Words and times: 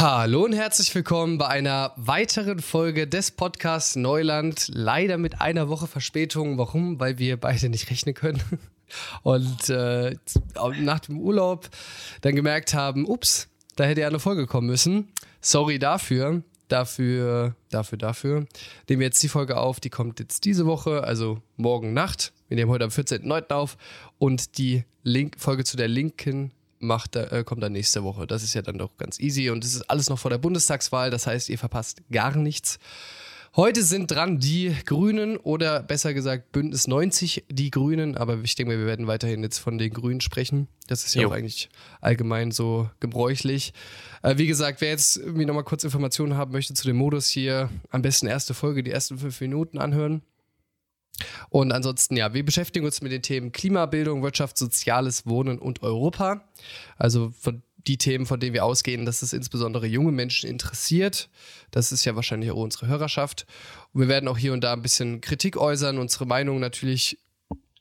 Hallo 0.00 0.44
und 0.44 0.52
herzlich 0.52 0.94
willkommen 0.94 1.38
bei 1.38 1.48
einer 1.48 1.92
weiteren 1.96 2.60
Folge 2.60 3.08
des 3.08 3.32
Podcasts 3.32 3.96
Neuland. 3.96 4.70
Leider 4.72 5.18
mit 5.18 5.40
einer 5.40 5.68
Woche 5.68 5.88
Verspätung. 5.88 6.56
Warum? 6.56 7.00
Weil 7.00 7.18
wir 7.18 7.36
beide 7.36 7.68
nicht 7.68 7.90
rechnen 7.90 8.14
können. 8.14 8.40
Und 9.24 9.68
äh, 9.70 10.14
nach 10.78 11.00
dem 11.00 11.18
Urlaub 11.18 11.68
dann 12.20 12.36
gemerkt 12.36 12.74
haben, 12.74 13.08
ups, 13.08 13.48
da 13.74 13.82
hätte 13.82 14.02
ja 14.02 14.06
eine 14.06 14.20
Folge 14.20 14.46
kommen 14.46 14.68
müssen. 14.68 15.08
Sorry 15.40 15.80
dafür. 15.80 16.44
Dafür, 16.68 17.56
dafür, 17.70 17.98
dafür. 17.98 18.46
Nehmen 18.88 19.00
wir 19.00 19.06
jetzt 19.06 19.20
die 19.24 19.28
Folge 19.28 19.56
auf. 19.56 19.80
Die 19.80 19.90
kommt 19.90 20.20
jetzt 20.20 20.44
diese 20.44 20.64
Woche, 20.64 21.02
also 21.02 21.42
morgen 21.56 21.92
Nacht. 21.92 22.32
Wir 22.46 22.56
nehmen 22.56 22.70
heute 22.70 22.84
am 22.84 22.90
14.09. 22.90 23.52
auf. 23.52 23.76
Und 24.18 24.58
die 24.58 24.84
Link 25.02 25.40
Folge 25.40 25.64
zu 25.64 25.76
der 25.76 25.88
linken 25.88 26.52
macht, 26.80 27.16
äh, 27.16 27.44
kommt 27.44 27.62
dann 27.62 27.72
nächste 27.72 28.04
Woche. 28.04 28.26
Das 28.26 28.42
ist 28.42 28.54
ja 28.54 28.62
dann 28.62 28.78
doch 28.78 28.96
ganz 28.96 29.18
easy 29.20 29.50
und 29.50 29.64
es 29.64 29.74
ist 29.74 29.90
alles 29.90 30.08
noch 30.08 30.18
vor 30.18 30.30
der 30.30 30.38
Bundestagswahl, 30.38 31.10
das 31.10 31.26
heißt, 31.26 31.48
ihr 31.48 31.58
verpasst 31.58 32.02
gar 32.10 32.36
nichts. 32.36 32.78
Heute 33.56 33.82
sind 33.82 34.10
dran 34.10 34.38
die 34.38 34.76
Grünen 34.84 35.36
oder 35.36 35.82
besser 35.82 36.14
gesagt 36.14 36.52
Bündnis 36.52 36.86
90, 36.86 37.44
die 37.48 37.70
Grünen, 37.70 38.16
aber 38.16 38.38
ich 38.42 38.54
denke, 38.54 38.78
wir 38.78 38.86
werden 38.86 39.06
weiterhin 39.06 39.42
jetzt 39.42 39.58
von 39.58 39.78
den 39.78 39.92
Grünen 39.92 40.20
sprechen. 40.20 40.68
Das 40.86 41.04
ist 41.04 41.14
ja 41.14 41.22
jo. 41.22 41.28
auch 41.28 41.32
eigentlich 41.32 41.68
allgemein 42.00 42.52
so 42.52 42.88
gebräuchlich. 43.00 43.72
Äh, 44.22 44.36
wie 44.36 44.46
gesagt, 44.46 44.80
wer 44.80 44.90
jetzt 44.90 45.16
irgendwie 45.16 45.46
nochmal 45.46 45.64
kurz 45.64 45.82
Informationen 45.82 46.36
haben 46.36 46.52
möchte 46.52 46.74
zu 46.74 46.86
dem 46.86 46.96
Modus 46.96 47.26
hier, 47.28 47.70
am 47.90 48.02
besten 48.02 48.26
erste 48.26 48.54
Folge, 48.54 48.82
die 48.82 48.90
ersten 48.90 49.18
fünf 49.18 49.40
Minuten 49.40 49.78
anhören. 49.78 50.22
Und 51.48 51.72
ansonsten, 51.72 52.16
ja, 52.16 52.34
wir 52.34 52.44
beschäftigen 52.44 52.84
uns 52.84 53.00
mit 53.00 53.12
den 53.12 53.22
Themen 53.22 53.52
Klimabildung, 53.52 54.22
Wirtschaft, 54.22 54.56
Soziales, 54.58 55.26
Wohnen 55.26 55.58
und 55.58 55.82
Europa. 55.82 56.48
Also 56.96 57.32
von 57.38 57.62
die 57.86 57.96
Themen, 57.96 58.26
von 58.26 58.38
denen 58.38 58.54
wir 58.54 58.64
ausgehen, 58.64 59.06
dass 59.06 59.22
es 59.22 59.32
insbesondere 59.32 59.86
junge 59.86 60.12
Menschen 60.12 60.48
interessiert. 60.48 61.30
Das 61.70 61.90
ist 61.92 62.04
ja 62.04 62.16
wahrscheinlich 62.16 62.50
auch 62.50 62.56
unsere 62.56 62.86
Hörerschaft. 62.86 63.46
Und 63.92 64.02
wir 64.02 64.08
werden 64.08 64.28
auch 64.28 64.38
hier 64.38 64.52
und 64.52 64.62
da 64.62 64.72
ein 64.72 64.82
bisschen 64.82 65.20
Kritik 65.20 65.56
äußern, 65.56 65.98
unsere 65.98 66.26
Meinung 66.26 66.60
natürlich 66.60 67.18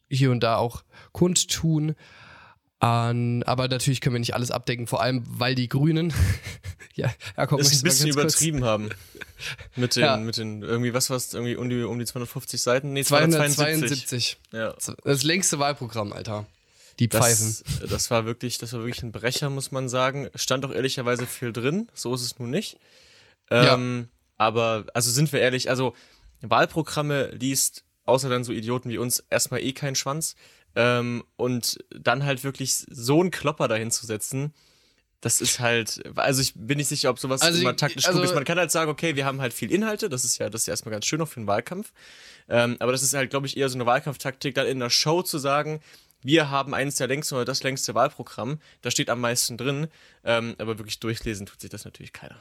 hier 0.09 0.31
und 0.31 0.41
da 0.41 0.57
auch 0.57 0.83
kundtun. 1.11 1.95
Um, 2.79 3.41
aber 3.47 3.67
natürlich 3.67 4.01
können 4.01 4.13
wir 4.13 4.19
nicht 4.19 4.35
alles 4.35 4.51
abdecken, 4.51 4.85
vor 4.85 5.01
allem 5.01 5.23
weil 5.25 5.55
die 5.55 5.67
Grünen 5.67 6.13
ja, 6.93 7.11
Jakob, 7.35 7.59
es 7.59 7.73
ein 7.73 7.81
bisschen 7.81 8.09
übertrieben 8.09 8.59
kurz. 8.59 8.69
haben. 8.69 8.89
Mit 9.75 9.95
den, 9.95 10.03
ja. 10.03 10.17
mit 10.17 10.37
den, 10.37 10.63
irgendwie, 10.63 10.95
was 10.95 11.11
war 11.11 11.17
es, 11.17 11.31
irgendwie 11.31 11.55
um 11.55 11.69
die, 11.69 11.83
um 11.83 11.99
die 11.99 12.05
250 12.05 12.59
Seiten? 12.59 12.93
Nee, 12.93 13.03
272. 13.03 13.55
272. 13.55 14.37
Ja. 14.51 14.73
Das 15.03 15.21
längste 15.21 15.59
Wahlprogramm, 15.59 16.11
Alter. 16.11 16.47
Die 16.97 17.07
Pfeifen. 17.07 17.55
Das, 17.81 17.89
das, 17.89 18.11
war 18.11 18.25
wirklich, 18.25 18.57
das 18.57 18.73
war 18.73 18.79
wirklich 18.79 19.03
ein 19.03 19.11
Brecher, 19.11 19.51
muss 19.51 19.71
man 19.71 19.89
sagen. 19.89 20.29
Stand 20.33 20.65
auch 20.65 20.71
ehrlicherweise 20.71 21.27
viel 21.27 21.53
drin, 21.53 21.87
so 21.93 22.15
ist 22.15 22.21
es 22.21 22.39
nun 22.39 22.49
nicht. 22.49 22.79
Ähm, 23.51 24.07
ja. 24.09 24.17
Aber, 24.37 24.85
also 24.95 25.11
sind 25.11 25.31
wir 25.31 25.39
ehrlich, 25.39 25.69
also 25.69 25.93
Wahlprogramme 26.41 27.29
liest, 27.29 27.83
außer 28.05 28.29
dann 28.29 28.43
so 28.43 28.51
Idioten 28.51 28.89
wie 28.89 28.97
uns, 28.97 29.23
erstmal 29.29 29.61
eh 29.61 29.73
keinen 29.73 29.95
Schwanz. 29.95 30.35
Ähm, 30.79 31.23
und 31.37 31.79
dann 31.89 32.23
halt 32.23 32.43
wirklich 32.43 32.85
so 32.87 33.19
einen 33.19 33.31
Klopper 33.31 33.67
dahin 33.67 33.89
zu 33.89 34.05
setzen, 34.05 34.53
das 35.21 35.41
ist 35.41 35.59
halt, 35.59 36.03
also 36.15 36.39
ich 36.39 36.53
bin 36.55 36.77
nicht 36.77 36.87
sicher, 36.87 37.09
ob 37.09 37.17
sowas 37.17 37.41
also 37.41 37.59
immer 37.59 37.75
taktisch 37.75 38.05
also, 38.05 38.19
klug 38.19 38.29
ist. 38.29 38.35
Man 38.35 38.45
kann 38.45 38.59
halt 38.59 38.69
sagen, 38.69 38.91
okay, 38.91 39.15
wir 39.15 39.25
haben 39.25 39.41
halt 39.41 39.53
viel 39.53 39.71
Inhalte, 39.71 40.07
das 40.07 40.23
ist 40.23 40.37
ja, 40.37 40.51
das 40.51 40.61
ist 40.61 40.67
ja 40.67 40.73
erstmal 40.73 40.91
ganz 40.91 41.07
schön 41.07 41.19
auch 41.19 41.27
für 41.27 41.37
einen 41.37 41.47
Wahlkampf. 41.47 41.91
Ähm, 42.47 42.77
aber 42.77 42.91
das 42.91 43.01
ist 43.01 43.15
halt, 43.15 43.31
glaube 43.31 43.47
ich, 43.47 43.57
eher 43.57 43.69
so 43.69 43.75
eine 43.75 43.87
Wahlkampftaktik, 43.87 44.53
dann 44.53 44.67
in 44.67 44.77
einer 44.79 44.91
Show 44.91 45.23
zu 45.23 45.39
sagen, 45.39 45.81
wir 46.21 46.51
haben 46.51 46.75
eines 46.75 46.97
der 46.97 47.07
längsten 47.07 47.33
oder 47.33 47.45
das 47.45 47.63
längste 47.63 47.95
Wahlprogramm, 47.95 48.59
da 48.83 48.91
steht 48.91 49.09
am 49.09 49.19
meisten 49.19 49.57
drin, 49.57 49.87
ähm, 50.23 50.53
aber 50.59 50.77
wirklich 50.77 50.99
durchlesen 50.99 51.47
tut 51.47 51.59
sich 51.59 51.71
das 51.71 51.85
natürlich 51.85 52.13
keiner. 52.13 52.37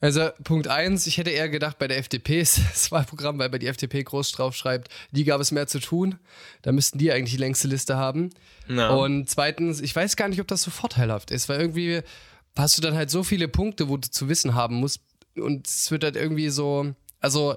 Also 0.00 0.28
Punkt 0.44 0.68
eins, 0.68 1.06
ich 1.06 1.16
hätte 1.16 1.30
eher 1.30 1.48
gedacht, 1.48 1.78
bei 1.78 1.88
der 1.88 1.98
FDP 1.98 2.40
ist 2.40 2.60
das 2.70 2.92
Wahlprogramm, 2.92 3.38
weil 3.38 3.48
bei 3.48 3.58
die 3.58 3.66
FDP 3.66 4.02
groß 4.02 4.32
drauf 4.32 4.54
schreibt, 4.54 4.88
die 5.10 5.24
gab 5.24 5.40
es 5.40 5.52
mehr 5.52 5.66
zu 5.66 5.80
tun. 5.80 6.18
Da 6.62 6.72
müssten 6.72 6.98
die 6.98 7.12
eigentlich 7.12 7.32
die 7.32 7.40
längste 7.40 7.68
Liste 7.68 7.96
haben. 7.96 8.30
No. 8.68 9.02
Und 9.02 9.28
zweitens, 9.30 9.80
ich 9.80 9.96
weiß 9.96 10.16
gar 10.16 10.28
nicht, 10.28 10.40
ob 10.40 10.48
das 10.48 10.62
so 10.62 10.70
vorteilhaft 10.70 11.30
ist, 11.30 11.48
weil 11.48 11.60
irgendwie 11.60 12.02
hast 12.56 12.76
du 12.76 12.82
dann 12.82 12.94
halt 12.94 13.10
so 13.10 13.22
viele 13.22 13.48
Punkte, 13.48 13.88
wo 13.88 13.96
du 13.96 14.10
zu 14.10 14.28
wissen 14.28 14.54
haben 14.54 14.76
musst. 14.76 15.00
Und 15.36 15.66
es 15.66 15.90
wird 15.90 16.04
halt 16.04 16.16
irgendwie 16.16 16.48
so, 16.48 16.94
also 17.20 17.56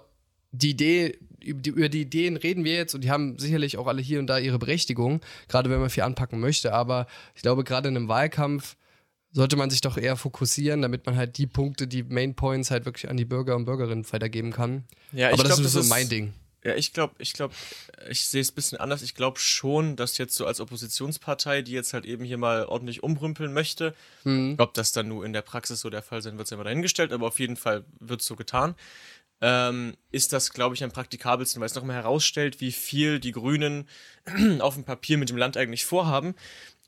die 0.51 0.71
Idee, 0.71 1.19
über 1.41 1.89
die 1.89 2.01
Ideen 2.01 2.37
reden 2.37 2.63
wir 2.63 2.73
jetzt 2.73 2.95
und 2.95 3.03
die 3.03 3.11
haben 3.11 3.37
sicherlich 3.37 3.77
auch 3.77 3.87
alle 3.87 4.01
hier 4.01 4.19
und 4.19 4.27
da 4.27 4.37
ihre 4.37 4.59
Berechtigung, 4.59 5.21
gerade 5.47 5.69
wenn 5.69 5.79
man 5.79 5.89
viel 5.89 6.03
anpacken 6.03 6.39
möchte. 6.39 6.73
Aber 6.73 7.07
ich 7.35 7.41
glaube, 7.41 7.63
gerade 7.63 7.89
in 7.89 7.95
einem 7.95 8.07
Wahlkampf 8.07 8.75
sollte 9.31 9.55
man 9.55 9.69
sich 9.69 9.81
doch 9.81 9.97
eher 9.97 10.15
fokussieren, 10.15 10.81
damit 10.81 11.05
man 11.05 11.15
halt 11.15 11.37
die 11.37 11.47
Punkte, 11.47 11.87
die 11.87 12.03
Main 12.03 12.35
Points 12.35 12.71
halt 12.71 12.85
wirklich 12.85 13.09
an 13.09 13.17
die 13.17 13.25
Bürger 13.25 13.55
und 13.55 13.65
Bürgerinnen 13.65 14.05
weitergeben 14.11 14.51
kann. 14.51 14.85
Ja, 15.11 15.27
Aber 15.27 15.43
das 15.43 15.55
glaub, 15.55 15.65
ist 15.65 15.73
so 15.73 15.83
mein 15.83 16.09
Ding. 16.09 16.33
Ja, 16.63 16.75
ich 16.75 16.91
glaube, 16.91 17.15
ich 17.19 17.33
glaube, 17.33 17.53
ich 18.09 18.25
sehe 18.25 18.41
es 18.41 18.51
ein 18.51 18.55
bisschen 18.55 18.77
anders. 18.79 19.01
Ich 19.01 19.15
glaube 19.15 19.39
schon, 19.39 19.95
dass 19.95 20.17
jetzt 20.17 20.35
so 20.35 20.45
als 20.45 20.59
Oppositionspartei, 20.59 21.61
die 21.61 21.71
jetzt 21.71 21.93
halt 21.93 22.05
eben 22.05 22.25
hier 22.25 22.37
mal 22.37 22.65
ordentlich 22.65 23.01
umrümpeln 23.01 23.53
möchte, 23.53 23.95
mhm. 24.25 24.55
ob 24.57 24.73
das 24.73 24.91
dann 24.91 25.07
nur 25.07 25.25
in 25.25 25.31
der 25.31 25.41
Praxis 25.41 25.79
so 25.79 25.89
der 25.89 26.01
Fall 26.01 26.21
sein 26.21 26.37
wird, 26.37 26.47
ist 26.47 26.51
ja 26.51 26.57
mal 26.57 26.65
dahingestellt, 26.65 27.13
aber 27.13 27.27
auf 27.27 27.39
jeden 27.39 27.55
Fall 27.55 27.85
wird 27.99 28.21
es 28.21 28.27
so 28.27 28.35
getan. 28.35 28.75
Ähm, 29.41 29.95
ist 30.11 30.33
das, 30.33 30.51
glaube 30.51 30.75
ich, 30.75 30.83
am 30.83 30.91
praktikabelsten, 30.91 31.61
weil 31.61 31.67
es 31.67 31.75
nochmal 31.75 31.95
herausstellt, 31.95 32.59
wie 32.59 32.73
viel 32.73 33.21
die 33.21 33.31
Grünen 33.31 33.87
auf 34.59 34.73
dem 34.73 34.83
Papier 34.83 35.17
mit 35.17 35.29
dem 35.29 35.37
Land 35.37 35.55
eigentlich 35.55 35.85
vorhaben. 35.85 36.35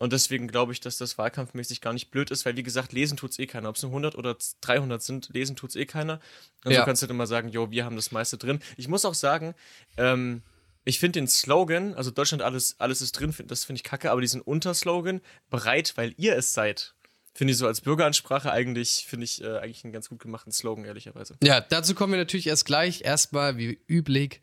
Und 0.02 0.14
deswegen 0.14 0.48
glaube 0.48 0.74
ich, 0.74 0.80
dass 0.80 0.98
das 0.98 1.20
wahlkampfmäßig 1.20 1.80
gar 1.80 1.94
nicht 1.94 2.10
blöd 2.10 2.32
ist, 2.32 2.44
weil 2.44 2.58
wie 2.58 2.64
gesagt, 2.64 2.92
lesen 2.92 3.18
tut's 3.18 3.38
eh 3.38 3.46
keiner. 3.46 3.70
Ob 3.70 3.76
es 3.76 3.84
nur 3.84 3.92
100 3.92 4.16
oder 4.16 4.36
300 4.62 5.00
sind, 5.00 5.30
lesen 5.32 5.56
tut's 5.56 5.76
eh 5.76 5.86
keiner. 5.86 6.20
Und 6.66 6.72
ja. 6.72 6.80
so 6.80 6.86
kannst 6.86 7.04
du 7.04 7.06
halt 7.06 7.12
immer 7.12 7.28
sagen, 7.28 7.50
jo, 7.50 7.70
wir 7.70 7.86
haben 7.86 7.96
das 7.96 8.12
meiste 8.12 8.40
drin. 8.40 8.62
Ich 8.78 8.88
muss 8.88 9.06
auch 9.06 9.14
sagen, 9.14 9.54
ähm, 9.98 10.42
ich 10.86 10.98
finde 10.98 11.20
den 11.20 11.28
Slogan, 11.28 11.94
also 11.94 12.10
Deutschland 12.10 12.42
alles, 12.42 12.78
alles 12.80 13.02
ist 13.04 13.12
drin, 13.12 13.32
das 13.46 13.64
finde 13.64 13.78
ich 13.78 13.84
kacke, 13.84 14.10
aber 14.10 14.22
diesen 14.22 14.42
Unterslogan, 14.42 15.22
bereit, 15.52 15.94
weil 15.98 16.16
ihr 16.18 16.36
es 16.36 16.56
seid, 16.56 16.96
finde 17.36 17.52
ich 17.52 17.60
so 17.60 17.68
als 17.68 17.82
Bürgeransprache 17.82 18.52
eigentlich, 18.52 19.06
finde 19.08 19.26
ich 19.26 19.44
äh, 19.44 19.60
eigentlich 19.60 19.84
einen 19.84 19.94
ganz 19.94 20.10
gut 20.10 20.18
gemachten 20.18 20.52
Slogan, 20.52 20.84
ehrlicherweise. 20.84 21.38
Ja, 21.44 21.62
dazu 21.62 21.94
kommen 21.94 22.14
wir 22.14 22.18
natürlich 22.18 22.48
erst 22.48 22.66
gleich. 22.66 23.02
Erstmal, 23.02 23.58
wie 23.58 23.80
üblich, 23.88 24.42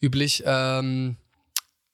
üblich, 0.00 0.44
ähm, 0.46 1.16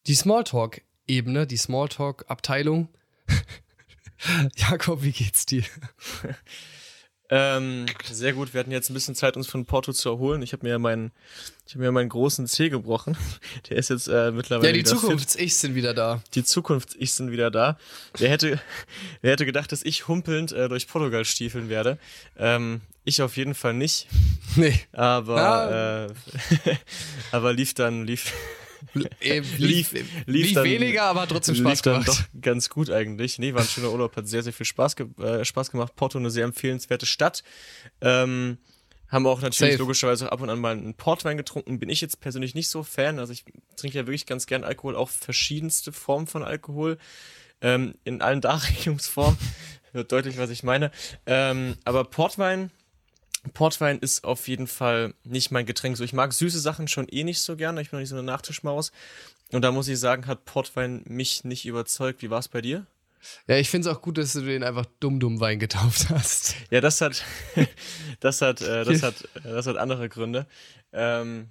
die 0.06 0.14
Smalltalk 0.14 0.82
Ebene, 1.10 1.44
die 1.44 1.56
Smalltalk-Abteilung. 1.56 2.88
Jakob, 4.56 5.02
wie 5.02 5.10
geht's 5.10 5.44
dir? 5.44 5.64
ähm, 7.30 7.86
sehr 8.08 8.32
gut. 8.32 8.54
Wir 8.54 8.60
hatten 8.60 8.70
jetzt 8.70 8.90
ein 8.90 8.94
bisschen 8.94 9.16
Zeit, 9.16 9.36
uns 9.36 9.48
von 9.48 9.66
Porto 9.66 9.92
zu 9.92 10.08
erholen. 10.08 10.40
Ich 10.42 10.52
habe 10.52 10.64
mir 10.64 10.78
meinen, 10.78 11.10
ich 11.66 11.74
habe 11.74 11.82
mir 11.82 11.90
meinen 11.90 12.10
großen 12.10 12.46
Zeh 12.46 12.68
gebrochen. 12.68 13.16
Der 13.68 13.76
ist 13.76 13.90
jetzt 13.90 14.06
äh, 14.06 14.30
mittlerweile. 14.30 14.68
Ja, 14.68 14.72
die 14.72 14.84
Zukunfts-Ichs 14.84 15.60
sind 15.60 15.74
wieder 15.74 15.94
da. 15.94 16.22
Die 16.34 16.44
Zukunfts-Ichs 16.44 17.16
sind 17.16 17.32
wieder 17.32 17.50
da. 17.50 17.76
Wer 18.16 18.30
hätte, 18.30 18.60
wer 19.20 19.32
hätte 19.32 19.46
gedacht, 19.46 19.72
dass 19.72 19.82
ich 19.82 20.06
humpelnd 20.06 20.52
äh, 20.52 20.68
durch 20.68 20.86
Portugal 20.86 21.24
stiefeln 21.24 21.68
werde? 21.68 21.98
Ähm, 22.38 22.82
ich 23.02 23.20
auf 23.20 23.36
jeden 23.36 23.54
Fall 23.54 23.74
nicht. 23.74 24.06
Nee. 24.54 24.78
Aber, 24.92 25.40
ah. 25.40 26.06
äh, 26.06 26.76
aber 27.32 27.52
lief 27.52 27.74
dann, 27.74 28.06
lief, 28.06 28.32
lief, 29.20 29.58
lief, 29.58 29.92
lief 30.26 30.52
dann, 30.54 30.64
weniger, 30.64 31.04
aber 31.04 31.26
trotzdem 31.28 31.54
Spaß 31.54 31.82
gemacht. 31.82 32.08
Dann 32.08 32.16
doch 32.16 32.24
ganz 32.40 32.68
gut 32.68 32.90
eigentlich. 32.90 33.38
Nee, 33.38 33.54
war 33.54 33.62
ein 33.62 33.68
schöner 33.68 33.90
Urlaub, 33.90 34.16
hat 34.16 34.28
sehr, 34.28 34.42
sehr 34.42 34.52
viel 34.52 34.66
Spaß, 34.66 34.96
ge 34.96 35.06
äh, 35.18 35.44
Spaß 35.44 35.70
gemacht. 35.70 35.94
Porto 35.96 36.18
eine 36.18 36.30
sehr 36.30 36.44
empfehlenswerte 36.44 37.06
Stadt. 37.06 37.42
Ähm, 38.00 38.58
haben 39.08 39.26
auch 39.26 39.42
natürlich 39.42 39.72
Safe. 39.72 39.82
logischerweise 39.82 40.30
ab 40.30 40.40
und 40.40 40.50
an 40.50 40.60
mal 40.60 40.72
einen 40.72 40.94
Portwein 40.94 41.36
getrunken. 41.36 41.78
Bin 41.78 41.88
ich 41.88 42.00
jetzt 42.00 42.20
persönlich 42.20 42.54
nicht 42.54 42.68
so 42.68 42.82
Fan. 42.82 43.18
Also 43.18 43.32
ich 43.32 43.44
trinke 43.76 43.98
ja 43.98 44.06
wirklich 44.06 44.26
ganz 44.26 44.46
gern 44.46 44.62
Alkohol, 44.62 44.94
auch 44.94 45.08
verschiedenste 45.08 45.92
Formen 45.92 46.26
von 46.26 46.44
Alkohol. 46.44 46.96
Ähm, 47.60 47.94
in 48.04 48.22
allen 48.22 48.40
Darreichungsformen. 48.40 49.36
Wird 49.92 50.12
deutlich, 50.12 50.38
was 50.38 50.50
ich 50.50 50.62
meine. 50.62 50.92
Ähm, 51.26 51.76
aber 51.84 52.04
Portwein 52.04 52.70
Portwein 53.54 53.98
ist 53.98 54.24
auf 54.24 54.48
jeden 54.48 54.66
Fall 54.66 55.14
nicht 55.24 55.50
mein 55.50 55.66
Getränk. 55.66 55.96
So, 55.96 56.04
ich 56.04 56.12
mag 56.12 56.32
süße 56.32 56.60
Sachen 56.60 56.88
schon 56.88 57.08
eh 57.08 57.24
nicht 57.24 57.40
so 57.40 57.56
gerne. 57.56 57.80
Ich 57.80 57.90
bin 57.90 57.98
noch 57.98 58.02
nicht 58.02 58.10
so 58.10 58.16
eine 58.16 58.24
Nachtischmaus. 58.24 58.92
Und 59.52 59.62
da 59.62 59.72
muss 59.72 59.88
ich 59.88 59.98
sagen, 59.98 60.26
hat 60.26 60.44
Portwein 60.44 61.02
mich 61.06 61.44
nicht 61.44 61.66
überzeugt. 61.66 62.22
Wie 62.22 62.30
war 62.30 62.38
es 62.38 62.48
bei 62.48 62.60
dir? 62.60 62.86
Ja, 63.46 63.56
ich 63.56 63.68
finde 63.68 63.88
es 63.88 63.94
auch 63.94 64.00
gut, 64.00 64.18
dass 64.18 64.32
du 64.32 64.42
den 64.42 64.62
einfach 64.62 64.86
Dumm-Dumm-Wein 65.00 65.58
getauft 65.58 66.08
hast. 66.10 66.54
Ja, 66.70 66.80
das 66.80 67.00
hat, 67.00 67.22
das 68.20 68.40
hat, 68.40 68.60
äh, 68.60 68.84
das 68.84 69.02
hat, 69.02 69.28
das 69.42 69.66
hat 69.66 69.76
andere 69.76 70.08
Gründe. 70.08 70.46
Ähm, 70.92 71.48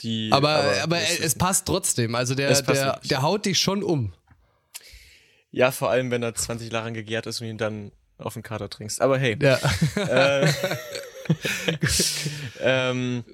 die, 0.00 0.30
aber, 0.32 0.50
aber, 0.50 0.82
aber 0.82 0.98
es 1.00 1.34
passt 1.34 1.66
trotzdem. 1.66 2.14
Also 2.14 2.34
der, 2.34 2.60
der, 2.62 3.00
der 3.00 3.22
haut 3.22 3.44
dich 3.46 3.58
schon 3.58 3.82
um. 3.82 4.12
Ja, 5.50 5.72
vor 5.72 5.90
allem, 5.90 6.10
wenn 6.10 6.22
er 6.22 6.34
20 6.34 6.72
Jahre 6.72 6.92
gegärt 6.92 7.26
ist 7.26 7.40
und 7.40 7.48
ihn 7.48 7.58
dann 7.58 7.90
auf 8.18 8.34
den 8.34 8.42
Kater 8.42 8.68
trinkst. 8.68 9.00
Aber 9.00 9.18
hey. 9.18 9.36
Ja. 9.40 9.58
Äh, 9.96 10.52
ähm, 12.60 13.24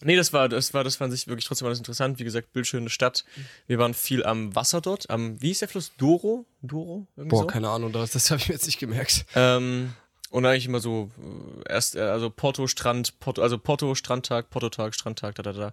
nee, 0.00 0.16
das 0.16 0.32
war, 0.32 0.48
das 0.48 0.74
war, 0.74 0.84
das 0.84 0.96
fand 0.96 1.12
ich 1.14 1.26
wirklich 1.26 1.46
trotzdem 1.46 1.66
alles 1.66 1.78
interessant. 1.78 2.18
Wie 2.18 2.24
gesagt, 2.24 2.52
bildschöne 2.52 2.90
Stadt. 2.90 3.24
Wir 3.66 3.78
waren 3.78 3.94
viel 3.94 4.24
am 4.24 4.54
Wasser 4.54 4.80
dort. 4.80 5.10
Am, 5.10 5.40
wie 5.40 5.50
ist 5.50 5.60
der 5.60 5.68
Fluss? 5.68 5.92
Doro? 5.96 6.46
Doro? 6.62 7.06
Irgendwie 7.16 7.30
Boah, 7.30 7.42
so? 7.42 7.46
keine 7.46 7.68
Ahnung, 7.68 7.92
das, 7.92 8.10
das 8.12 8.30
habe 8.30 8.40
ich 8.40 8.48
mir 8.48 8.54
jetzt 8.54 8.66
nicht 8.66 8.78
gemerkt. 8.78 9.26
Ähm, 9.34 9.92
und 10.30 10.44
eigentlich 10.44 10.66
immer 10.66 10.80
so 10.80 11.10
äh, 11.66 11.72
erst, 11.72 11.96
äh, 11.96 12.00
also 12.00 12.30
Porto, 12.30 12.66
Strand, 12.66 13.18
Porto, 13.18 13.42
also 13.42 13.56
Porto, 13.58 13.94
Strandtag, 13.94 14.50
Porto-Tag, 14.50 14.94
Strandtag, 14.94 15.34
da, 15.36 15.42
da, 15.42 15.52
da. 15.52 15.72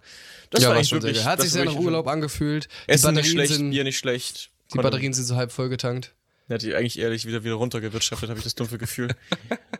Das 0.50 0.62
ja, 0.62 0.68
war 0.68 0.76
eigentlich 0.76 0.92
wirklich. 0.92 1.24
Hat 1.24 1.40
sich 1.42 1.52
sehr 1.52 1.66
nach 1.66 1.76
Urlaub 1.76 2.06
angefühlt. 2.06 2.68
Essen 2.86 3.14
nicht 3.14 3.30
schlecht, 3.30 3.52
sind, 3.52 3.70
Bier 3.70 3.84
nicht 3.84 3.98
schlecht. 3.98 4.50
Die 4.72 4.78
Batterien 4.78 5.12
sind 5.12 5.24
so 5.24 5.36
halb 5.36 5.52
voll 5.52 5.68
getankt. 5.68 6.14
Ja, 6.48 6.58
die 6.58 6.74
eigentlich 6.74 6.98
ehrlich 6.98 7.26
wieder, 7.26 7.44
wieder 7.44 7.54
runtergewirtschaftet, 7.54 8.28
habe 8.30 8.38
ich 8.38 8.44
das 8.44 8.54
dumpfe 8.54 8.78
Gefühl. 8.78 9.08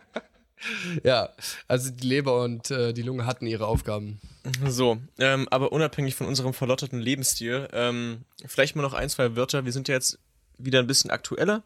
ja, 1.05 1.31
also 1.69 1.91
die 1.91 2.07
Leber 2.07 2.43
und 2.43 2.71
äh, 2.71 2.93
die 2.93 3.03
Lunge 3.03 3.27
hatten 3.27 3.47
ihre 3.47 3.67
Aufgaben. 3.67 4.21
So, 4.67 4.99
ähm, 5.19 5.49
aber 5.51 5.73
unabhängig 5.73 6.15
von 6.15 6.27
unserem 6.27 6.55
verlotterten 6.55 7.01
Lebensstil, 7.01 7.69
ähm, 7.73 8.25
vielleicht 8.47 8.77
mal 8.77 8.83
noch 8.83 8.95
ein, 8.95 9.09
zwei 9.09 9.37
Wörter. 9.37 9.65
Wir 9.65 9.73
sind 9.73 9.89
ja 9.89 9.95
jetzt 9.95 10.19
wieder 10.59 10.79
ein 10.79 10.87
bisschen 10.87 11.11
aktueller. 11.11 11.63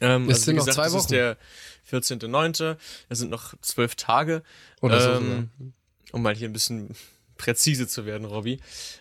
Ähm, 0.00 0.24
es 0.24 0.34
also 0.34 0.44
sind 0.44 0.56
noch 0.56 0.66
gesagt, 0.66 0.74
zwei 0.74 0.92
Wochen. 0.92 0.98
Es 0.98 1.02
ist 1.04 1.10
der 1.10 1.36
14.9. 1.90 2.76
Es 3.08 3.18
sind 3.18 3.30
noch 3.30 3.54
zwölf 3.60 3.94
Tage. 3.94 4.42
Oder 4.80 5.16
ähm, 5.16 5.50
so, 5.58 5.72
Um 6.12 6.22
mal 6.22 6.34
hier 6.34 6.48
ein 6.48 6.52
bisschen 6.52 6.94
präzise 7.36 7.86
zu 7.88 8.06
werden, 8.06 8.24
Robby. 8.24 8.60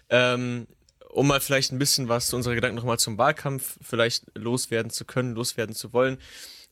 Ähm, 0.09 0.67
um 1.09 1.27
mal 1.27 1.41
vielleicht 1.41 1.71
ein 1.71 1.79
bisschen 1.79 2.07
was 2.07 2.27
zu 2.27 2.35
unserer 2.35 2.55
Gedanken 2.55 2.77
nochmal 2.77 2.99
zum 2.99 3.17
Wahlkampf 3.17 3.77
vielleicht 3.81 4.25
loswerden 4.35 4.91
zu 4.91 5.05
können, 5.05 5.33
loswerden 5.35 5.75
zu 5.75 5.93
wollen. 5.93 6.17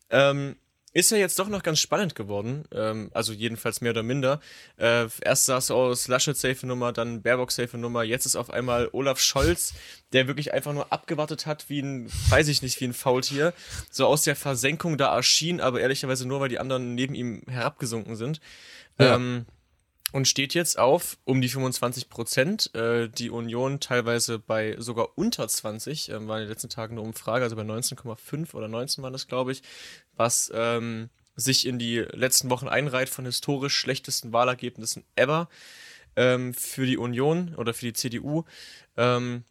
Ähm, 0.10 0.56
ist 0.94 1.12
ja 1.12 1.18
jetzt 1.18 1.38
doch 1.38 1.48
noch 1.50 1.64
ganz 1.64 1.80
spannend 1.80 2.16
geworden, 2.16 2.66
ähm, 2.74 3.12
also 3.14 3.34
jedenfalls 3.34 3.82
mehr 3.82 3.92
oder 3.92 4.04
minder. 4.04 4.40
Äh, 4.78 5.08
erst 5.22 5.46
sah 5.46 5.58
es 5.58 5.72
aus 5.72 6.08
Laschet 6.08 6.36
safe 6.36 6.66
Nummer, 6.66 6.92
dann 6.92 7.22
Baerbock 7.22 7.52
safe 7.52 7.78
Nummer, 7.78 8.04
jetzt 8.04 8.26
ist 8.26 8.36
auf 8.36 8.50
einmal 8.50 8.90
Olaf 8.92 9.20
Scholz, 9.20 9.74
der 10.14 10.28
wirklich 10.28 10.54
einfach 10.54 10.74
nur 10.74 10.92
abgewartet 10.92 11.46
hat, 11.46 11.70
wie 11.70 11.82
ein, 11.82 12.10
weiß 12.30 12.48
ich 12.48 12.62
nicht, 12.62 12.80
wie 12.82 12.86
ein 12.86 12.94
Faultier, 12.94 13.54
so 13.92 14.08
aus 14.08 14.24
der 14.24 14.36
Versenkung 14.36 14.98
da 14.98 15.16
erschien, 15.16 15.62
aber 15.62 15.80
ehrlicherweise 15.80 16.28
nur, 16.28 16.40
weil 16.40 16.50
die 16.50 16.60
anderen 16.60 16.96
neben 16.96 17.14
ihm 17.14 17.44
herabgesunken 17.48 18.16
sind. 18.16 18.42
Ja. 19.00 19.16
Ähm, 19.16 19.46
und 20.12 20.28
steht 20.28 20.54
jetzt 20.54 20.80
auf 20.80 21.18
um 21.24 21.42
die 21.42 21.50
25 21.50 22.10
Prozent. 22.10 22.74
Äh, 22.76 23.10
die 23.10 23.30
Union 23.30 23.80
teilweise 23.80 24.40
bei 24.40 24.76
sogar 24.80 25.18
unter 25.18 25.48
20, 25.48 26.10
äh, 26.10 26.28
war 26.28 26.38
in 26.38 26.44
den 26.44 26.50
letzten 26.50 26.70
Tagen 26.70 26.94
eine 26.94 27.02
Umfrage, 27.02 27.44
also 27.44 27.56
bei 27.56 27.64
19,5 27.64 28.54
oder 28.54 28.68
19 28.68 29.04
waren 29.04 29.14
das, 29.14 29.28
glaube 29.28 29.52
ich, 29.52 29.62
was 30.16 30.52
ähm, 30.54 31.10
sich 31.36 31.66
in 31.66 31.80
die 31.80 32.00
letzten 32.00 32.50
Wochen 32.50 32.68
einreiht 32.68 33.10
von 33.10 33.26
historisch 33.26 33.76
schlechtesten 33.76 34.34
Wahlergebnissen 34.34 35.04
ever 35.16 35.50
ähm, 36.16 36.54
für 36.54 36.86
die 36.86 36.98
Union 36.98 37.56
oder 37.56 37.74
für 37.74 37.86
die 37.86 37.94
CDU. 37.94 38.44
Ähm, 38.98 39.44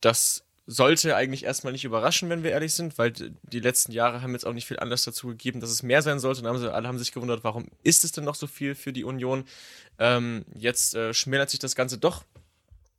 das 0.00 0.44
sollte 0.70 1.16
eigentlich 1.16 1.44
erstmal 1.44 1.72
nicht 1.72 1.84
überraschen, 1.84 2.30
wenn 2.30 2.44
wir 2.44 2.52
ehrlich 2.52 2.74
sind, 2.74 2.96
weil 2.96 3.10
die 3.10 3.60
letzten 3.60 3.90
Jahre 3.90 4.22
haben 4.22 4.32
jetzt 4.32 4.46
auch 4.46 4.52
nicht 4.52 4.68
viel 4.68 4.78
Anlass 4.78 5.02
dazu 5.02 5.26
gegeben, 5.26 5.60
dass 5.60 5.70
es 5.70 5.82
mehr 5.82 6.00
sein 6.00 6.20
sollte. 6.20 6.42
Und 6.42 6.46
haben 6.46 6.58
sie, 6.58 6.72
alle 6.72 6.86
haben 6.86 6.98
sich 6.98 7.10
gewundert, 7.10 7.42
warum 7.42 7.66
ist 7.82 8.04
es 8.04 8.12
denn 8.12 8.22
noch 8.22 8.36
so 8.36 8.46
viel 8.46 8.76
für 8.76 8.92
die 8.92 9.02
Union? 9.02 9.44
Ähm, 9.98 10.44
jetzt 10.54 10.94
äh, 10.94 11.12
schmälert 11.12 11.50
sich 11.50 11.58
das 11.58 11.74
Ganze 11.74 11.98
doch. 11.98 12.24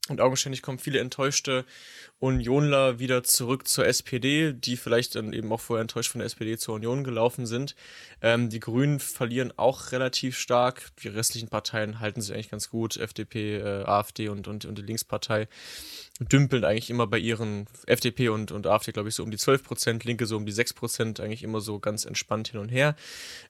Und 0.10 0.20
augenscheinlich 0.20 0.62
kommen 0.62 0.80
viele 0.80 1.00
enttäuschte 1.00 1.64
Unionler 2.20 3.00
wieder 3.00 3.24
zurück 3.24 3.68
zur 3.68 3.88
SPD, 3.88 4.52
die 4.52 4.76
vielleicht 4.76 5.16
dann 5.16 5.32
eben 5.32 5.50
auch 5.54 5.62
vorher 5.62 5.82
enttäuscht 5.82 6.12
von 6.12 6.20
der 6.20 6.26
SPD 6.26 6.58
zur 6.58 6.76
Union 6.76 7.06
gelaufen 7.06 7.46
sind. 7.46 7.76
Ähm, 8.22 8.50
die 8.50 8.60
Grünen 8.60 9.00
verlieren 9.00 9.54
auch 9.56 9.94
relativ 9.94 10.38
stark. 10.38 10.90
Die 11.04 11.08
restlichen 11.08 11.48
Parteien 11.48 12.02
halten 12.02 12.20
sich 12.20 12.34
eigentlich 12.34 12.52
ganz 12.52 12.70
gut. 12.70 12.98
FDP, 12.98 13.60
äh, 13.60 13.84
AfD 13.86 14.28
und, 14.28 14.50
und, 14.50 14.66
und 14.66 14.78
die 14.78 14.82
Linkspartei 14.82 15.48
dümpeln 16.20 16.64
eigentlich 16.64 16.90
immer 16.90 17.08
bei 17.08 17.18
ihren 17.18 17.66
FDP 17.88 18.30
und, 18.30 18.52
und 18.52 18.68
AfD, 18.68 18.92
glaube 18.92 19.10
ich, 19.10 19.16
so 19.16 19.24
um 19.24 19.32
die 19.32 19.38
12 19.38 19.64
Prozent, 19.64 20.04
Linke 20.04 20.26
so 20.26 20.38
um 20.38 20.46
die 20.46 20.52
6 20.52 20.74
Prozent, 20.74 21.20
eigentlich 21.20 21.44
immer 21.44 21.62
so 21.62 21.80
ganz 21.80 22.06
entspannt 22.06 22.50
hin 22.50 22.60
und 22.60 22.70
her. 22.70 22.96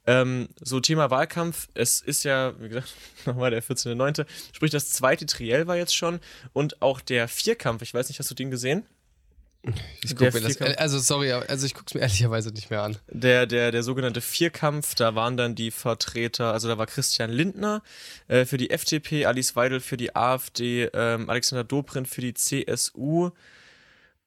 Ähm, 0.07 0.47
so 0.59 0.79
Thema 0.79 1.09
Wahlkampf, 1.09 1.67
es 1.73 2.01
ist 2.01 2.23
ja, 2.23 2.53
wie 2.59 2.69
gesagt, 2.69 2.93
nochmal 3.25 3.51
der 3.51 3.63
14.9., 3.63 4.25
sprich 4.53 4.71
das 4.71 4.91
zweite 4.91 5.25
Triell 5.25 5.67
war 5.67 5.75
jetzt 5.75 5.95
schon 5.95 6.19
und 6.53 6.81
auch 6.81 7.01
der 7.01 7.27
Vierkampf, 7.27 7.81
ich 7.81 7.93
weiß 7.93 8.07
nicht, 8.07 8.19
hast 8.19 8.31
du 8.31 8.35
den 8.35 8.51
gesehen? 8.51 8.85
Ich 10.03 10.15
guck 10.15 10.33
mir 10.33 10.41
das, 10.41 10.59
also 10.59 10.97
sorry, 10.97 11.31
also 11.31 11.65
ich 11.67 11.75
gucke 11.75 11.85
es 11.87 11.93
mir 11.93 12.01
ehrlicherweise 12.01 12.49
nicht 12.49 12.71
mehr 12.71 12.81
an. 12.81 12.97
Der, 13.07 13.45
der, 13.45 13.71
der 13.71 13.83
sogenannte 13.83 14.21
Vierkampf, 14.21 14.95
da 14.95 15.13
waren 15.13 15.37
dann 15.37 15.53
die 15.53 15.69
Vertreter, 15.69 16.51
also 16.51 16.67
da 16.67 16.79
war 16.79 16.87
Christian 16.87 17.29
Lindner 17.29 17.83
äh, 18.27 18.45
für 18.45 18.57
die 18.57 18.71
FDP, 18.71 19.25
Alice 19.25 19.55
Weidel 19.55 19.79
für 19.79 19.97
die 19.97 20.15
AfD, 20.15 20.89
ähm, 20.93 21.29
Alexander 21.29 21.63
Dobrindt 21.63 22.07
für 22.07 22.21
die 22.21 22.33
CSU, 22.33 23.29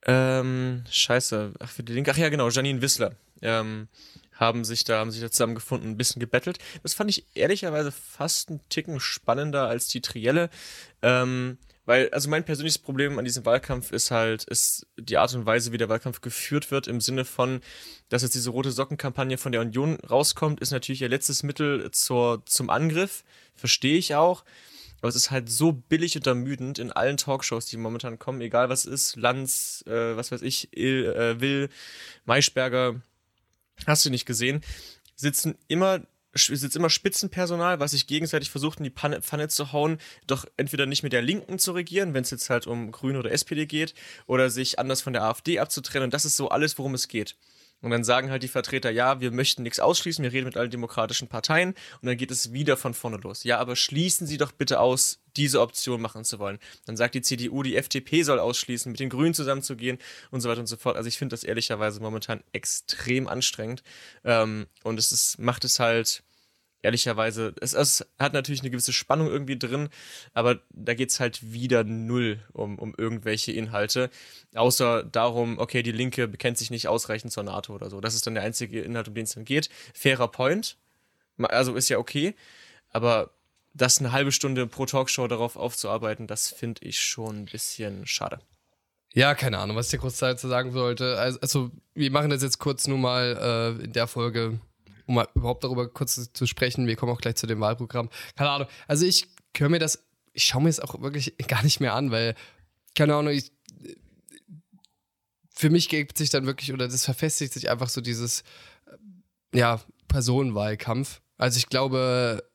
ähm, 0.06 0.84
scheiße, 0.88 1.54
ach 1.58 1.70
für 1.70 1.82
die 1.82 1.92
Linke, 1.92 2.12
ach 2.12 2.18
ja 2.18 2.28
genau, 2.28 2.48
Janine 2.48 2.80
Wissler. 2.80 3.12
Ähm, 3.42 3.88
haben 4.34 4.64
sich 4.64 4.84
da, 4.84 4.98
haben 4.98 5.10
sich 5.10 5.20
da 5.20 5.30
zusammengefunden, 5.30 5.90
ein 5.90 5.96
bisschen 5.96 6.20
gebettelt. 6.20 6.58
Das 6.82 6.94
fand 6.94 7.10
ich 7.10 7.24
ehrlicherweise 7.34 7.92
fast 7.92 8.50
einen 8.50 8.60
Ticken 8.68 9.00
spannender 9.00 9.68
als 9.68 9.86
die 9.86 10.00
Trielle. 10.00 10.50
Ähm, 11.02 11.58
weil, 11.86 12.08
also 12.10 12.30
mein 12.30 12.44
persönliches 12.44 12.78
Problem 12.78 13.18
an 13.18 13.24
diesem 13.24 13.44
Wahlkampf 13.44 13.92
ist 13.92 14.10
halt, 14.10 14.44
ist 14.44 14.86
die 14.98 15.18
Art 15.18 15.34
und 15.34 15.44
Weise, 15.44 15.72
wie 15.72 15.78
der 15.78 15.88
Wahlkampf 15.88 16.20
geführt 16.20 16.70
wird, 16.70 16.86
im 16.86 17.00
Sinne 17.00 17.24
von, 17.24 17.60
dass 18.08 18.22
jetzt 18.22 18.34
diese 18.34 18.50
rote 18.50 18.70
Sockenkampagne 18.70 19.36
von 19.36 19.52
der 19.52 19.60
Union 19.60 19.98
rauskommt, 20.00 20.60
ist 20.60 20.70
natürlich 20.70 21.02
ihr 21.02 21.08
letztes 21.08 21.42
Mittel 21.42 21.90
zur, 21.90 22.42
zum 22.46 22.70
Angriff. 22.70 23.24
Verstehe 23.54 23.98
ich 23.98 24.14
auch. 24.14 24.44
Aber 25.00 25.10
es 25.10 25.16
ist 25.16 25.30
halt 25.30 25.50
so 25.50 25.72
billig 25.72 26.16
und 26.16 26.26
ermüdend 26.26 26.78
in 26.78 26.90
allen 26.90 27.18
Talkshows, 27.18 27.66
die 27.66 27.76
momentan 27.76 28.18
kommen, 28.18 28.40
egal 28.40 28.70
was 28.70 28.86
ist, 28.86 29.16
Lanz, 29.16 29.84
äh, 29.86 30.16
was 30.16 30.32
weiß 30.32 30.40
ich, 30.40 30.74
Il, 30.74 31.04
äh, 31.04 31.40
Will, 31.42 31.68
Maischberger, 32.24 33.02
hast 33.86 34.06
du 34.06 34.10
nicht 34.10 34.24
gesehen, 34.24 34.62
sitzen 35.14 35.58
immer 35.68 36.00
ist 36.34 36.62
jetzt 36.62 36.76
immer 36.76 36.90
Spitzenpersonal, 36.90 37.80
was 37.80 37.92
sich 37.92 38.06
gegenseitig 38.06 38.50
versucht, 38.50 38.78
in 38.78 38.84
die 38.84 38.90
Pfanne, 38.90 39.22
Pfanne 39.22 39.48
zu 39.48 39.72
hauen, 39.72 39.98
doch 40.26 40.44
entweder 40.56 40.86
nicht 40.86 41.02
mit 41.02 41.12
der 41.12 41.22
Linken 41.22 41.58
zu 41.58 41.72
regieren, 41.72 42.14
wenn 42.14 42.22
es 42.22 42.30
jetzt 42.30 42.50
halt 42.50 42.66
um 42.66 42.90
Grüne 42.90 43.18
oder 43.18 43.32
SPD 43.32 43.66
geht, 43.66 43.94
oder 44.26 44.50
sich 44.50 44.78
anders 44.78 45.02
von 45.02 45.12
der 45.12 45.22
AfD 45.22 45.58
abzutrennen. 45.58 46.06
Und 46.06 46.14
das 46.14 46.24
ist 46.24 46.36
so 46.36 46.48
alles, 46.48 46.78
worum 46.78 46.94
es 46.94 47.08
geht. 47.08 47.36
Und 47.84 47.90
dann 47.90 48.02
sagen 48.02 48.30
halt 48.30 48.42
die 48.42 48.48
Vertreter, 48.48 48.90
ja, 48.90 49.20
wir 49.20 49.30
möchten 49.30 49.62
nichts 49.62 49.78
ausschließen, 49.78 50.22
wir 50.22 50.32
reden 50.32 50.46
mit 50.46 50.56
allen 50.56 50.70
demokratischen 50.70 51.28
Parteien 51.28 51.74
und 52.00 52.06
dann 52.06 52.16
geht 52.16 52.30
es 52.30 52.50
wieder 52.54 52.78
von 52.78 52.94
vorne 52.94 53.18
los. 53.18 53.44
Ja, 53.44 53.58
aber 53.58 53.76
schließen 53.76 54.26
Sie 54.26 54.38
doch 54.38 54.52
bitte 54.52 54.80
aus, 54.80 55.18
diese 55.36 55.60
Option 55.60 56.00
machen 56.00 56.24
zu 56.24 56.38
wollen. 56.38 56.58
Dann 56.86 56.96
sagt 56.96 57.14
die 57.14 57.20
CDU, 57.20 57.62
die 57.62 57.76
FDP 57.76 58.22
soll 58.22 58.38
ausschließen, 58.38 58.90
mit 58.90 59.00
den 59.00 59.10
Grünen 59.10 59.34
zusammenzugehen 59.34 59.98
und 60.30 60.40
so 60.40 60.48
weiter 60.48 60.60
und 60.60 60.66
so 60.66 60.78
fort. 60.78 60.96
Also 60.96 61.08
ich 61.08 61.18
finde 61.18 61.34
das 61.34 61.44
ehrlicherweise 61.44 62.00
momentan 62.00 62.42
extrem 62.52 63.28
anstrengend 63.28 63.82
ähm, 64.24 64.66
und 64.82 64.98
es 64.98 65.12
ist, 65.12 65.38
macht 65.38 65.64
es 65.64 65.78
halt 65.78 66.22
ehrlicherweise, 66.84 67.54
es, 67.60 67.72
es, 67.72 68.06
hat 68.18 68.32
natürlich 68.34 68.60
eine 68.60 68.70
gewisse 68.70 68.92
Spannung 68.92 69.28
irgendwie 69.28 69.58
drin, 69.58 69.88
aber 70.34 70.60
da 70.70 70.94
geht 70.94 71.10
es 71.10 71.18
halt 71.18 71.52
wieder 71.52 71.82
null 71.82 72.40
um, 72.52 72.78
um 72.78 72.94
irgendwelche 72.96 73.52
Inhalte. 73.52 74.10
Außer 74.54 75.02
darum, 75.02 75.58
okay, 75.58 75.82
die 75.82 75.92
Linke 75.92 76.28
bekennt 76.28 76.58
sich 76.58 76.70
nicht 76.70 76.86
ausreichend 76.88 77.32
zur 77.32 77.42
NATO 77.42 77.74
oder 77.74 77.90
so. 77.90 78.00
Das 78.00 78.14
ist 78.14 78.26
dann 78.26 78.34
der 78.34 78.44
einzige 78.44 78.82
Inhalt, 78.82 79.08
um 79.08 79.14
den 79.14 79.24
es 79.24 79.34
dann 79.34 79.44
geht. 79.44 79.70
Fairer 79.94 80.28
Point. 80.28 80.76
Also 81.38 81.74
ist 81.74 81.88
ja 81.88 81.98
okay. 81.98 82.34
Aber 82.90 83.30
das 83.72 83.98
eine 83.98 84.12
halbe 84.12 84.30
Stunde 84.30 84.66
pro 84.66 84.86
Talkshow 84.86 85.26
darauf 85.26 85.56
aufzuarbeiten, 85.56 86.26
das 86.26 86.50
finde 86.50 86.84
ich 86.84 87.00
schon 87.00 87.42
ein 87.42 87.44
bisschen 87.46 88.06
schade. 88.06 88.38
Ja, 89.14 89.34
keine 89.34 89.58
Ahnung, 89.58 89.76
was 89.76 89.86
ich 89.86 89.92
dir 89.92 89.98
kurz 89.98 90.18
dazu 90.18 90.48
sagen 90.48 90.72
sollte. 90.72 91.18
Also, 91.18 91.38
also, 91.40 91.70
wir 91.94 92.10
machen 92.10 92.30
das 92.30 92.42
jetzt 92.42 92.58
kurz 92.58 92.88
nur 92.88 92.98
mal 92.98 93.76
äh, 93.80 93.84
in 93.84 93.92
der 93.92 94.08
Folge 94.08 94.58
um 95.06 95.16
mal 95.16 95.28
überhaupt 95.34 95.64
darüber 95.64 95.88
kurz 95.88 96.32
zu 96.32 96.46
sprechen, 96.46 96.86
wir 96.86 96.96
kommen 96.96 97.12
auch 97.12 97.20
gleich 97.20 97.36
zu 97.36 97.46
dem 97.46 97.60
Wahlprogramm. 97.60 98.10
Keine 98.36 98.50
Ahnung. 98.50 98.68
Also 98.86 99.06
ich 99.06 99.26
höre 99.56 99.68
mir 99.68 99.78
das, 99.78 100.04
ich 100.32 100.44
schaue 100.44 100.62
mir 100.62 100.68
es 100.68 100.80
auch 100.80 101.00
wirklich 101.00 101.34
gar 101.48 101.62
nicht 101.62 101.80
mehr 101.80 101.94
an, 101.94 102.10
weil, 102.10 102.34
keine 102.96 103.14
Ahnung, 103.14 103.32
ich, 103.32 103.52
für 105.54 105.70
mich 105.70 105.88
gibt 105.88 106.18
sich 106.18 106.30
dann 106.30 106.46
wirklich, 106.46 106.72
oder 106.72 106.88
das 106.88 107.04
verfestigt 107.04 107.52
sich 107.52 107.70
einfach 107.70 107.88
so 107.88 108.00
dieses, 108.00 108.42
ja, 109.54 109.80
Personenwahlkampf. 110.08 111.20
Also 111.38 111.58
ich 111.58 111.68
glaube, 111.68 112.48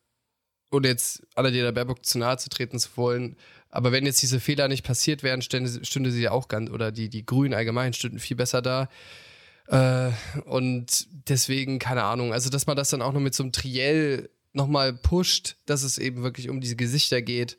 ohne 0.71 0.87
jetzt 0.87 1.23
Annalena 1.35 1.71
Baerbock 1.71 2.05
zu 2.05 2.19
nahe 2.19 2.37
zu 2.37 2.49
treten 2.49 2.79
zu 2.79 2.89
wollen, 2.95 3.35
aber 3.69 3.91
wenn 3.91 4.05
jetzt 4.05 4.21
diese 4.21 4.39
Fehler 4.39 4.67
nicht 4.67 4.83
passiert 4.83 5.23
wären, 5.23 5.41
stünde, 5.41 5.85
stünde 5.85 6.11
sie 6.11 6.23
ja 6.23 6.31
auch 6.31 6.47
ganz, 6.47 6.69
oder 6.69 6.91
die, 6.91 7.09
die 7.09 7.25
Grünen 7.25 7.53
allgemein 7.53 7.93
stünden 7.93 8.19
viel 8.19 8.37
besser 8.37 8.61
da. 8.61 8.89
Äh, 9.69 10.11
und 10.45 11.07
deswegen, 11.29 11.79
keine 11.79 12.03
Ahnung, 12.03 12.33
also 12.33 12.49
dass 12.49 12.67
man 12.67 12.75
das 12.75 12.89
dann 12.89 13.01
auch 13.01 13.13
noch 13.13 13.21
mit 13.21 13.35
so 13.35 13.43
einem 13.43 13.51
Triell 13.51 14.29
nochmal 14.51 14.93
pusht, 14.93 15.57
dass 15.65 15.83
es 15.83 15.97
eben 15.97 16.23
wirklich 16.23 16.49
um 16.49 16.59
diese 16.59 16.75
Gesichter 16.75 17.21
geht. 17.21 17.57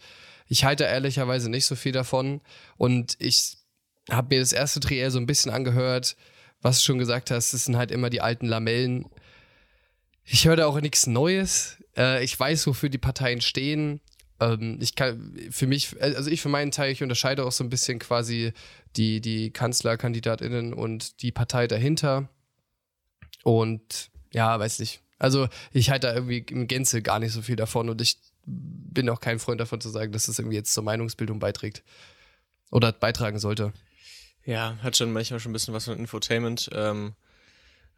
Ich 0.49 0.65
halte 0.65 0.85
ehrlicherweise 0.85 1.49
nicht 1.49 1.67
so 1.67 1.77
viel 1.77 1.93
davon. 1.93 2.41
Und 2.77 3.17
ich 3.21 3.59
habe 4.11 4.35
mir 4.35 4.41
das 4.41 4.53
erste 4.53 4.81
Triell 4.81 5.11
so 5.13 5.19
ein 5.19 5.27
bisschen 5.27 5.53
angehört, 5.53 6.17
was 6.61 6.79
du 6.79 6.85
schon 6.85 6.99
gesagt 6.99 7.31
hast, 7.31 7.55
es 7.55 7.65
sind 7.65 7.77
halt 7.77 7.93
immer 7.93 8.11
die 8.11 8.21
alten 8.21 8.47
Lamellen. 8.47 9.07
Ich 10.25 10.47
höre 10.47 10.57
da 10.57 10.67
auch 10.67 10.81
nichts 10.81 11.07
Neues. 11.07 11.79
Äh, 11.97 12.25
ich 12.25 12.39
weiß, 12.39 12.67
wofür 12.67 12.89
die 12.89 12.99
Parteien 12.99 13.41
stehen. 13.41 14.01
Ähm, 14.41 14.79
ich 14.81 14.95
kann 14.95 15.37
für 15.51 15.67
mich, 15.67 16.01
also 16.03 16.31
ich 16.31 16.41
für 16.41 16.49
meinen 16.49 16.71
Teil, 16.71 16.93
ich 16.93 17.03
unterscheide 17.03 17.45
auch 17.45 17.53
so 17.53 17.63
ein 17.63 17.71
bisschen 17.71 17.99
quasi 17.99 18.53
die, 18.97 19.21
die 19.21 19.51
KanzlerkandidatInnen 19.51 20.75
und 20.75 21.23
die 21.23 21.33
Partei 21.33 21.67
dahinter. 21.67 22.29
Und 23.45 24.11
ja, 24.33 24.59
weiß 24.59 24.81
nicht. 24.81 25.01
Also 25.19 25.49
ich 25.73 25.91
halte 25.91 26.09
da 26.09 26.15
irgendwie 26.15 26.45
im 26.51 26.67
Gänze 26.67 27.03
gar 27.03 27.19
nicht 27.19 27.33
so 27.33 27.43
viel 27.43 27.57
davon 27.57 27.89
und 27.91 28.01
ich 28.01 28.19
bin 28.47 29.09
auch 29.11 29.21
kein 29.21 29.39
Freund 29.39 29.61
davon 29.61 29.81
zu 29.81 29.91
sagen, 29.91 30.13
dass 30.13 30.27
das 30.27 30.39
irgendwie 30.39 30.57
jetzt 30.57 30.73
zur 30.73 30.83
Meinungsbildung 30.83 31.39
beiträgt. 31.39 31.83
Oder 32.71 32.93
beitragen 32.93 33.39
sollte. 33.39 33.73
Ja, 34.45 34.79
hat 34.83 34.97
schon 34.97 35.13
manchmal 35.13 35.41
schon 35.41 35.51
ein 35.51 35.53
bisschen 35.53 35.75
was 35.75 35.85
von 35.85 35.99
Infotainment. 35.99 36.71
Ähm, 36.73 37.15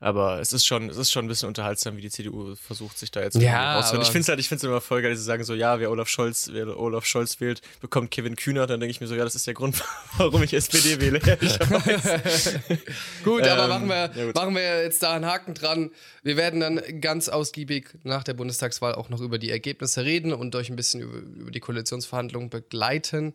aber 0.02 0.40
es 0.40 0.52
ist 0.52 0.66
schon, 0.66 0.90
es 0.90 0.96
ist 0.96 1.12
schon 1.12 1.26
ein 1.26 1.28
bisschen 1.28 1.46
unterhaltsam, 1.46 1.96
wie 1.96 2.00
die 2.00 2.10
CDU 2.10 2.56
versucht, 2.56 2.98
sich 2.98 3.12
da 3.12 3.20
jetzt 3.20 3.36
ja, 3.36 3.76
rauszuholen. 3.76 4.02
Ich 4.02 4.08
finde 4.08 4.22
es 4.22 4.28
halt, 4.28 4.40
ich 4.40 4.48
finde 4.48 4.58
es 4.58 4.64
immer 4.64 4.80
voll 4.80 5.00
geil, 5.00 5.12
dass 5.12 5.20
sie 5.20 5.24
sagen 5.24 5.44
so, 5.44 5.54
ja, 5.54 5.78
wer 5.78 5.92
Olaf 5.92 6.08
Scholz, 6.08 6.50
wer 6.52 6.76
Olaf 6.76 7.06
Scholz 7.06 7.40
wählt, 7.40 7.62
bekommt 7.80 8.10
Kevin 8.10 8.34
Kühner. 8.34 8.66
Dann 8.66 8.80
denke 8.80 8.90
ich 8.90 9.00
mir 9.00 9.06
so, 9.06 9.14
ja, 9.14 9.22
das 9.22 9.36
ist 9.36 9.46
der 9.46 9.54
Grund, 9.54 9.80
warum 10.16 10.42
ich 10.42 10.54
SPD 10.54 11.00
wähle. 11.00 11.20
Gut, 13.24 13.42
aber 13.42 13.62
ähm, 13.62 13.68
machen 13.68 13.88
wir, 13.88 14.10
ja 14.12 14.26
gut. 14.26 14.34
machen 14.34 14.56
wir 14.56 14.82
jetzt 14.82 15.04
da 15.04 15.12
einen 15.12 15.24
Haken 15.24 15.54
dran. 15.54 15.92
Wir 16.24 16.36
werden 16.36 16.58
dann 16.58 16.80
ganz 17.00 17.28
ausgiebig 17.28 17.90
nach 18.02 18.24
der 18.24 18.34
Bundestagswahl 18.34 18.96
auch 18.96 19.08
noch 19.08 19.20
über 19.20 19.38
die 19.38 19.50
Ergebnisse 19.50 20.04
reden 20.04 20.32
und 20.32 20.56
euch 20.56 20.68
ein 20.68 20.74
bisschen 20.74 21.00
über, 21.00 21.18
über 21.18 21.50
die 21.52 21.60
Koalitionsverhandlungen 21.60 22.50
begleiten. 22.50 23.34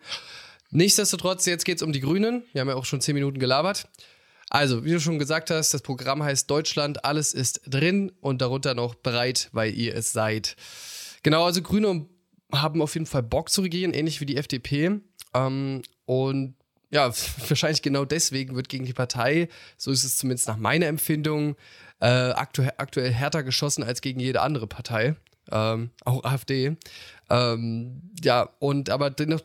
Nichtsdestotrotz, 0.72 1.46
jetzt 1.46 1.64
geht 1.64 1.78
es 1.78 1.82
um 1.82 1.94
die 1.94 2.02
Grünen. 2.02 2.44
Wir 2.52 2.60
haben 2.60 2.68
ja 2.68 2.76
auch 2.76 2.84
schon 2.84 3.00
zehn 3.00 3.16
Minuten 3.16 3.40
gelabert. 3.40 3.88
Also, 4.50 4.86
wie 4.86 4.92
du 4.92 5.00
schon 5.00 5.20
gesagt 5.20 5.50
hast, 5.50 5.74
das 5.74 5.82
Programm 5.82 6.24
heißt 6.24 6.50
Deutschland, 6.50 7.04
alles 7.04 7.34
ist 7.34 7.62
drin 7.68 8.12
und 8.22 8.42
darunter 8.42 8.74
noch 8.74 8.96
bereit, 8.96 9.50
weil 9.52 9.74
ihr 9.74 9.94
es 9.96 10.14
seid. 10.14 10.56
Genau, 11.24 11.46
also 11.46 11.62
Grüne 11.62 12.06
haben 12.54 12.82
auf 12.82 12.94
jeden 12.94 13.06
Fall 13.06 13.24
Bock 13.24 13.50
zu 13.50 13.62
regieren, 13.62 13.94
ähnlich 13.94 14.22
wie 14.22 14.26
die 14.26 14.38
FDP. 14.38 15.02
Ähm, 15.34 15.82
und 16.06 16.56
ja, 16.90 17.12
wahrscheinlich 17.48 17.82
genau 17.82 18.06
deswegen 18.06 18.56
wird 18.56 18.70
gegen 18.70 18.86
die 18.86 18.94
Partei, 18.94 19.50
so 19.78 19.92
ist 19.92 20.06
es 20.06 20.18
zumindest 20.18 20.48
nach 20.48 20.58
meiner 20.58 20.88
Empfindung, 20.88 21.56
äh, 22.00 22.08
aktu 22.08 22.64
aktuell 22.78 23.12
härter 23.12 23.44
geschossen 23.44 23.84
als 23.84 24.02
gegen 24.02 24.20
jede 24.20 24.42
andere 24.42 24.68
Partei. 24.68 25.16
Ähm, 25.52 25.92
auch 26.04 26.24
AfD. 26.24 26.78
Ähm, 27.30 28.02
ja, 28.24 28.50
und 28.60 28.90
aber 28.90 29.10
dennoch 29.10 29.42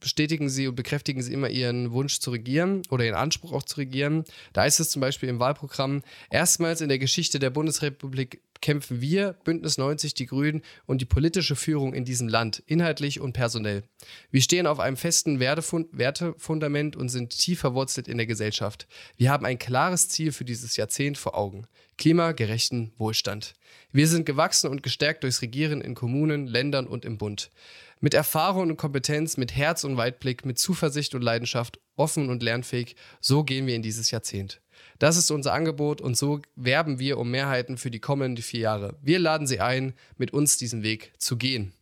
bestätigen 0.00 0.48
sie 0.48 0.68
und 0.68 0.74
bekräftigen 0.74 1.22
sie 1.22 1.32
immer 1.32 1.48
ihren 1.48 1.92
Wunsch 1.92 2.20
zu 2.20 2.30
regieren 2.30 2.82
oder 2.90 3.04
ihren 3.04 3.16
Anspruch 3.16 3.52
auch 3.52 3.62
zu 3.62 3.78
regieren. 3.78 4.24
Da 4.52 4.64
ist 4.64 4.80
es 4.80 4.90
zum 4.90 5.00
Beispiel 5.00 5.28
im 5.28 5.38
Wahlprogramm, 5.38 6.02
erstmals 6.30 6.80
in 6.80 6.88
der 6.88 6.98
Geschichte 6.98 7.38
der 7.38 7.50
Bundesrepublik 7.50 8.42
kämpfen 8.60 9.00
wir, 9.00 9.34
Bündnis 9.44 9.78
90, 9.78 10.14
die 10.14 10.26
Grünen 10.26 10.62
und 10.86 11.00
die 11.00 11.06
politische 11.06 11.56
Führung 11.56 11.94
in 11.94 12.04
diesem 12.04 12.28
Land, 12.28 12.62
inhaltlich 12.66 13.20
und 13.20 13.32
personell. 13.32 13.84
Wir 14.30 14.42
stehen 14.42 14.66
auf 14.66 14.80
einem 14.80 14.96
festen 14.96 15.40
Wertefundament 15.40 16.96
und 16.96 17.08
sind 17.08 17.30
tief 17.30 17.60
verwurzelt 17.60 18.08
in 18.08 18.18
der 18.18 18.26
Gesellschaft. 18.26 18.86
Wir 19.16 19.30
haben 19.30 19.46
ein 19.46 19.58
klares 19.58 20.08
Ziel 20.08 20.32
für 20.32 20.44
dieses 20.44 20.76
Jahrzehnt 20.76 21.18
vor 21.18 21.36
Augen. 21.36 21.66
Klimagerechten 21.96 22.92
Wohlstand. 22.96 23.54
Wir 23.92 24.08
sind 24.08 24.24
gewachsen 24.24 24.70
und 24.70 24.82
gestärkt 24.82 25.22
durchs 25.22 25.42
Regieren 25.42 25.80
in 25.80 25.94
Kommunen, 25.94 26.46
Ländern 26.46 26.86
und 26.86 27.04
im 27.04 27.18
Bund. 27.18 27.50
Mit 28.02 28.14
Erfahrung 28.14 28.70
und 28.70 28.76
Kompetenz, 28.78 29.36
mit 29.36 29.54
Herz 29.54 29.84
und 29.84 29.98
Weitblick, 29.98 30.46
mit 30.46 30.58
Zuversicht 30.58 31.14
und 31.14 31.20
Leidenschaft, 31.20 31.78
offen 31.96 32.30
und 32.30 32.42
lernfähig, 32.42 32.96
so 33.20 33.44
gehen 33.44 33.66
wir 33.66 33.74
in 33.74 33.82
dieses 33.82 34.10
Jahrzehnt. 34.10 34.62
Das 34.98 35.18
ist 35.18 35.30
unser 35.30 35.52
Angebot 35.52 36.00
und 36.00 36.16
so 36.16 36.40
werben 36.56 36.98
wir 36.98 37.18
um 37.18 37.30
Mehrheiten 37.30 37.76
für 37.76 37.90
die 37.90 38.00
kommenden 38.00 38.42
vier 38.42 38.60
Jahre. 38.60 38.96
Wir 39.02 39.18
laden 39.18 39.46
Sie 39.46 39.60
ein, 39.60 39.92
mit 40.16 40.32
uns 40.32 40.56
diesen 40.56 40.82
Weg 40.82 41.12
zu 41.18 41.36
gehen. 41.36 41.74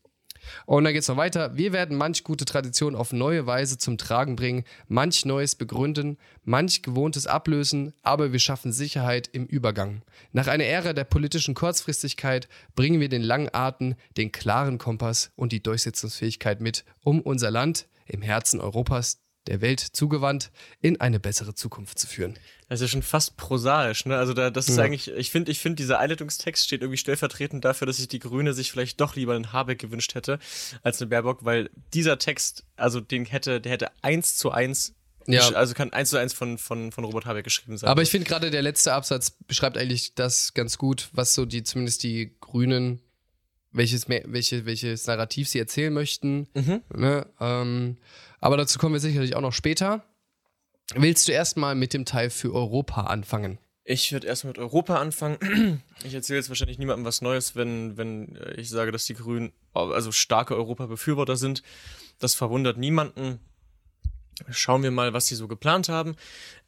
Und 0.66 0.84
dann 0.84 0.92
geht 0.92 1.02
es 1.02 1.08
noch 1.08 1.16
weiter. 1.16 1.56
Wir 1.56 1.72
werden 1.72 1.96
manch 1.96 2.24
gute 2.24 2.44
Tradition 2.44 2.94
auf 2.94 3.12
neue 3.12 3.46
Weise 3.46 3.78
zum 3.78 3.98
Tragen 3.98 4.36
bringen, 4.36 4.64
manch 4.88 5.24
Neues 5.24 5.54
begründen, 5.54 6.18
manch 6.44 6.82
Gewohntes 6.82 7.26
ablösen, 7.26 7.92
aber 8.02 8.32
wir 8.32 8.38
schaffen 8.38 8.72
Sicherheit 8.72 9.28
im 9.32 9.46
Übergang. 9.46 10.02
Nach 10.32 10.46
einer 10.46 10.64
Ära 10.64 10.92
der 10.92 11.04
politischen 11.04 11.54
Kurzfristigkeit 11.54 12.48
bringen 12.74 13.00
wir 13.00 13.08
den 13.08 13.22
langen 13.22 13.48
Atem, 13.52 13.94
den 14.16 14.32
klaren 14.32 14.78
Kompass 14.78 15.30
und 15.36 15.52
die 15.52 15.62
Durchsetzungsfähigkeit 15.62 16.60
mit, 16.60 16.84
um 17.04 17.20
unser 17.20 17.50
Land 17.50 17.86
im 18.06 18.22
Herzen 18.22 18.60
Europas 18.60 19.20
der 19.48 19.60
Welt 19.60 19.80
zugewandt 19.80 20.50
in 20.80 21.00
eine 21.00 21.18
bessere 21.18 21.54
Zukunft 21.54 21.98
zu 21.98 22.06
führen. 22.06 22.34
Das 22.68 22.80
ist 22.80 22.82
ja 22.82 22.88
schon 22.88 23.02
fast 23.02 23.36
prosaisch, 23.36 24.04
ne? 24.04 24.16
Also 24.16 24.34
da, 24.34 24.50
das 24.50 24.68
ist 24.68 24.76
ja. 24.76 24.84
eigentlich, 24.84 25.08
ich 25.08 25.30
finde, 25.30 25.50
ich 25.50 25.58
finde, 25.58 25.76
dieser 25.76 25.98
Einleitungstext 25.98 26.64
steht 26.64 26.82
irgendwie 26.82 26.98
stellvertretend 26.98 27.64
dafür, 27.64 27.86
dass 27.86 27.96
sich 27.96 28.08
die 28.08 28.18
Grüne 28.18 28.52
sich 28.52 28.70
vielleicht 28.70 29.00
doch 29.00 29.16
lieber 29.16 29.34
einen 29.34 29.52
Habeck 29.52 29.78
gewünscht 29.78 30.14
hätte 30.14 30.38
als 30.82 31.00
eine 31.00 31.08
Baerbock, 31.08 31.44
weil 31.44 31.70
dieser 31.94 32.18
Text, 32.18 32.64
also 32.76 33.00
den 33.00 33.24
hätte, 33.24 33.60
der 33.60 33.72
hätte 33.72 33.90
eins 34.02 34.36
zu 34.36 34.50
eins 34.50 34.94
ja. 35.28 35.46
Also 35.50 35.74
kann 35.74 35.92
eins 35.92 36.08
zu 36.08 36.16
eins 36.16 36.32
von, 36.32 36.56
von, 36.56 36.90
von 36.90 37.04
Robert 37.04 37.26
Habeck 37.26 37.44
geschrieben 37.44 37.76
sein. 37.76 37.90
Aber 37.90 38.00
ich 38.00 38.10
finde 38.10 38.26
gerade 38.26 38.50
der 38.50 38.62
letzte 38.62 38.94
Absatz 38.94 39.30
beschreibt 39.30 39.76
eigentlich 39.76 40.14
das 40.14 40.54
ganz 40.54 40.78
gut, 40.78 41.10
was 41.12 41.34
so 41.34 41.44
die, 41.44 41.62
zumindest 41.62 42.02
die 42.02 42.34
Grünen, 42.40 43.02
welches, 43.70 44.08
welche, 44.08 44.64
welches 44.64 45.06
Narrativ 45.06 45.48
sie 45.48 45.58
erzählen 45.58 45.92
möchten. 45.92 46.48
Mhm. 46.54 46.80
Ne? 46.94 47.26
Ähm, 47.40 47.98
aber 48.40 48.56
dazu 48.56 48.78
kommen 48.78 48.94
wir 48.94 49.00
sicherlich 49.00 49.36
auch 49.36 49.40
noch 49.40 49.52
später. 49.52 50.04
Willst 50.94 51.28
du 51.28 51.32
erstmal 51.32 51.74
mit 51.74 51.92
dem 51.92 52.04
Teil 52.04 52.30
für 52.30 52.54
Europa 52.54 53.02
anfangen? 53.02 53.58
Ich 53.84 54.12
würde 54.12 54.26
erstmal 54.26 54.50
mit 54.50 54.58
Europa 54.58 54.96
anfangen. 54.96 55.82
Ich 56.04 56.14
erzähle 56.14 56.38
jetzt 56.38 56.48
wahrscheinlich 56.48 56.78
niemandem 56.78 57.04
was 57.04 57.22
Neues, 57.22 57.56
wenn, 57.56 57.96
wenn 57.96 58.38
ich 58.56 58.68
sage, 58.68 58.92
dass 58.92 59.04
die 59.06 59.14
Grünen 59.14 59.52
also 59.72 60.12
starke 60.12 60.54
Europa-Befürworter 60.54 61.36
sind. 61.36 61.64
Das 62.20 62.36
verwundert 62.36 62.76
niemanden. 62.76 63.40
Schauen 64.48 64.84
wir 64.84 64.92
mal, 64.92 65.12
was 65.12 65.26
sie 65.26 65.34
so 65.34 65.48
geplant 65.48 65.88
haben. 65.88 66.14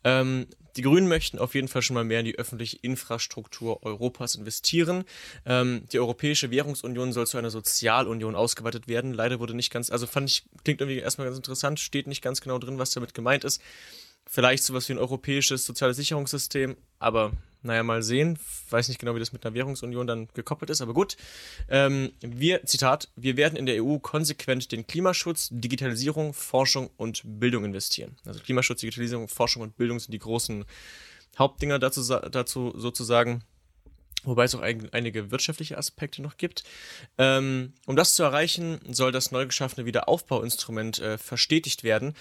Ähm, 0.03 0.49
die 0.77 0.83
Grünen 0.83 1.09
möchten 1.09 1.39
auf 1.39 1.55
jeden 1.55 1.69
Fall 1.69 1.83
schon 1.83 1.95
mal 1.95 2.05
mehr 2.05 2.21
in 2.21 2.27
die 2.27 2.39
öffentliche 2.39 2.79
Infrastruktur 2.83 3.83
Europas 3.83 4.35
investieren. 4.35 5.05
Ähm, 5.47 5.83
die 5.93 5.99
Europäische 5.99 6.50
Währungsunion 6.50 7.12
soll 7.12 7.27
zu 7.27 7.39
einer 7.39 7.50
Sozialunion 7.50 8.35
ausgeweitet 8.35 8.89
werden. 8.89 9.12
Leider 9.12 9.41
wurde 9.41 9.55
nicht 9.55 9.73
ganz, 9.73 9.91
also 9.91 10.07
fand 10.07 10.31
ich, 10.31 10.45
klingt 10.65 10.81
irgendwie 10.81 11.00
erstmal 11.00 11.27
ganz 11.27 11.37
interessant, 11.37 11.81
steht 11.81 12.07
nicht 12.07 12.23
ganz 12.23 12.41
genau 12.41 12.59
drin, 12.59 12.79
was 12.79 12.91
damit 12.91 13.15
gemeint 13.15 13.45
ist. 13.45 13.61
Vielleicht 14.27 14.62
sowas 14.62 14.89
wie 14.89 14.93
ein 14.93 14.99
europäisches 14.99 15.65
soziales 15.65 15.97
Sicherungssystem, 15.97 16.77
aber 16.99 17.33
naja, 17.62 17.83
mal 17.83 18.03
sehen. 18.03 18.39
Weiß 18.71 18.89
nicht 18.89 18.99
genau, 18.99 19.15
wie 19.15 19.19
das 19.19 19.33
mit 19.33 19.45
einer 19.45 19.55
Währungsunion 19.55 20.07
dann 20.07 20.29
gekoppelt 20.35 20.71
ist, 20.71 20.81
aber 20.81 20.95
gut. 20.95 21.17
Ähm, 21.69 22.12
wir, 22.21 22.65
Zitat, 22.65 23.09
wir 23.17 23.37
werden 23.37 23.57
in 23.57 23.67
der 23.67 23.85
EU 23.85 23.99
konsequent 23.99 24.73
den 24.73 24.87
Klimaschutz, 24.87 25.49
Digitalisierung, 25.50 26.33
Forschung 26.33 26.91
und 26.97 27.23
Bildung 27.25 27.65
investieren. 27.65 28.17
Also 28.25 28.41
Klimaschutz, 28.41 28.81
Digitalisierung, 28.81 29.29
Forschung 29.29 29.62
und 29.62 29.77
Bildung 29.77 30.00
sind 30.00 30.12
die 30.12 30.19
großen 30.19 30.65
Hauptdinger 31.39 31.79
dazu, 31.79 32.03
dazu 32.03 32.73
sozusagen. 32.77 33.45
Wobei 34.23 34.45
es 34.45 34.55
auch 34.55 34.61
ein, 34.61 34.93
einige 34.93 35.31
wirtschaftliche 35.31 35.79
Aspekte 35.79 36.21
noch 36.21 36.37
gibt. 36.37 36.65
Ähm, 37.17 37.73
um 37.87 37.97
das 37.97 38.15
zu 38.15 38.23
erreichen, 38.23 38.79
soll 38.91 39.12
das 39.12 39.33
neu 39.33 39.47
geschaffene 39.47 39.87
Wiederaufbauinstrument 39.87 40.99
äh, 40.99 41.17
verstetigt 41.17 41.85
werden. 41.85 42.15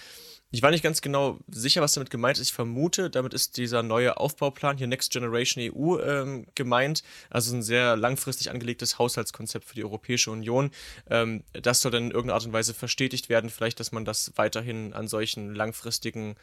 Ich 0.52 0.64
war 0.64 0.72
nicht 0.72 0.84
ganz 0.84 1.02
genau 1.02 1.38
sicher, 1.48 1.82
was 1.82 1.94
damit 1.94 2.10
gemeint 2.10 2.40
ist. 2.40 2.48
Ich 2.48 2.54
vermute, 2.54 3.12
damit 3.12 3.36
ist 3.36 3.58
dieser 3.58 3.84
neue 3.84 4.18
Aufbauplan 4.18 4.80
hier 4.80 4.88
Next 4.88 5.12
Generation 5.12 5.64
EU 5.64 6.00
ähm, 6.00 6.48
gemeint. 6.56 7.04
Also 7.30 7.56
ein 7.56 7.62
sehr 7.62 7.96
langfristig 7.96 8.50
angelegtes 8.50 8.98
Haushaltskonzept 8.98 9.66
für 9.66 9.76
die 9.76 9.84
Europäische 9.84 10.32
Union. 10.32 10.72
Ähm, 11.08 11.44
das 11.54 11.82
soll 11.82 11.92
dann 11.92 12.06
in 12.06 12.12
irgendeiner 12.12 12.34
Art 12.34 12.48
und 12.48 12.54
Weise 12.54 12.74
verstetigt 12.74 13.30
werden. 13.30 13.52
Vielleicht, 13.52 13.80
dass 13.80 13.92
man 13.92 14.06
das 14.06 14.34
weiterhin 14.38 14.94
an 14.94 15.08
solchen 15.08 15.54
langfristigen 15.54 16.36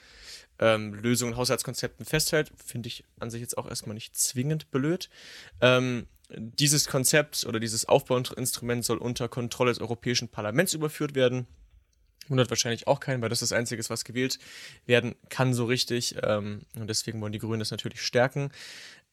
ähm, 0.60 0.94
Lösungen, 0.94 1.36
Haushaltskonzepten 1.36 2.06
festhält. 2.06 2.52
Finde 2.64 2.86
ich 2.86 3.02
an 3.18 3.30
sich 3.30 3.40
jetzt 3.40 3.58
auch 3.58 3.68
erstmal 3.68 3.94
nicht 3.94 4.16
zwingend 4.16 4.70
blöd. 4.70 5.10
Ähm, 5.60 6.06
dieses 6.30 6.86
Konzept 6.86 7.44
oder 7.44 7.58
dieses 7.58 7.88
Aufbauinstrument 7.88 8.84
soll 8.84 8.98
unter 8.98 9.28
Kontrolle 9.28 9.72
des 9.72 9.80
Europäischen 9.80 10.28
Parlaments 10.28 10.74
überführt 10.74 11.16
werden 11.16 11.48
wundert 12.28 12.50
wahrscheinlich 12.50 12.86
auch 12.86 13.00
keinen, 13.00 13.22
weil 13.22 13.28
das 13.28 13.40
das 13.40 13.52
Einzige 13.52 13.80
ist, 13.80 13.90
was 13.90 14.04
gewählt 14.04 14.38
werden 14.86 15.14
kann 15.28 15.54
so 15.54 15.64
richtig. 15.64 16.16
Ähm, 16.22 16.62
und 16.74 16.88
deswegen 16.88 17.20
wollen 17.20 17.32
die 17.32 17.38
Grünen 17.38 17.60
das 17.60 17.70
natürlich 17.70 18.02
stärken. 18.02 18.50